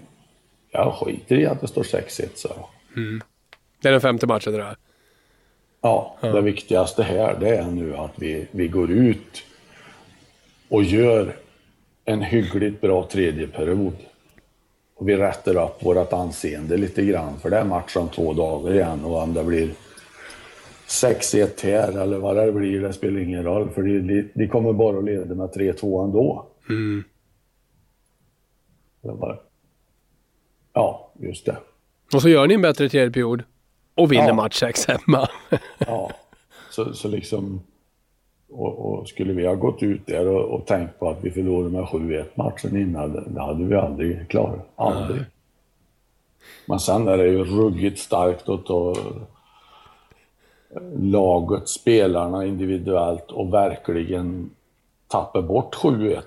jag 0.71 0.93
skiter 0.93 1.35
i 1.35 1.45
att 1.45 1.61
det 1.61 1.67
står 1.67 1.83
6-1 1.83 2.27
så. 2.35 2.49
Mm. 2.95 3.21
Det 3.81 3.87
är 3.87 3.91
den 3.91 4.01
femte 4.01 4.27
matchen 4.27 4.53
det 4.53 4.59
där? 4.59 4.75
Ja, 5.81 6.17
ja, 6.21 6.27
det 6.27 6.41
viktigaste 6.41 7.03
här 7.03 7.37
det 7.39 7.55
är 7.55 7.71
nu 7.71 7.95
att 7.95 8.13
vi, 8.15 8.47
vi 8.51 8.67
går 8.67 8.91
ut 8.91 9.43
och 10.71 10.83
gör 10.83 11.35
en 12.05 12.21
hyggligt 12.21 12.81
bra 12.81 13.07
tredje 13.11 13.47
period. 13.47 13.93
Och 14.95 15.09
vi 15.09 15.17
rättar 15.17 15.65
upp 15.65 15.85
vårt 15.85 16.13
anseende 16.13 16.77
lite 16.77 17.05
grann, 17.05 17.39
för 17.39 17.49
det 17.49 17.57
är 17.57 17.65
match 17.65 17.95
om 17.95 18.09
två 18.09 18.33
dagar 18.33 18.73
igen 18.73 19.05
och 19.05 19.17
om 19.17 19.33
det 19.33 19.43
blir 19.43 19.69
6-1 20.87 21.63
här 21.63 22.01
eller 22.01 22.17
vad 22.17 22.35
det 22.35 22.51
blir, 22.51 22.81
det 22.81 22.93
spelar 22.93 23.19
ingen 23.19 23.43
roll. 23.43 23.69
För 23.69 23.81
de, 23.81 24.29
de 24.33 24.47
kommer 24.47 24.73
bara 24.73 24.97
att 24.97 25.05
leda 25.05 25.35
med 25.35 25.49
3-2 25.49 26.03
ändå. 26.03 26.47
Mm. 26.69 27.03
Bara... 29.01 29.37
Ja, 30.73 31.11
just 31.19 31.45
det. 31.45 31.57
Och 32.13 32.21
så 32.21 32.29
gör 32.29 32.47
ni 32.47 32.53
en 32.53 32.61
bättre 32.61 32.89
tredje 32.89 33.11
period 33.11 33.43
och 33.95 34.11
vinner 34.11 34.27
ja. 34.27 34.33
match 34.33 34.59
6 34.59 34.87
hemma. 34.87 35.29
ja, 35.77 36.11
så, 36.69 36.93
så 36.93 37.07
liksom... 37.07 37.61
Och, 38.51 38.99
och, 38.99 39.07
skulle 39.07 39.33
vi 39.33 39.47
ha 39.47 39.55
gått 39.55 39.83
ut 39.83 40.05
där 40.05 40.27
och, 40.27 40.59
och 40.59 40.65
tänkt 40.65 40.99
på 40.99 41.09
att 41.09 41.17
vi 41.23 41.31
förlorade 41.31 41.69
med 41.69 41.83
7-1 41.83 42.25
matchen 42.35 42.77
innan, 42.77 43.33
det 43.33 43.41
hade 43.41 43.63
vi 43.63 43.75
aldrig 43.75 44.29
klarat. 44.29 44.69
Aldrig. 44.75 45.17
Nej. 45.17 45.25
Men 46.65 46.79
sen 46.79 47.07
är 47.07 47.17
det 47.17 47.27
ju 47.27 47.43
ruggigt 47.43 47.99
starkt 47.99 48.49
att 48.49 48.65
ta 48.65 48.95
laget, 50.99 51.69
spelarna 51.69 52.45
individuellt 52.45 53.31
och 53.31 53.53
verkligen 53.53 54.49
tappa 55.07 55.41
bort 55.41 55.75
7-1 55.75 56.21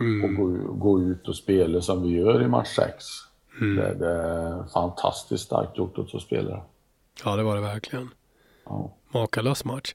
mm. 0.00 0.24
och 0.24 0.34
gå, 0.36 0.72
gå, 0.72 1.00
ut 1.00 1.28
och 1.28 1.36
spela 1.36 1.80
som 1.80 2.02
vi 2.02 2.08
gör 2.08 2.42
i 2.42 2.48
match 2.48 2.76
6. 2.76 3.04
Mm. 3.60 3.76
Det, 3.76 3.94
det, 3.94 4.12
är 4.12 4.64
fantastiskt 4.72 5.44
starkt 5.44 5.78
gjort 5.78 5.98
av 5.98 6.18
spelare. 6.18 6.60
Ja, 7.24 7.36
det 7.36 7.42
var 7.42 7.56
det 7.56 7.62
verkligen. 7.62 8.10
Ja. 8.64 8.90
Makalös 9.08 9.64
match. 9.64 9.94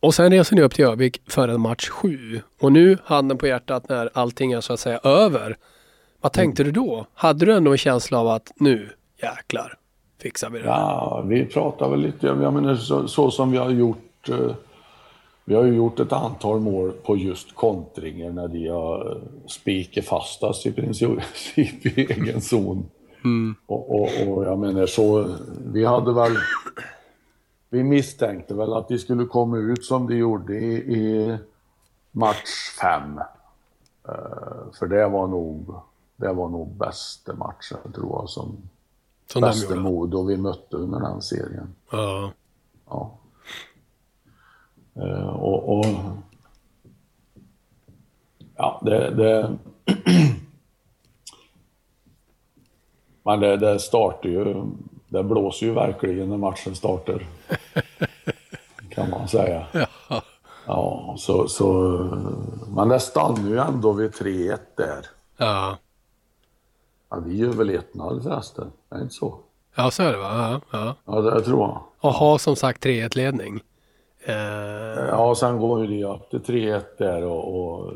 Och 0.00 0.14
sen 0.14 0.32
reser 0.32 0.56
ni 0.56 0.62
upp 0.62 0.74
till 0.74 0.84
Övik 0.84 1.22
för 1.28 1.48
en 1.48 1.60
match 1.60 1.88
7. 1.88 2.40
Och 2.60 2.72
nu, 2.72 2.98
handen 3.04 3.38
på 3.38 3.46
hjärtat, 3.46 3.88
när 3.88 4.10
allting 4.14 4.52
är 4.52 4.60
så 4.60 4.72
att 4.72 4.80
säga 4.80 4.98
över. 5.04 5.56
Vad 6.20 6.32
tänkte 6.32 6.62
mm. 6.62 6.72
du 6.72 6.80
då? 6.80 7.06
Hade 7.14 7.46
du 7.46 7.52
ändå 7.52 7.72
en 7.72 7.78
känsla 7.78 8.18
av 8.18 8.28
att 8.28 8.52
nu, 8.56 8.88
jäklar, 9.22 9.78
fixar 10.22 10.50
vi 10.50 10.58
det. 10.58 10.66
Ja, 10.66 11.24
vi 11.26 11.44
pratar 11.44 11.90
väl 11.90 12.00
lite, 12.00 12.26
jag 12.26 12.52
menar 12.52 12.76
så, 12.76 13.08
så 13.08 13.30
som 13.30 13.50
vi 13.50 13.58
har 13.58 13.70
gjort. 13.70 14.28
Eh, 14.28 14.54
vi 15.44 15.54
har 15.54 15.64
ju 15.64 15.74
gjort 15.74 16.00
ett 16.00 16.12
antal 16.12 16.60
mål 16.60 16.92
på 16.92 17.16
just 17.16 17.54
kontringar 17.54 18.30
när 18.30 18.48
de 18.48 18.68
har 18.68 19.20
spikat 19.46 20.04
fast 20.04 20.42
oss 20.42 20.66
i 20.66 20.72
princip 20.72 21.10
i 21.54 21.90
egen 21.96 22.40
zon. 22.40 22.86
Mm. 23.24 23.54
Och, 23.66 23.94
och, 23.94 24.08
och, 24.28 24.44
jag 24.44 24.58
menar 24.58 24.86
så, 24.86 25.36
vi 25.72 25.84
hade 25.84 26.12
väl, 26.12 26.36
vi 27.76 27.82
misstänkte 27.82 28.54
väl 28.54 28.72
att 28.72 28.88
de 28.88 28.98
skulle 28.98 29.24
komma 29.24 29.56
ut 29.56 29.84
som 29.84 30.06
de 30.06 30.16
gjorde 30.16 30.54
i, 30.54 30.74
i 30.76 31.38
match 32.10 32.76
fem. 32.80 33.20
Uh, 34.08 34.72
för 34.78 34.86
det 34.86 35.08
var 35.08 35.26
nog, 35.26 35.74
det 36.16 36.32
var 36.32 36.48
nog 36.48 36.68
bästa 36.68 37.34
matchen 37.34 37.92
tror 37.94 38.20
jag 38.20 38.28
som 38.28 38.56
som 39.26 39.40
bästa 39.40 39.74
Modo 39.74 40.22
vi 40.22 40.36
mötte 40.36 40.76
under 40.76 41.00
den 41.00 41.22
serien. 41.22 41.74
Ja. 41.90 42.32
ja. 42.86 43.18
Uh, 44.96 45.28
och, 45.28 45.78
och, 45.78 45.86
Ja, 48.56 48.80
det... 48.84 49.10
det 49.10 49.58
Men 53.22 53.40
det, 53.40 53.56
det 53.56 53.78
startar 53.78 54.28
ju... 54.28 54.64
Det 55.08 55.22
blåser 55.22 55.66
ju 55.66 55.72
verkligen 55.72 56.28
när 56.28 56.36
matchen 56.36 56.74
startar. 56.74 57.26
kan 58.90 59.10
man 59.10 59.28
säga. 59.28 59.66
Ja. 59.72 60.22
Ja, 60.66 61.14
så, 61.18 61.48
så... 61.48 61.72
Men 62.76 62.88
det 62.88 63.00
stannar 63.00 63.48
ju 63.48 63.58
ändå 63.58 63.92
vid 63.92 64.10
3-1 64.10 64.58
där. 64.76 65.06
Ja. 65.36 65.76
Ja, 67.10 67.16
vi 67.26 67.36
gör 67.36 67.52
väl 67.52 67.70
1-0 67.70 68.22
förresten, 68.22 68.72
är 68.90 68.96
det 68.96 69.02
inte 69.02 69.14
så? 69.14 69.38
Ja, 69.74 69.90
så 69.90 70.02
är 70.02 70.12
det 70.12 70.18
va? 70.18 70.60
Ja, 70.72 70.78
ja. 70.78 70.94
ja 71.04 71.20
det 71.20 71.40
tror 71.40 71.60
jag. 71.60 71.82
Och 72.00 72.12
ha 72.12 72.38
som 72.38 72.56
sagt 72.56 72.84
3-1 72.84 73.16
ledning. 73.16 73.60
Eh... 74.24 74.34
Ja, 75.08 75.34
sen 75.34 75.58
går 75.58 75.86
det 75.86 76.04
upp 76.04 76.30
till 76.30 76.54
3-1 76.54 76.82
där 76.98 77.24
och, 77.24 77.54
och... 77.54 77.92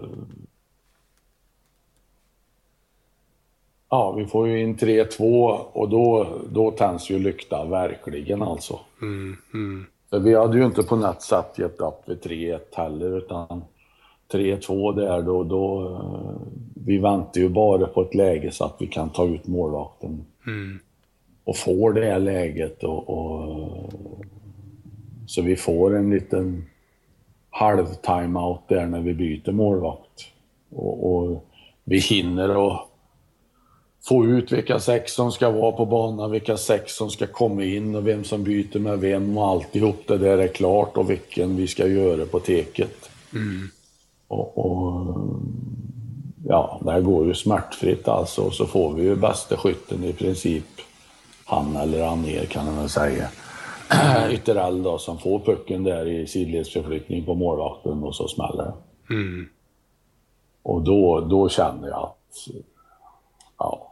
Ja, 3.90 4.12
vi 4.12 4.26
får 4.26 4.48
ju 4.48 4.62
in 4.62 4.76
3-2 4.76 5.58
och 5.72 5.88
då, 5.88 6.26
då 6.52 6.70
tänds 6.70 7.10
ju 7.10 7.18
lyktan 7.18 7.70
verkligen 7.70 8.42
alltså. 8.42 8.78
Mm, 9.02 9.36
mm. 9.54 9.86
Vi 10.24 10.34
hade 10.34 10.58
ju 10.58 10.66
inte 10.66 10.82
på 10.82 10.96
något 10.96 11.22
sätt 11.22 11.58
gett 11.58 11.80
upp 11.80 12.02
vid 12.06 12.20
3-1 12.20 12.58
heller 12.72 13.18
utan 13.18 13.64
3-2 14.32 14.96
där 14.96 15.22
då, 15.22 15.44
då... 15.44 16.00
Vi 16.86 16.98
väntar 16.98 17.40
ju 17.40 17.48
bara 17.48 17.86
på 17.86 18.02
ett 18.02 18.14
läge 18.14 18.50
så 18.50 18.64
att 18.64 18.76
vi 18.78 18.86
kan 18.86 19.10
ta 19.10 19.26
ut 19.26 19.46
målvakten. 19.46 20.24
Mm. 20.46 20.78
Och 21.44 21.56
får 21.56 21.92
det 21.92 22.04
här 22.04 22.18
läget 22.18 22.84
och, 22.84 23.08
och, 23.08 23.92
Så 25.26 25.42
vi 25.42 25.56
får 25.56 25.96
en 25.96 26.10
liten 26.10 26.64
halv 27.50 27.86
timeout 27.86 28.68
där 28.68 28.86
när 28.86 29.00
vi 29.00 29.14
byter 29.14 29.52
målvakt. 29.52 30.26
Och, 30.70 31.16
och 31.16 31.44
vi 31.84 31.98
hinner 31.98 32.66
att 32.66 32.89
få 34.02 34.26
ut 34.26 34.52
vilka 34.52 34.80
sex 34.80 35.12
som 35.12 35.32
ska 35.32 35.50
vara 35.50 35.72
på 35.72 35.86
banan, 35.86 36.30
vilka 36.30 36.56
sex 36.56 36.96
som 36.96 37.10
ska 37.10 37.26
komma 37.26 37.64
in 37.64 37.94
och 37.94 38.06
vem 38.06 38.24
som 38.24 38.44
byter 38.44 38.78
med 38.78 38.98
vem 38.98 39.38
och 39.38 39.48
alltihop 39.48 40.02
det 40.06 40.18
där 40.18 40.38
är 40.38 40.48
klart 40.48 40.96
och 40.96 41.10
vilken 41.10 41.56
vi 41.56 41.66
ska 41.66 41.86
göra 41.86 42.26
på 42.26 42.40
teket. 42.40 43.10
Mm. 43.32 43.68
Och, 44.28 44.58
och, 44.58 45.16
ja, 46.48 46.80
det 46.84 46.90
här 46.90 47.00
går 47.00 47.26
ju 47.26 47.34
smärtfritt 47.34 48.08
alltså. 48.08 48.42
Och 48.42 48.54
så 48.54 48.66
får 48.66 48.94
vi 48.94 49.02
ju 49.02 49.16
bästa 49.16 49.56
skytten 49.56 50.04
i 50.04 50.12
princip. 50.12 50.64
Han 51.44 51.76
eller 51.76 52.06
Anér 52.06 52.44
kan 52.44 52.66
man 52.66 52.76
väl 52.76 52.88
säga. 52.88 53.28
Ytterell 54.30 54.82
då 54.82 54.98
som 54.98 55.18
får 55.18 55.38
pucken 55.38 55.84
där 55.84 56.08
i 56.08 56.26
sidledsförflyttning 56.26 57.24
på 57.24 57.34
målvakten 57.34 58.02
och 58.02 58.14
så 58.14 58.28
smäller 58.28 58.64
det. 58.64 59.14
Mm. 59.14 59.48
Och 60.62 60.82
då, 60.82 61.20
då 61.20 61.48
känner 61.48 61.88
jag 61.88 62.02
att, 62.02 62.48
ja. 63.58 63.89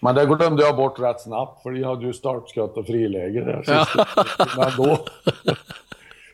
Men 0.00 0.14
det 0.14 0.26
glömde 0.26 0.62
jag 0.62 0.76
bort 0.76 0.98
rätt 0.98 1.20
snabbt 1.20 1.62
för 1.62 1.72
jag 1.72 1.88
hade 1.88 2.06
ju 2.06 2.12
startskott 2.12 2.76
och 2.76 2.86
friläge 2.86 3.40
där 3.40 3.62
sist. 3.62 4.08
Men 4.56 4.70
då... 4.76 4.98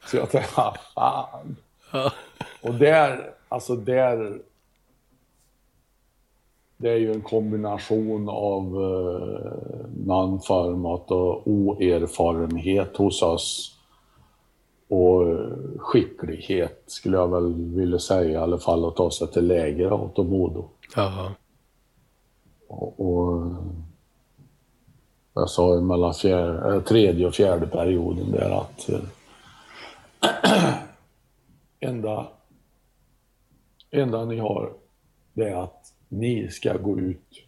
Så 0.06 0.16
jag 0.16 0.30
tänkte, 0.30 0.60
ah, 0.60 0.74
fan. 0.94 1.56
Och 2.62 2.74
där, 2.74 3.30
alltså 3.48 3.76
där... 3.76 4.38
Det 6.76 6.90
är 6.90 6.96
ju 6.96 7.12
en 7.12 7.22
kombination 7.22 8.28
av 8.28 8.62
eh, 8.64 9.86
någon 10.06 10.40
form 10.40 10.86
av 10.86 11.02
oerfarenhet 11.44 12.96
hos 12.96 13.22
oss 13.22 13.74
och 14.88 15.26
skicklighet 15.78 16.82
skulle 16.86 17.16
jag 17.16 17.28
väl 17.28 17.54
vilja 17.54 17.98
säga 17.98 18.30
i 18.30 18.36
alla 18.36 18.58
fall 18.58 18.84
att 18.84 18.96
ta 18.96 19.10
sig 19.10 19.28
till 19.28 19.46
läger 19.46 19.92
åt 19.92 20.16
Modo. 20.16 20.64
Och, 22.74 23.00
och 23.00 23.54
jag 25.34 25.50
sa 25.50 25.80
mellan 25.80 26.14
fjärde, 26.14 26.80
tredje 26.80 27.26
och 27.26 27.34
fjärde 27.34 27.66
perioden 27.66 28.30
där 28.30 28.50
att 28.50 28.88
äh, 28.88 29.00
enda, 31.80 32.26
enda 33.90 34.24
ni 34.24 34.38
har, 34.38 34.72
det 35.32 35.48
är 35.48 35.56
att 35.56 35.94
ni 36.08 36.48
ska 36.48 36.76
gå 36.76 36.98
ut 36.98 37.44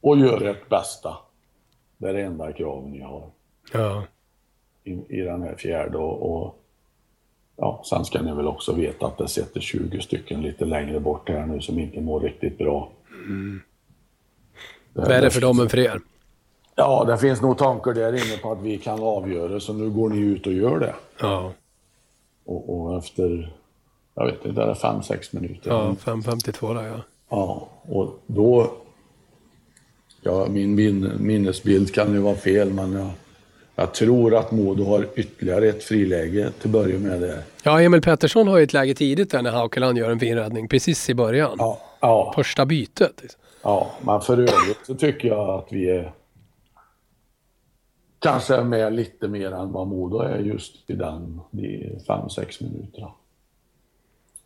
och 0.00 0.18
göra 0.18 0.50
ert 0.50 0.68
bästa. 0.68 1.16
Det 1.96 2.08
är 2.08 2.14
det 2.14 2.22
enda 2.22 2.52
kravet 2.52 2.90
ni 2.90 3.00
har. 3.00 3.30
Ja. 3.72 4.04
i, 4.84 4.92
i 5.08 5.20
den 5.20 5.42
här 5.42 5.54
fjärde. 5.54 5.98
Och, 5.98 6.36
och, 6.36 6.58
ja, 7.56 7.82
sen 7.90 8.04
ska 8.04 8.22
ni 8.22 8.34
väl 8.34 8.46
också 8.46 8.72
veta 8.72 9.06
att 9.06 9.18
det 9.18 9.28
sitter 9.28 9.60
20 9.60 10.00
stycken 10.00 10.42
lite 10.42 10.64
längre 10.64 11.00
bort 11.00 11.28
här 11.28 11.46
nu 11.46 11.60
som 11.60 11.78
inte 11.78 12.00
mår 12.00 12.20
riktigt 12.20 12.58
bra. 12.58 12.90
Mm. 13.24 13.60
Värre 14.92 15.30
för 15.30 15.40
dem 15.40 15.60
än 15.60 15.68
för 15.68 15.78
er. 15.78 16.00
Ja, 16.76 17.04
det 17.04 17.18
finns 17.18 17.42
nog 17.42 17.58
tankar 17.58 17.92
där 17.92 18.12
inne 18.12 18.36
på 18.42 18.52
att 18.52 18.62
vi 18.62 18.78
kan 18.78 19.00
avgöra, 19.02 19.60
så 19.60 19.72
nu 19.72 19.90
går 19.90 20.08
ni 20.08 20.18
ut 20.18 20.46
och 20.46 20.52
gör 20.52 20.78
det. 20.80 20.94
Ja. 21.20 21.52
Och, 22.44 22.80
och 22.80 22.98
efter, 22.98 23.54
jag 24.14 24.26
vet 24.26 24.44
inte, 24.44 24.64
det 24.64 24.70
är 24.70 24.74
fem, 24.74 25.02
sex 25.02 25.32
minuter. 25.32 25.70
Ja, 25.70 25.96
5.52 26.04 26.74
där 26.74 26.86
ja. 26.86 27.00
Ja, 27.30 27.68
och 27.82 28.22
då... 28.26 28.72
Ja, 30.22 30.46
min 30.50 30.74
min 30.74 31.12
minnesbild 31.18 31.94
kan 31.94 32.12
ju 32.12 32.18
vara 32.18 32.34
fel, 32.34 32.72
men 32.72 32.92
jag, 32.92 33.10
jag 33.74 33.94
tror 33.94 34.34
att 34.34 34.50
Modo 34.50 34.84
har 34.84 35.06
ytterligare 35.16 35.68
ett 35.68 35.84
friläge 35.84 36.50
till 36.60 36.68
att 36.68 36.72
börja 36.72 36.98
med. 36.98 37.20
Det. 37.20 37.42
Ja, 37.62 37.80
Emil 37.80 38.02
Pettersson 38.02 38.48
har 38.48 38.58
ju 38.58 38.64
ett 38.64 38.72
läge 38.72 38.94
tidigt 38.94 39.30
där 39.30 39.42
när 39.42 39.50
Haukeland 39.50 39.98
gör 39.98 40.10
en 40.10 40.20
fin 40.20 40.36
räddning, 40.36 40.68
precis 40.68 41.10
i 41.10 41.14
början. 41.14 41.56
Ja, 41.58 41.80
ja, 42.06 42.32
Första 42.36 42.66
bytet. 42.66 43.22
liksom. 43.22 43.40
ja, 43.62 43.90
men 44.02 44.20
för 44.20 44.38
övrigt 44.38 44.86
så 44.86 44.94
tycker 44.94 45.28
jag 45.28 45.50
att 45.50 45.72
vi 45.72 45.90
är 45.90 46.12
kanske 48.18 48.56
är 48.56 48.64
med 48.64 48.92
lite 48.92 49.28
mer 49.28 49.52
än 49.52 49.72
vad 49.72 49.86
Modo 49.86 50.18
är 50.18 50.38
just 50.38 50.90
i 50.90 50.94
den, 50.94 51.40
de 51.50 51.98
fem, 52.06 52.28
sex 52.30 52.60
minuterna. 52.60 53.10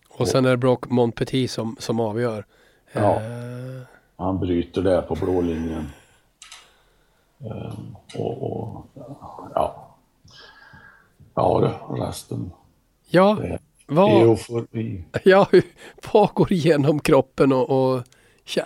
Och 0.08 0.28
sen 0.28 0.44
är 0.44 0.50
det 0.50 0.56
Brock 0.56 0.90
Montpetit 0.90 1.50
som, 1.50 1.76
som 1.78 2.00
avgör. 2.00 2.46
Ja. 2.92 3.14
Eh, 3.14 3.82
Han 4.16 4.38
bryter 4.40 4.82
där 4.82 5.02
på 5.02 5.14
blå 5.14 5.40
linjen. 5.40 5.86
Ehm, 7.40 7.96
och, 8.18 8.42
och 8.42 8.86
ja. 9.54 9.94
Ja 11.34 11.60
du, 11.88 11.96
resten. 12.02 12.50
ja, 13.08 13.36
Det 13.40 13.58
vad, 13.88 14.22
eufori. 14.22 15.04
ja, 15.24 15.46
vad 16.12 16.28
går 16.34 16.52
igenom 16.52 17.00
kroppen 17.00 17.52
och, 17.52 17.70
och 17.70 18.02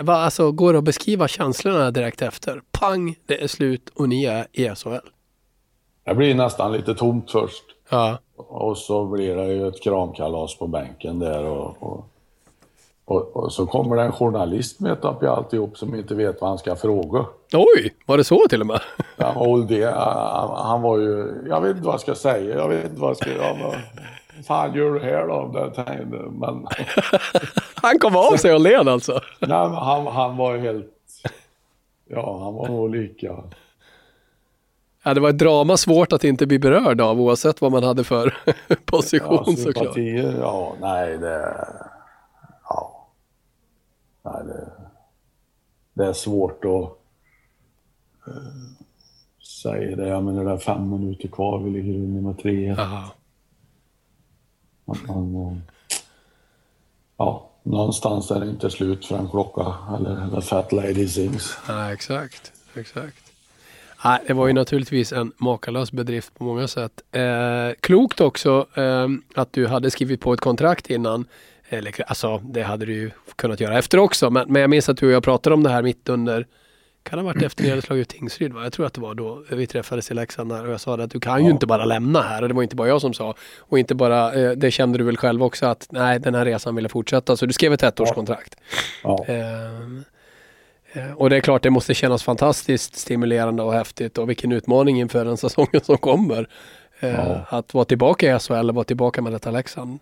vad, 0.00 0.16
alltså, 0.16 0.52
går 0.52 0.72
det 0.72 0.78
att 0.78 0.84
beskriva 0.84 1.28
känslorna 1.28 1.90
direkt 1.90 2.22
efter? 2.22 2.62
Pang, 2.72 3.14
det 3.26 3.42
är 3.42 3.46
slut 3.46 3.88
och 3.94 4.08
ni 4.08 4.24
är 4.24 4.46
i 4.52 4.68
SHL. 4.68 5.08
Det 6.04 6.14
blir 6.14 6.34
nästan 6.34 6.72
lite 6.72 6.94
tomt 6.94 7.30
först. 7.30 7.62
Ja, 7.90 8.18
Och 8.36 8.78
så 8.78 9.04
blir 9.04 9.36
det 9.36 9.52
ju 9.52 9.68
ett 9.68 9.82
kramkalas 9.82 10.58
på 10.58 10.66
bänken 10.66 11.18
där 11.18 11.44
och, 11.44 11.76
och, 11.82 12.08
och, 13.04 13.36
och 13.36 13.52
så 13.52 13.66
kommer 13.66 13.96
det 13.96 14.02
en 14.02 14.12
journalist 14.12 14.80
mitt 14.80 15.04
upp 15.04 15.22
i 15.22 15.26
alltihop 15.26 15.78
som 15.78 15.94
inte 15.94 16.14
vet 16.14 16.40
vad 16.40 16.50
han 16.50 16.58
ska 16.58 16.76
fråga. 16.76 17.26
oj, 17.52 17.94
var 18.06 18.16
det 18.16 18.24
så 18.24 18.48
till 18.48 18.60
och 18.60 18.66
med? 18.66 18.80
Ja, 19.16 19.32
och 19.34 19.66
det, 19.66 19.84
han, 19.84 20.66
han 20.66 20.82
var 20.82 20.98
ju, 20.98 21.34
jag 21.48 21.60
vet 21.60 21.70
inte 21.70 21.86
vad 21.86 21.94
jag 21.94 22.00
ska 22.00 22.14
säga, 22.14 22.56
jag 22.56 22.68
vet 22.68 22.84
inte 22.84 23.00
vad 23.00 23.10
jag 23.10 23.16
ska. 23.16 23.30
Vad 23.38 23.76
fan 24.42 24.74
gör 24.74 24.92
du 24.92 25.00
här 25.00 25.26
då? 25.26 25.50
Där 25.54 25.70
tänkte, 25.70 26.16
men... 26.16 26.66
han 27.74 27.98
kom 27.98 28.16
av 28.16 28.36
sig 28.36 28.54
och 28.54 28.60
led 28.60 28.88
alltså? 28.88 29.12
Nej, 29.40 29.68
men 29.68 29.74
han, 29.74 30.06
han 30.06 30.36
var 30.36 30.58
helt... 30.58 30.92
Ja, 32.08 32.38
han 32.44 32.54
var 32.54 32.68
nog 32.68 32.90
lika... 32.90 33.36
Ja, 35.02 35.14
det 35.14 35.20
var 35.20 35.30
ett 35.30 35.38
drama 35.38 35.76
svårt 35.76 36.12
att 36.12 36.24
inte 36.24 36.46
bli 36.46 36.58
berörd 36.58 37.00
av 37.00 37.20
oavsett 37.20 37.60
vad 37.60 37.72
man 37.72 37.82
hade 37.82 38.04
för 38.04 38.34
position 38.84 39.44
ja, 39.46 39.56
såklart. 39.56 39.96
Ja, 39.96 40.74
nej 40.80 41.18
det... 41.18 41.66
Ja. 42.68 43.06
Nej, 44.22 44.42
det, 44.46 44.72
det 45.94 46.06
är 46.06 46.12
svårt 46.12 46.64
att 46.64 46.98
eh, 48.26 48.42
säga 49.62 49.96
det. 49.96 50.08
Jag 50.08 50.24
menar 50.24 50.44
det 50.44 50.50
är 50.50 50.56
fem 50.56 50.90
minuter 50.90 51.28
kvar, 51.28 51.58
vi 51.58 51.70
ligger 51.70 51.94
under 51.94 52.20
med 52.20 52.34
3-1. 52.34 53.04
Att 54.86 55.06
man, 55.06 55.34
eh, 55.34 55.56
ja, 57.16 57.50
någonstans 57.62 58.30
är 58.30 58.40
det 58.40 58.46
inte 58.46 58.70
slut 58.70 59.06
för 59.06 59.18
en 59.18 59.28
klocka 59.28 59.74
eller 59.96 60.30
The 60.34 60.40
Fat 60.40 60.72
Lady 60.72 61.08
Sings. 61.08 61.58
Ja, 61.68 61.92
exakt. 61.92 62.52
exakt. 62.74 63.32
Nej, 64.04 64.20
det 64.26 64.32
var 64.32 64.46
ju 64.46 64.52
naturligtvis 64.52 65.12
en 65.12 65.32
makalös 65.36 65.92
bedrift 65.92 66.38
på 66.38 66.44
många 66.44 66.68
sätt. 66.68 67.02
Eh, 67.12 67.70
klokt 67.80 68.20
också 68.20 68.66
eh, 68.74 69.08
att 69.34 69.52
du 69.52 69.66
hade 69.66 69.90
skrivit 69.90 70.20
på 70.20 70.32
ett 70.32 70.40
kontrakt 70.40 70.90
innan. 70.90 71.24
Eller, 71.68 72.02
alltså, 72.06 72.38
det 72.38 72.62
hade 72.62 72.86
du 72.86 72.94
ju 72.94 73.10
kunnat 73.36 73.60
göra 73.60 73.78
efter 73.78 73.98
också. 73.98 74.30
Men, 74.30 74.52
men 74.52 74.62
jag 74.62 74.70
minns 74.70 74.88
att 74.88 74.96
du 74.96 75.06
och 75.06 75.12
jag 75.12 75.22
pratade 75.22 75.54
om 75.54 75.62
det 75.62 75.70
här 75.70 75.82
mitt 75.82 76.08
under 76.08 76.46
kan 77.02 77.18
ha 77.18 77.26
varit 77.26 77.42
efter 77.42 77.62
ni 77.64 77.70
hade 77.70 77.82
slagit 77.82 78.02
ut 78.02 78.08
Tingsryd 78.18 78.52
va? 78.52 78.62
Jag 78.62 78.72
tror 78.72 78.86
att 78.86 78.92
det 78.94 79.00
var 79.00 79.14
då 79.14 79.42
vi 79.50 79.66
träffades 79.66 80.10
i 80.10 80.14
Leksand 80.14 80.50
där 80.50 80.66
och 80.66 80.72
jag 80.72 80.80
sa 80.80 80.94
att 80.94 81.10
du 81.10 81.20
kan 81.20 81.38
ju 81.40 81.44
Ja. 81.48 81.50
inte 81.54 81.66
bara 81.66 81.84
lämna 81.84 82.22
här 82.22 82.42
och 82.42 82.48
det 82.48 82.54
var 82.54 82.62
inte 82.62 82.76
bara 82.76 82.88
jag 82.88 83.00
som 83.00 83.14
sa. 83.14 83.34
Och 83.60 83.78
inte 83.78 83.94
bara, 83.94 84.34
eh, 84.34 84.50
det 84.50 84.70
kände 84.70 84.98
du 84.98 85.04
väl 85.04 85.16
själv 85.16 85.42
också 85.42 85.66
att 85.66 85.86
nej 85.90 86.18
den 86.20 86.34
här 86.34 86.44
resan 86.44 86.74
ville 86.74 86.88
fortsätta 86.88 87.36
så 87.36 87.46
du 87.46 87.52
skrev 87.52 87.72
ett 87.72 87.82
ettårskontrakt. 87.82 88.56
Ja, 89.04 89.24
Ehm, 89.28 90.04
eh, 90.92 91.12
Och 91.12 91.30
det 91.30 91.36
är 91.36 91.40
klart 91.40 91.62
det 91.62 91.70
måste 91.70 91.94
kännas 91.94 92.22
fantastiskt 92.22 92.96
stimulerande 92.96 93.62
och 93.62 93.72
häftigt 93.72 94.18
och 94.18 94.28
vilken 94.30 94.52
utmaning 94.52 95.00
inför 95.00 95.24
den 95.24 95.36
säsongen 95.36 95.80
som 95.82 95.98
kommer. 95.98 96.48
Eh, 97.00 97.10
Ja. 97.14 97.40
Att 97.48 97.74
vara 97.74 97.84
tillbaka 97.84 98.36
i 98.36 98.38
SHL 98.38 98.68
och 98.68 98.74
vara 98.74 98.84
tillbaka 98.84 99.22
med 99.22 99.32
detta 99.32 99.50
Leksand. 99.50 99.98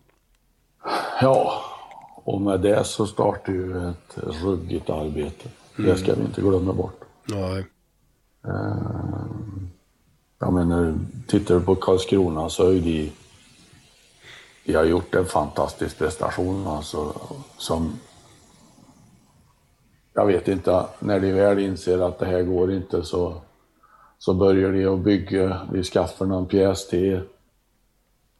ja, 1.20 1.62
och 2.24 2.40
med 2.40 2.60
det 2.60 2.84
så 2.84 3.06
startar 3.06 3.52
ju 3.52 3.88
ett 3.90 4.18
ruggigt 4.44 4.90
arbete. 4.90 5.48
Det 5.84 5.96
ska 5.96 6.14
vi 6.14 6.20
inte 6.22 6.40
glömma 6.40 6.72
bort. 6.72 7.00
Nej. 7.24 7.66
Eh, 8.46 8.76
Jag 10.38 10.52
menar, 10.52 10.98
tittar 11.26 11.54
du 11.54 11.60
på 11.60 11.74
Karlskrona 11.74 12.48
så 12.48 12.70
är 12.70 12.80
de... 12.80 13.12
De 14.64 14.74
har 14.74 14.84
gjort 14.84 15.14
en 15.14 15.24
fantastisk 15.26 15.98
prestation 15.98 16.66
alltså, 16.66 17.14
som... 17.58 17.92
Jag 20.14 20.26
vet 20.26 20.48
inte, 20.48 20.84
när 20.98 21.20
de 21.20 21.32
väl 21.32 21.58
inser 21.58 21.98
att 21.98 22.18
det 22.18 22.26
här 22.26 22.42
går 22.42 22.72
inte 22.72 23.02
så, 23.02 23.34
så 24.18 24.34
börjar 24.34 24.72
de 24.72 24.86
att 24.86 24.98
bygga, 25.00 25.60
de 25.72 25.82
skaffar 25.82 26.26
någon 26.26 26.46
pjäs 26.46 26.88
till. 26.88 27.20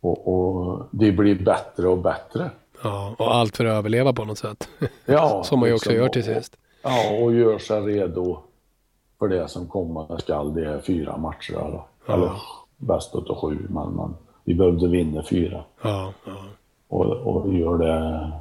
Och, 0.01 0.29
och 0.35 0.89
de 0.91 1.13
blir 1.13 1.45
bättre 1.45 1.89
och 1.89 1.99
bättre. 1.99 2.51
Ja, 2.83 3.15
och 3.19 3.35
allt 3.35 3.57
för 3.57 3.65
att 3.65 3.73
överleva 3.79 4.13
på 4.13 4.25
något 4.25 4.39
sätt. 4.39 4.69
Ja, 5.07 5.45
Som 5.45 5.61
man 5.61 5.69
ju 5.69 5.75
också 5.75 5.91
liksom, 5.91 6.03
gör 6.05 6.09
till 6.13 6.25
sist. 6.25 6.57
Ja, 6.83 7.11
och 7.23 7.35
gör 7.35 7.59
sig 7.59 7.81
redo 7.81 8.39
för 9.19 9.29
det 9.29 9.49
som 9.49 9.67
komma 9.67 10.19
skall. 10.19 10.55
Det 10.55 10.67
är 10.67 10.81
fyra 10.81 11.17
matcher 11.17 11.53
då. 11.53 12.13
Eller 12.13 12.33
bäst 12.77 13.15
utav 13.15 13.37
sju, 13.37 13.59
men 13.69 13.97
man, 13.97 14.17
vi 14.45 14.55
behövde 14.55 14.89
vinna 14.89 15.23
fyra. 15.23 15.65
Ja, 15.83 16.13
ja. 16.27 16.33
Och, 16.89 17.07
och 17.07 17.55
gör 17.55 17.79
det 17.79 18.33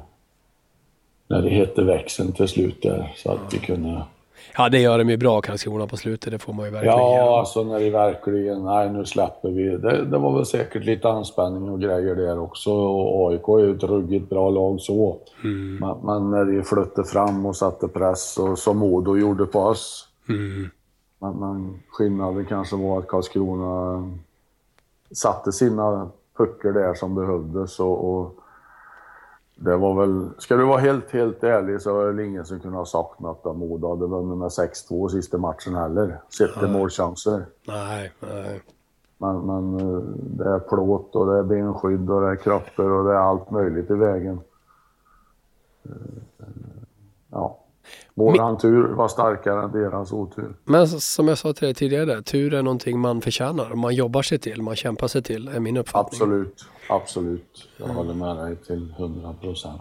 när 1.26 1.42
det 1.42 1.50
hette 1.50 1.82
växeln 1.82 2.32
till 2.32 2.48
slut 2.48 2.82
där, 2.82 3.12
så 3.16 3.32
att 3.32 3.54
vi 3.54 3.58
kunde... 3.58 4.02
ja, 4.56 4.68
det 4.68 4.78
gör 4.78 4.98
de 4.98 5.10
ju 5.10 5.16
bra 5.16 5.40
Karlskrona 5.40 5.86
på 5.86 5.96
slutet. 5.96 6.32
Det 6.32 6.38
får 6.38 6.52
man 6.52 6.64
ju 6.64 6.70
verkligen 6.70 6.96
Ja, 6.96 7.26
dem. 7.26 7.38
alltså 7.38 7.64
när 7.64 7.78
vi 7.78 7.90
verkligen, 7.90 8.64
nej 8.64 8.90
nu 8.90 9.04
släpper 9.04 9.48
vi. 9.50 9.76
Det, 9.76 10.04
det 10.04 10.18
var 10.18 10.36
väl 10.36 10.46
säkert 10.46 10.84
lite 10.84 11.08
anspänning 11.08 11.70
och 11.70 11.80
grejer 11.80 12.14
där 12.14 12.38
också. 12.38 12.70
Och 12.72 13.30
AIK 13.30 13.48
är 13.48 13.58
ju 13.58 13.76
ett 13.76 13.82
ruggigt 13.82 14.30
bra 14.30 14.50
lag 14.50 14.80
så. 14.80 15.16
Mm. 15.44 15.76
Men, 15.76 15.96
men 16.02 16.30
när 16.30 16.44
vi 16.44 16.62
flyttade 16.62 17.08
fram 17.08 17.46
och 17.46 17.56
satte 17.56 17.88
press, 17.88 18.38
och 18.38 18.58
som 18.58 18.78
Modo 18.78 19.16
gjorde 19.16 19.46
på 19.46 19.60
oss, 19.60 20.06
Mm. 20.28 20.70
Men, 21.18 21.32
men 21.36 21.80
skillnaden 21.88 22.46
kanske 22.46 22.76
var 22.76 22.98
att 22.98 23.08
Karlskrona 23.08 24.04
satte 25.14 25.52
sina 25.52 26.10
puckar 26.36 26.72
där 26.72 26.94
som 26.94 27.14
behövdes 27.14 27.80
och, 27.80 28.14
och 28.14 28.34
det 29.62 29.76
var 29.76 29.94
väl, 29.94 30.28
ska 30.38 30.56
du 30.56 30.64
vara 30.64 30.78
helt, 30.78 31.10
helt 31.10 31.44
ärlig 31.44 31.82
så 31.82 32.00
är 32.00 32.12
det 32.12 32.26
ingen 32.26 32.44
som 32.46 32.60
kunde 32.60 32.78
ha 32.78 32.86
sagt 32.86 33.20
något 33.20 33.46
om 33.46 33.58
Modo 33.58 33.88
hade 33.88 34.06
vunnit 34.06 34.38
med 34.38 34.48
6-2 34.48 35.08
sista 35.08 35.38
matchen 35.38 35.74
heller. 35.74 36.20
Sett 36.38 36.58
till 36.58 36.68
målchanser. 36.68 37.46
Nej, 37.66 38.12
nej. 38.20 38.62
Men, 39.18 39.40
men 39.40 39.80
eh, 39.80 40.02
det 40.16 40.50
är 40.50 40.58
plåt 40.58 41.16
och 41.16 41.26
det 41.26 41.38
är 41.38 41.42
benskydd 41.42 42.10
och 42.10 42.20
det 42.20 42.28
är 42.28 42.36
kroppar 42.36 42.90
och 42.90 43.04
det 43.04 43.12
är 43.12 43.16
allt 43.16 43.50
möjligt 43.50 43.90
i 43.90 43.94
vägen. 43.94 44.40
Eh, 45.84 45.90
Ja. 47.30 47.59
Våran 48.14 48.58
tur 48.58 48.82
var 48.88 49.08
starkare 49.08 49.62
än 49.64 49.72
deras 49.72 50.12
otur. 50.12 50.54
Men 50.64 50.88
som 50.88 51.28
jag 51.28 51.38
sa 51.38 51.52
till 51.52 51.64
dig 51.66 51.74
tidigare, 51.74 52.22
tur 52.22 52.54
är 52.54 52.62
någonting 52.62 52.98
man 52.98 53.20
förtjänar. 53.20 53.74
Man 53.74 53.94
jobbar 53.94 54.22
sig 54.22 54.38
till, 54.38 54.62
man 54.62 54.76
kämpar 54.76 55.08
sig 55.08 55.22
till, 55.22 55.48
är 55.48 55.60
min 55.60 55.76
uppfattning. 55.76 56.20
Absolut, 56.20 56.64
absolut. 56.88 57.68
Jag 57.76 57.86
håller 57.86 58.14
med 58.14 58.36
dig 58.36 58.56
till 58.56 58.94
100 58.98 59.34
procent. 59.40 59.80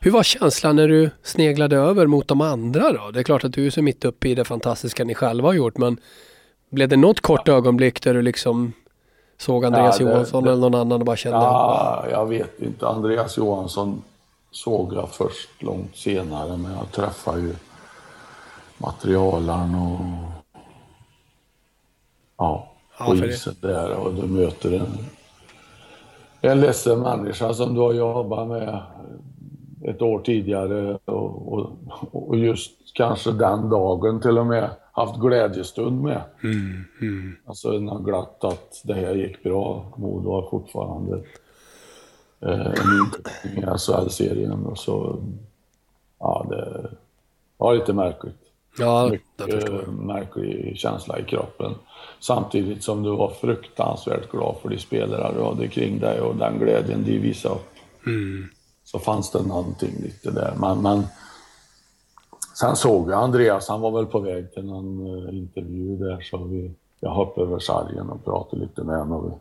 Hur 0.00 0.10
var 0.10 0.22
känslan 0.22 0.76
när 0.76 0.88
du 0.88 1.10
sneglade 1.22 1.76
över 1.76 2.06
mot 2.06 2.28
de 2.28 2.40
andra 2.40 2.92
då? 2.92 3.10
Det 3.10 3.18
är 3.20 3.24
klart 3.24 3.44
att 3.44 3.52
du 3.52 3.66
är 3.66 3.70
så 3.70 3.82
mitt 3.82 4.04
uppe 4.04 4.28
i 4.28 4.34
det 4.34 4.44
fantastiska 4.44 5.04
ni 5.04 5.14
själva 5.14 5.48
har 5.48 5.54
gjort, 5.54 5.78
men 5.78 5.96
blev 6.70 6.88
det 6.88 6.96
något 6.96 7.20
kort 7.20 7.48
ögonblick 7.48 8.02
där 8.02 8.14
du 8.14 8.22
liksom 8.22 8.72
såg 9.38 9.64
Andreas 9.64 10.00
Ja, 10.00 10.06
det- 10.06 10.12
Johansson 10.12 10.44
det- 10.44 10.50
eller 10.50 10.60
någon 10.60 10.74
annan 10.74 11.00
och 11.00 11.06
bara 11.06 11.16
kände 11.16 11.38
Ja, 11.38 12.04
jag 12.10 12.26
vet 12.26 12.60
inte. 12.62 12.86
Andreas 12.88 13.38
Johansson 13.38 14.02
såg 14.56 14.94
jag 14.94 15.08
först 15.08 15.62
långt 15.62 15.96
senare, 15.96 16.56
men 16.56 16.72
jag 16.72 16.92
träffade 16.92 17.40
ju 17.40 17.54
materialaren 18.78 19.74
och... 19.74 20.00
Ja, 22.38 22.72
på 22.98 23.14
isen 23.14 23.54
där 23.60 23.92
och 23.92 24.14
du 24.14 24.22
möter 24.22 24.72
en, 24.72 24.86
en 26.40 26.60
ledsen 26.60 27.00
människa 27.00 27.54
som 27.54 27.74
du 27.74 27.80
har 27.80 27.92
jobbat 27.92 28.48
med 28.48 28.82
ett 29.84 30.02
år 30.02 30.18
tidigare 30.18 30.98
och, 31.04 31.52
och, 31.52 31.70
och 32.12 32.36
just 32.36 32.72
kanske 32.94 33.32
den 33.32 33.70
dagen 33.70 34.20
till 34.20 34.38
och 34.38 34.46
med 34.46 34.70
haft 34.92 35.20
glädjestund 35.20 36.02
med. 36.02 36.20
Mm, 36.42 36.84
mm. 37.00 37.36
Alltså 37.46 37.72
en 37.72 37.88
har 37.88 38.00
glatt 38.00 38.44
att 38.44 38.82
det 38.84 38.94
här 38.94 39.14
gick 39.14 39.42
bra. 39.42 39.92
Modo 39.96 40.30
har 40.30 40.50
fortfarande 40.50 41.22
eh, 42.46 42.66
en 42.66 43.52
i 43.52 43.78
SHL-serien 43.78 44.66
och 44.66 44.78
så, 44.78 45.22
ja 46.18 46.46
det 46.50 46.90
var 47.56 47.74
lite 47.74 47.92
märkligt. 47.92 48.46
Ja, 48.78 49.08
Mycket 49.10 49.88
märklig 49.88 50.76
känsla 50.76 51.18
i 51.18 51.24
kroppen. 51.24 51.74
Samtidigt 52.20 52.84
som 52.84 53.02
du 53.02 53.10
var 53.10 53.30
fruktansvärt 53.30 54.30
glad 54.30 54.56
för 54.62 54.68
de 54.68 54.78
spelare 54.78 55.34
du 55.34 55.44
hade 55.44 55.68
kring 55.68 55.98
dig 55.98 56.20
och 56.20 56.36
den 56.36 56.58
glädjen 56.58 57.04
de 57.04 57.18
visade 57.18 57.54
upp. 57.54 57.76
Mm. 58.06 58.48
Så 58.84 58.98
fanns 58.98 59.30
det 59.30 59.42
någonting 59.42 60.02
lite 60.02 60.30
där. 60.30 60.54
Men, 60.60 60.82
men 60.82 61.02
sen 62.58 62.76
såg 62.76 63.10
jag 63.10 63.22
Andreas, 63.22 63.68
han 63.68 63.80
var 63.80 63.90
väl 63.90 64.06
på 64.06 64.20
väg 64.20 64.52
till 64.54 64.64
någon 64.64 65.06
uh, 65.06 65.36
intervju 65.36 65.96
där 65.96 66.20
så 66.20 66.44
vi, 66.44 66.70
jag 67.00 67.10
hoppade 67.10 67.46
över 67.46 67.58
sargen 67.58 68.10
och 68.10 68.24
pratade 68.24 68.62
lite 68.62 68.84
med 68.84 68.98
honom. 68.98 69.40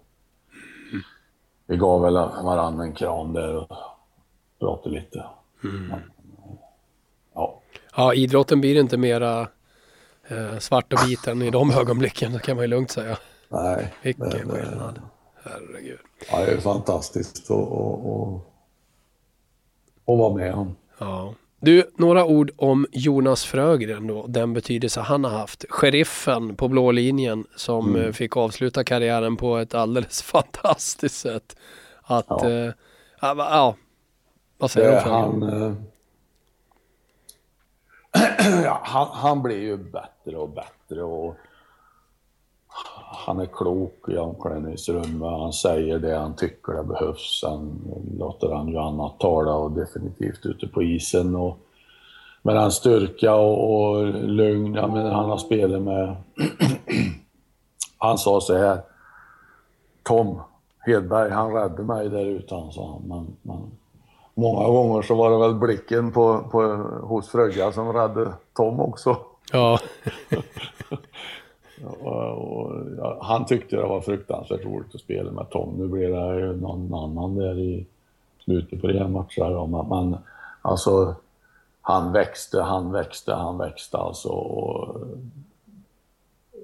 Vi, 1.68 1.78
gav 1.78 2.02
väl 2.02 2.14
varandra 2.44 2.84
en 2.84 2.94
kram 2.94 3.34
där 3.34 3.56
och 3.56 3.78
pratade 4.60 4.96
lite. 4.96 5.26
Mm. 5.64 5.88
Men, 5.88 6.00
ja. 7.34 7.62
ja, 7.96 8.14
idrotten 8.14 8.62
blir 8.62 8.80
inte 8.80 8.98
mera 8.98 9.48
eh, 10.28 10.58
svart 10.60 10.94
och 10.94 11.00
vit 11.10 11.28
än 11.28 11.42
i 11.42 11.52
de 11.52 11.72
ögonblicken, 11.72 12.34
det 12.34 12.40
kan 12.40 12.56
man 12.56 12.64
ju 12.64 12.68
lugnt 12.68 12.92
säga. 12.92 13.18
Nej. 13.50 13.94
Vilken 14.02 14.32
skillnad. 14.32 15.02
Herregud. 15.44 16.00
Ja, 16.32 16.38
det 16.46 16.52
är 16.52 16.58
fantastiskt 16.58 17.52
att 17.52 18.42
vara 20.06 20.34
med 20.34 20.54
om. 20.54 20.76
Ja. 20.98 21.34
Du, 21.66 21.84
några 21.96 22.26
ord 22.26 22.52
om 22.56 22.88
Jonas 22.92 23.46
Frögren 23.46 24.08
då, 24.08 24.28
den 24.28 24.54
betydelse 24.54 25.02
han 25.02 25.24
har 25.24 25.32
haft. 25.32 25.66
Sheriffen 25.70 26.56
på 26.56 26.68
blå 26.68 26.92
linjen 26.92 27.46
som 27.56 27.90
mm. 27.90 28.02
Eh, 28.02 28.12
fick 28.12 28.38
avsluta 28.38 28.84
karriären 28.84 29.38
på 29.38 29.58
ett 29.58 29.74
alldeles 29.74 30.22
fantastiskt 30.34 31.16
sätt. 31.16 31.56
Att, 32.02 32.26
ja, 32.30 32.50
äh, 32.50 32.72
ja 33.20 33.76
vad 34.58 34.72
säger 34.72 34.92
du 34.92 35.10
om 35.10 35.42
han, 35.42 35.44
äh, 35.44 35.74
ja, 38.64 38.82
han, 38.84 39.08
han 39.12 39.42
blir 39.42 39.62
ju 39.62 39.78
bättre 39.78 40.38
och 40.38 40.50
bättre 40.50 41.04
och 41.04 41.36
han 43.16 43.40
är 43.40 43.46
klok 43.46 44.10
i 44.10 44.18
omklädningsrummet. 44.18 45.32
Han 45.32 45.54
säger 45.54 46.00
det 46.00 46.18
han 46.18 46.36
tycker 46.36 46.74
det 46.74 46.84
behövs. 46.84 47.40
Sen 47.42 47.82
låter 48.18 48.52
han 48.52 48.68
ju 48.68 48.78
annat 48.78 49.20
tala 49.20 49.54
och 49.54 49.72
definitivt 49.72 50.46
ute 50.46 50.68
på 50.68 50.84
isen. 50.84 51.36
Och 51.36 51.58
med 52.42 52.56
den 52.56 52.72
styrka 52.72 53.36
och, 53.36 53.82
och 53.82 54.06
lugn 54.14 54.74
ja, 54.74 54.88
men 54.88 55.06
han 55.06 55.30
har 55.30 55.38
spelat 55.38 55.82
med. 55.82 56.16
han 57.98 58.18
sa 58.18 58.42
så 58.42 58.58
här. 58.58 58.80
Tom 60.04 60.40
Hedberg, 60.86 61.32
han 61.32 61.54
räddade 61.54 61.84
mig 61.84 62.10
där 62.10 62.26
ute, 62.26 62.56
han 62.56 62.72
sa 62.72 63.02
men, 63.06 63.36
men 63.42 63.72
många 64.34 64.68
gånger 64.68 65.02
så 65.02 65.16
var 65.16 65.32
det 65.32 65.38
väl 65.38 65.56
blicken 65.56 66.12
på, 66.12 66.40
på, 66.52 66.62
hos 67.04 67.30
Fröja 67.30 67.72
som 67.72 67.94
räddade 67.94 68.34
Tom 68.54 68.80
också. 68.80 69.18
Ja. 69.52 69.80
och, 71.84 72.38
och, 72.38 73.26
han 73.26 73.46
tyckte 73.46 73.76
det 73.76 73.86
var 73.86 74.02
fruktansvärt 74.02 74.66
roligt 74.66 74.96
att 74.96 75.02
spela 75.02 75.32
med 75.32 75.50
Tom. 75.50 75.74
Nu 75.78 75.88
blir 75.88 76.10
det 76.10 76.56
någon 76.56 76.94
annan 76.94 77.36
där 77.36 77.60
i 77.60 77.86
slutet 78.44 78.82
på 78.82 78.88
den 78.88 79.12
matchen. 79.12 79.72
Men, 79.72 79.88
men 79.88 80.18
alltså, 80.62 81.16
han 81.82 82.12
växte, 82.12 82.62
han 82.62 82.92
växte, 82.92 83.34
han 83.34 83.58
växte 83.58 83.98
alltså. 83.98 84.30
Och, 84.30 85.02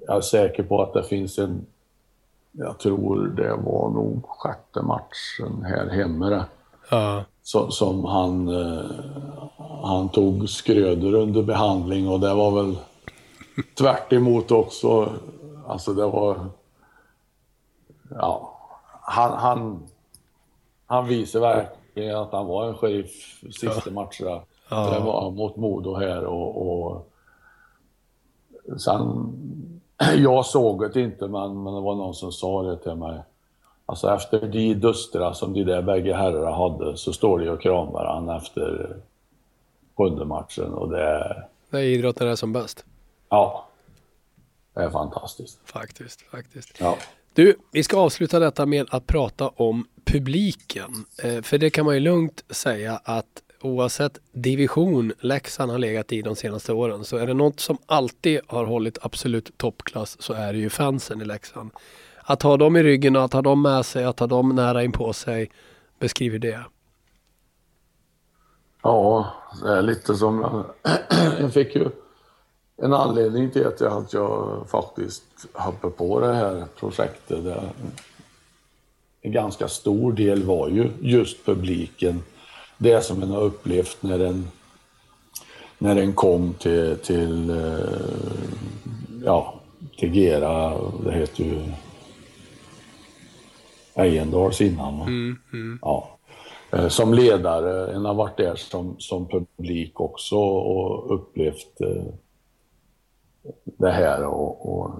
jag 0.06 0.16
är 0.16 0.20
säker 0.20 0.62
på 0.62 0.82
att 0.82 0.92
det 0.92 1.02
finns 1.02 1.38
en, 1.38 1.66
jag 2.52 2.78
tror 2.78 3.26
det 3.26 3.56
var 3.56 3.90
nog 3.90 4.24
sjätte 4.28 4.82
matchen 4.82 5.64
här 5.64 5.88
hemma. 5.88 6.44
Ja 6.90 7.24
så, 7.42 7.70
som 7.70 8.04
han, 8.04 8.48
eh, 8.48 8.84
han 9.82 10.08
tog 10.08 10.48
skröder 10.48 11.14
under 11.14 11.42
behandling 11.42 12.08
och 12.08 12.20
det 12.20 12.34
var 12.34 12.50
väl 12.50 12.76
tvärt 13.78 14.12
emot 14.12 14.50
också. 14.50 15.12
Alltså 15.66 15.94
det 15.94 16.06
var... 16.06 16.36
Ja, 18.10 18.58
han, 19.00 19.32
han, 19.32 19.82
han 20.86 21.06
visade 21.06 21.46
verkligen 21.46 22.16
att 22.16 22.32
han 22.32 22.46
var 22.46 22.68
en 22.68 22.74
sheriff 22.74 23.40
sista 23.52 23.90
matcherna. 23.90 24.42
Ja. 24.68 24.90
Det 24.90 25.00
var 25.00 25.30
mot 25.30 25.56
Modo 25.56 25.94
här 25.94 26.24
och, 26.24 26.62
och 26.62 27.12
sen... 28.80 29.32
Jag 30.16 30.46
såg 30.46 30.92
det 30.92 31.00
inte 31.00 31.28
men, 31.28 31.62
men 31.62 31.74
det 31.74 31.80
var 31.80 31.94
någon 31.94 32.14
som 32.14 32.32
sa 32.32 32.62
det 32.62 32.76
till 32.76 32.94
mig. 32.94 33.20
Alltså 33.86 34.14
efter 34.14 34.46
de 34.46 34.74
dustra 34.74 35.34
som 35.34 35.52
de 35.52 35.64
där 35.64 35.82
bägge 35.82 36.14
herrarna 36.14 36.56
hade 36.56 36.96
så 36.96 37.12
står 37.12 37.38
de 37.38 37.48
och 37.48 37.60
kramar 37.60 37.92
varandra 37.92 38.36
efter 38.36 38.96
sjunde 39.96 40.24
matchen 40.24 40.72
och 40.72 40.90
det 40.90 41.02
är... 41.02 41.48
Det 41.70 41.78
är 41.78 41.82
idrotten 41.82 42.28
är 42.28 42.36
som 42.36 42.52
bäst. 42.52 42.84
Ja. 43.32 43.68
Det 44.74 44.80
är 44.80 44.90
fantastiskt. 44.90 45.60
Faktiskt, 45.64 46.22
faktiskt. 46.22 46.76
Ja. 46.80 46.98
Du, 47.34 47.56
vi 47.72 47.82
ska 47.82 47.96
avsluta 47.96 48.38
detta 48.38 48.66
med 48.66 48.86
att 48.90 49.06
prata 49.06 49.48
om 49.48 49.86
publiken. 50.04 51.04
Eh, 51.22 51.42
för 51.42 51.58
det 51.58 51.70
kan 51.70 51.84
man 51.84 51.94
ju 51.94 52.00
lugnt 52.00 52.44
säga 52.50 53.00
att 53.04 53.42
oavsett 53.60 54.18
division 54.32 55.12
Leksand 55.20 55.70
har 55.70 55.78
legat 55.78 56.12
i 56.12 56.22
de 56.22 56.36
senaste 56.36 56.72
åren 56.72 57.04
så 57.04 57.16
är 57.16 57.26
det 57.26 57.34
något 57.34 57.60
som 57.60 57.78
alltid 57.86 58.40
har 58.46 58.64
hållit 58.64 58.98
absolut 59.02 59.58
toppklass 59.58 60.22
så 60.22 60.32
är 60.32 60.52
det 60.52 60.58
ju 60.58 60.70
fansen 60.70 61.20
i 61.20 61.24
Leksand 61.24 61.70
att 62.20 62.42
ha 62.42 62.56
dem 62.56 62.76
i 62.76 62.82
ryggen 62.82 63.16
och 63.16 63.24
att 63.24 63.32
ha 63.32 63.42
dem 63.42 63.62
med 63.62 63.86
sig, 63.86 64.04
att 64.04 64.20
ha 64.20 64.26
dem 64.26 64.48
nära 64.48 64.84
in 64.84 64.92
på 64.92 65.12
sig. 65.12 65.50
Beskriver 65.98 66.38
det. 66.38 66.64
Ja, 68.82 69.32
det 69.62 69.68
är 69.72 69.82
lite 69.82 70.14
som... 70.14 70.64
Jag 71.40 71.52
fick 71.52 71.74
ju 71.74 71.90
en 72.82 72.92
anledning 72.92 73.50
till 73.50 73.66
att 73.66 73.80
jag, 73.80 73.92
att 73.92 74.12
jag 74.12 74.64
faktiskt 74.68 75.24
hoppade 75.52 75.94
på 75.94 76.20
det 76.20 76.32
här 76.32 76.64
projektet. 76.78 77.44
Det, 77.44 77.62
en 79.20 79.32
ganska 79.32 79.68
stor 79.68 80.12
del 80.12 80.42
var 80.42 80.68
ju 80.68 80.90
just 81.00 81.44
publiken. 81.44 82.22
Det 82.78 83.04
som 83.04 83.20
man 83.20 83.30
har 83.30 83.42
upplevt 83.42 84.02
när 84.02 84.18
den, 84.18 84.48
när 85.78 85.94
den 85.94 86.12
kom 86.12 86.54
till, 86.54 86.96
till, 86.96 87.50
eh, 87.50 87.76
ja, 89.24 89.54
till 89.98 90.14
Gera. 90.14 90.78
Det 91.04 91.12
heter 91.12 91.44
ju 91.44 91.60
Ejendals 93.94 94.60
innan. 94.60 95.00
Mm, 95.00 95.38
mm. 95.52 95.78
Ja. 95.82 96.18
Eh, 96.72 96.88
som 96.88 97.14
ledare, 97.14 97.94
en 97.94 98.04
har 98.04 98.14
varit 98.14 98.36
där 98.36 98.54
som, 98.56 98.96
som 98.98 99.28
publik 99.28 100.00
också 100.00 100.36
och 100.36 101.14
upplevt 101.14 101.80
eh, 101.80 102.14
det 103.64 103.90
här. 103.90 104.26
Och, 104.26 104.72
och, 104.72 104.90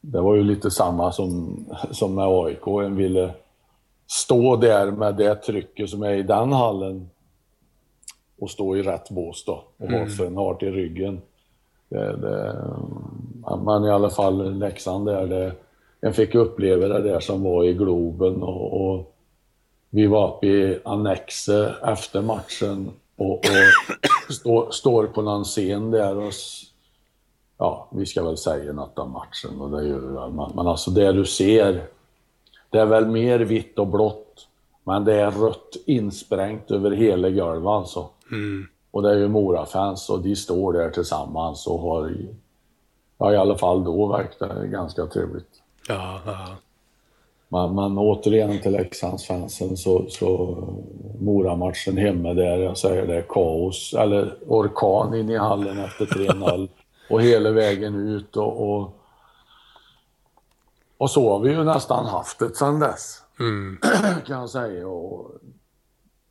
det 0.00 0.20
var 0.20 0.34
ju 0.34 0.42
lite 0.42 0.70
samma 0.70 1.12
som, 1.12 1.56
som 1.90 2.14
med 2.14 2.24
AIK. 2.24 2.66
En 2.66 2.96
ville 2.96 3.34
stå 4.06 4.56
där 4.56 4.90
med 4.90 5.16
det 5.16 5.34
trycket 5.34 5.90
som 5.90 6.02
är 6.02 6.12
i 6.12 6.22
den 6.22 6.52
hallen 6.52 7.10
och 8.38 8.50
stå 8.50 8.76
i 8.76 8.82
rätt 8.82 9.10
bås 9.10 9.44
då 9.44 9.64
och 9.76 9.90
mm. 9.90 10.18
ha 10.18 10.26
en 10.26 10.36
hart 10.36 10.62
i 10.62 10.70
ryggen. 10.70 11.20
Det, 11.88 12.16
det, 12.16 12.64
men 13.64 13.84
i 13.84 13.90
alla 13.90 14.10
fall 14.10 14.58
Leksand 14.58 15.06
där, 15.06 15.26
det, 15.26 15.52
jag 16.00 16.14
fick 16.14 16.34
uppleva 16.34 16.88
det 16.88 17.02
där 17.02 17.20
som 17.20 17.42
var 17.42 17.64
i 17.64 17.74
Globen 17.74 18.42
och, 18.42 18.90
och 18.90 19.12
vi 19.90 20.06
var 20.06 20.36
uppe 20.36 20.46
i 20.46 20.78
Annexe 20.84 21.74
efter 21.82 22.22
matchen 22.22 22.90
och, 23.16 23.32
och 23.32 23.44
stå, 24.32 24.70
står 24.70 25.06
på 25.06 25.22
någon 25.22 25.44
scen 25.44 25.90
där 25.90 26.16
och 26.16 26.32
ja, 27.58 27.88
vi 27.90 28.06
ska 28.06 28.24
väl 28.24 28.36
säga 28.36 28.72
något 28.72 28.98
om 28.98 29.12
matchen 29.12 29.60
och 29.60 29.70
det 29.70 29.88
gör 29.88 29.98
vi 29.98 30.14
väl. 30.14 30.30
Men, 30.30 30.50
men 30.54 30.66
alltså 30.66 30.90
det 30.90 31.12
du 31.12 31.24
ser, 31.24 31.86
det 32.70 32.78
är 32.78 32.86
väl 32.86 33.06
mer 33.06 33.38
vitt 33.38 33.78
och 33.78 33.86
blått, 33.86 34.48
men 34.84 35.04
det 35.04 35.14
är 35.14 35.30
rött 35.30 35.76
insprängt 35.86 36.70
över 36.70 36.90
hela 36.90 37.30
golvet 37.30 37.70
alltså. 37.70 38.08
Mm. 38.30 38.66
Och 38.90 39.02
det 39.02 39.10
är 39.10 39.16
ju 39.16 39.28
Mora-fans 39.28 40.10
och 40.10 40.20
de 40.20 40.36
står 40.36 40.72
där 40.72 40.90
tillsammans 40.90 41.66
och 41.66 41.80
har, 41.80 42.16
ja 43.18 43.32
i 43.32 43.36
alla 43.36 43.58
fall 43.58 43.84
då 43.84 44.06
verkar 44.06 44.54
det 44.54 44.66
ganska 44.66 45.06
trevligt. 45.06 45.62
Ja, 45.88 46.20
ja. 46.26 46.46
Men, 47.48 47.74
men 47.74 47.98
återigen 47.98 48.60
till 48.62 48.72
Leksandsfansen 48.72 49.76
så, 49.76 50.04
så 50.08 50.56
Mora-matchen 51.20 51.96
hemma 51.96 52.34
där, 52.34 52.58
jag 52.58 52.78
säger 52.78 53.06
det, 53.06 53.22
kaos, 53.28 53.94
eller 53.94 54.34
orkan 54.46 55.14
in 55.14 55.30
i 55.30 55.36
hallen 55.36 55.78
efter 55.78 56.06
3-0 56.06 56.68
och 57.10 57.22
hela 57.22 57.50
vägen 57.50 58.08
ut 58.08 58.36
och, 58.36 58.80
och 58.80 58.92
Och 60.98 61.10
så 61.10 61.30
har 61.32 61.40
vi 61.40 61.50
ju 61.50 61.64
nästan 61.64 62.06
haft 62.06 62.38
det 62.38 62.56
sedan 62.56 62.80
dess. 62.80 63.22
Mm. 63.40 63.78
kan 64.26 64.40
jag 64.40 64.50
säga. 64.50 64.88
Och 64.88 65.30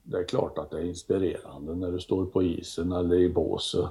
det 0.04 0.18
är 0.18 0.24
klart 0.24 0.58
att 0.58 0.72
det 0.72 0.78
är 0.78 0.84
inspirerande 0.86 1.76
när 1.76 1.92
du 1.92 2.00
står 2.00 2.26
på 2.26 2.44
isen 2.44 2.92
eller 2.92 3.16
i 3.16 3.30
båset. 3.30 3.90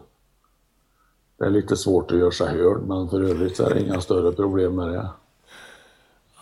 Det 1.38 1.44
är 1.44 1.50
lite 1.50 1.76
svårt 1.76 2.10
att 2.10 2.18
göra 2.18 2.30
sig 2.30 2.48
hörd 2.48 2.82
men 2.82 3.08
för 3.08 3.22
övrigt 3.22 3.56
så 3.56 3.64
är 3.64 3.74
det 3.74 3.80
inga 3.80 4.00
större 4.00 4.32
problem 4.32 4.76
med 4.76 4.88
det. 4.88 5.08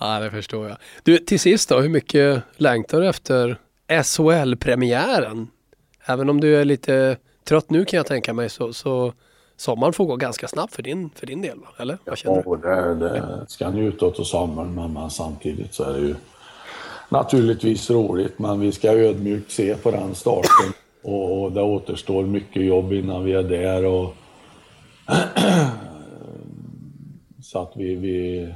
Ja, 0.00 0.20
det 0.20 0.30
förstår 0.30 0.68
jag. 0.68 0.76
Du, 1.02 1.18
till 1.18 1.40
sist 1.40 1.68
då, 1.68 1.80
hur 1.80 1.88
mycket 1.88 2.42
längtar 2.56 3.00
du 3.00 3.08
efter 3.08 3.60
SHL-premiären? 3.88 5.48
Även 6.04 6.30
om 6.30 6.40
du 6.40 6.56
är 6.56 6.64
lite 6.64 7.16
trött 7.44 7.70
nu 7.70 7.84
kan 7.84 7.96
jag 7.96 8.06
tänka 8.06 8.32
mig 8.32 8.48
så, 8.48 8.72
så 8.72 9.12
sommaren 9.62 9.92
får 9.92 10.04
gå 10.04 10.16
ganska 10.16 10.48
snabbt 10.48 10.74
för 10.74 10.82
din, 10.82 11.10
för 11.14 11.26
din 11.26 11.42
del, 11.42 11.58
va? 11.58 11.66
eller? 11.78 11.98
Vad 12.04 12.18
känner 12.18 12.42
Ja, 12.46 12.94
det, 12.94 13.08
det 13.08 13.44
ska 13.48 13.70
njuta 13.70 14.06
av 14.06 14.12
sommaren 14.12 14.74
men, 14.74 14.92
men 14.92 15.10
samtidigt 15.10 15.74
så 15.74 15.84
är 15.84 15.92
det 15.92 16.06
ju 16.06 16.14
naturligtvis 17.08 17.90
roligt 17.90 18.38
men 18.38 18.60
vi 18.60 18.72
ska 18.72 18.92
ödmjukt 18.92 19.50
se 19.50 19.74
på 19.74 19.90
den 19.90 20.14
starten 20.14 20.72
och, 21.02 21.42
och 21.42 21.52
det 21.52 21.62
återstår 21.62 22.24
mycket 22.24 22.64
jobb 22.64 22.92
innan 22.92 23.24
vi 23.24 23.32
är 23.32 23.42
där. 23.42 23.84
Och 23.84 24.14
så 27.42 27.62
att 27.62 27.72
vi, 27.74 27.94
vi... 27.94 28.48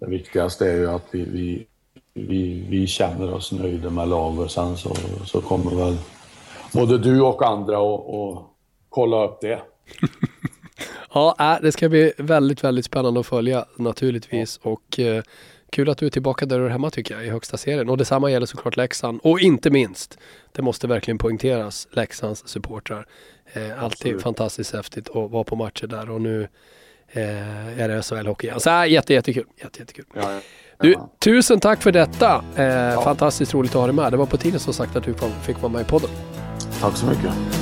Det 0.00 0.06
viktigaste 0.06 0.70
är 0.70 0.76
ju 0.76 0.90
att 0.90 1.04
vi, 1.10 1.24
vi, 1.24 1.66
vi, 2.14 2.66
vi 2.68 2.86
känner 2.86 3.34
oss 3.34 3.52
nöjda 3.52 3.90
med 3.90 4.08
laget 4.08 4.50
sen 4.50 4.76
så, 4.76 4.94
så 5.24 5.40
kommer 5.40 5.84
väl 5.84 5.96
både 6.72 6.98
du 6.98 7.20
och 7.20 7.46
andra 7.46 7.76
att 7.76 8.51
kolla 8.92 9.24
upp 9.24 9.40
det. 9.40 9.62
Ja, 11.14 11.36
äh, 11.38 11.62
det 11.62 11.72
ska 11.72 11.88
bli 11.88 12.12
väldigt, 12.16 12.64
väldigt 12.64 12.84
spännande 12.84 13.20
att 13.20 13.26
följa 13.26 13.64
naturligtvis 13.76 14.60
och 14.62 14.98
eh, 14.98 15.22
kul 15.70 15.90
att 15.90 15.98
du 15.98 16.06
är 16.06 16.10
tillbaka 16.10 16.46
där 16.46 16.58
du 16.58 16.64
är 16.64 16.70
hemma 16.70 16.90
tycker 16.90 17.14
jag 17.14 17.26
i 17.26 17.30
högsta 17.30 17.56
serien 17.56 17.88
och 17.88 17.96
detsamma 17.96 18.30
gäller 18.30 18.46
såklart 18.46 18.76
Leksand 18.76 19.20
och 19.22 19.40
inte 19.40 19.70
minst, 19.70 20.18
det 20.52 20.62
måste 20.62 20.86
verkligen 20.86 21.18
poängteras, 21.18 21.88
Leksands 21.90 22.48
supportrar. 22.48 23.06
Eh, 23.52 23.84
alltid 23.84 24.20
fantastiskt 24.20 24.74
häftigt 24.74 25.08
att 25.08 25.30
vara 25.30 25.44
på 25.44 25.56
matcher 25.56 25.86
där 25.86 26.10
och 26.10 26.20
nu 26.20 26.48
eh, 27.08 27.80
är 27.80 27.88
det 27.88 28.00
SHL-hockey 28.00 28.44
igen. 28.44 28.60
Så 28.60 28.70
äh, 28.70 28.90
jätte, 28.90 29.14
jättekul. 29.14 29.46
Jätte, 29.62 29.78
jättekul. 29.80 30.04
Ja, 30.14 30.32
ja. 30.32 30.40
Du, 30.80 30.94
tusen 31.18 31.60
tack 31.60 31.82
för 31.82 31.92
detta. 31.92 32.44
Eh, 32.56 33.02
Fantastiskt 33.04 33.54
roligt 33.54 33.70
att 33.70 33.80
ha 33.80 33.86
dig 33.86 33.96
med. 33.96 34.12
Det 34.12 34.16
var 34.16 34.26
på 34.26 34.36
tiden 34.36 34.60
som 34.60 34.72
sagt 34.72 34.96
att 34.96 35.04
du 35.04 35.14
fick 35.46 35.62
vara 35.62 35.72
med 35.72 35.82
i 35.82 35.84
podden. 35.84 36.10
Tack 36.80 36.96
så 36.96 37.06
mycket. 37.06 37.61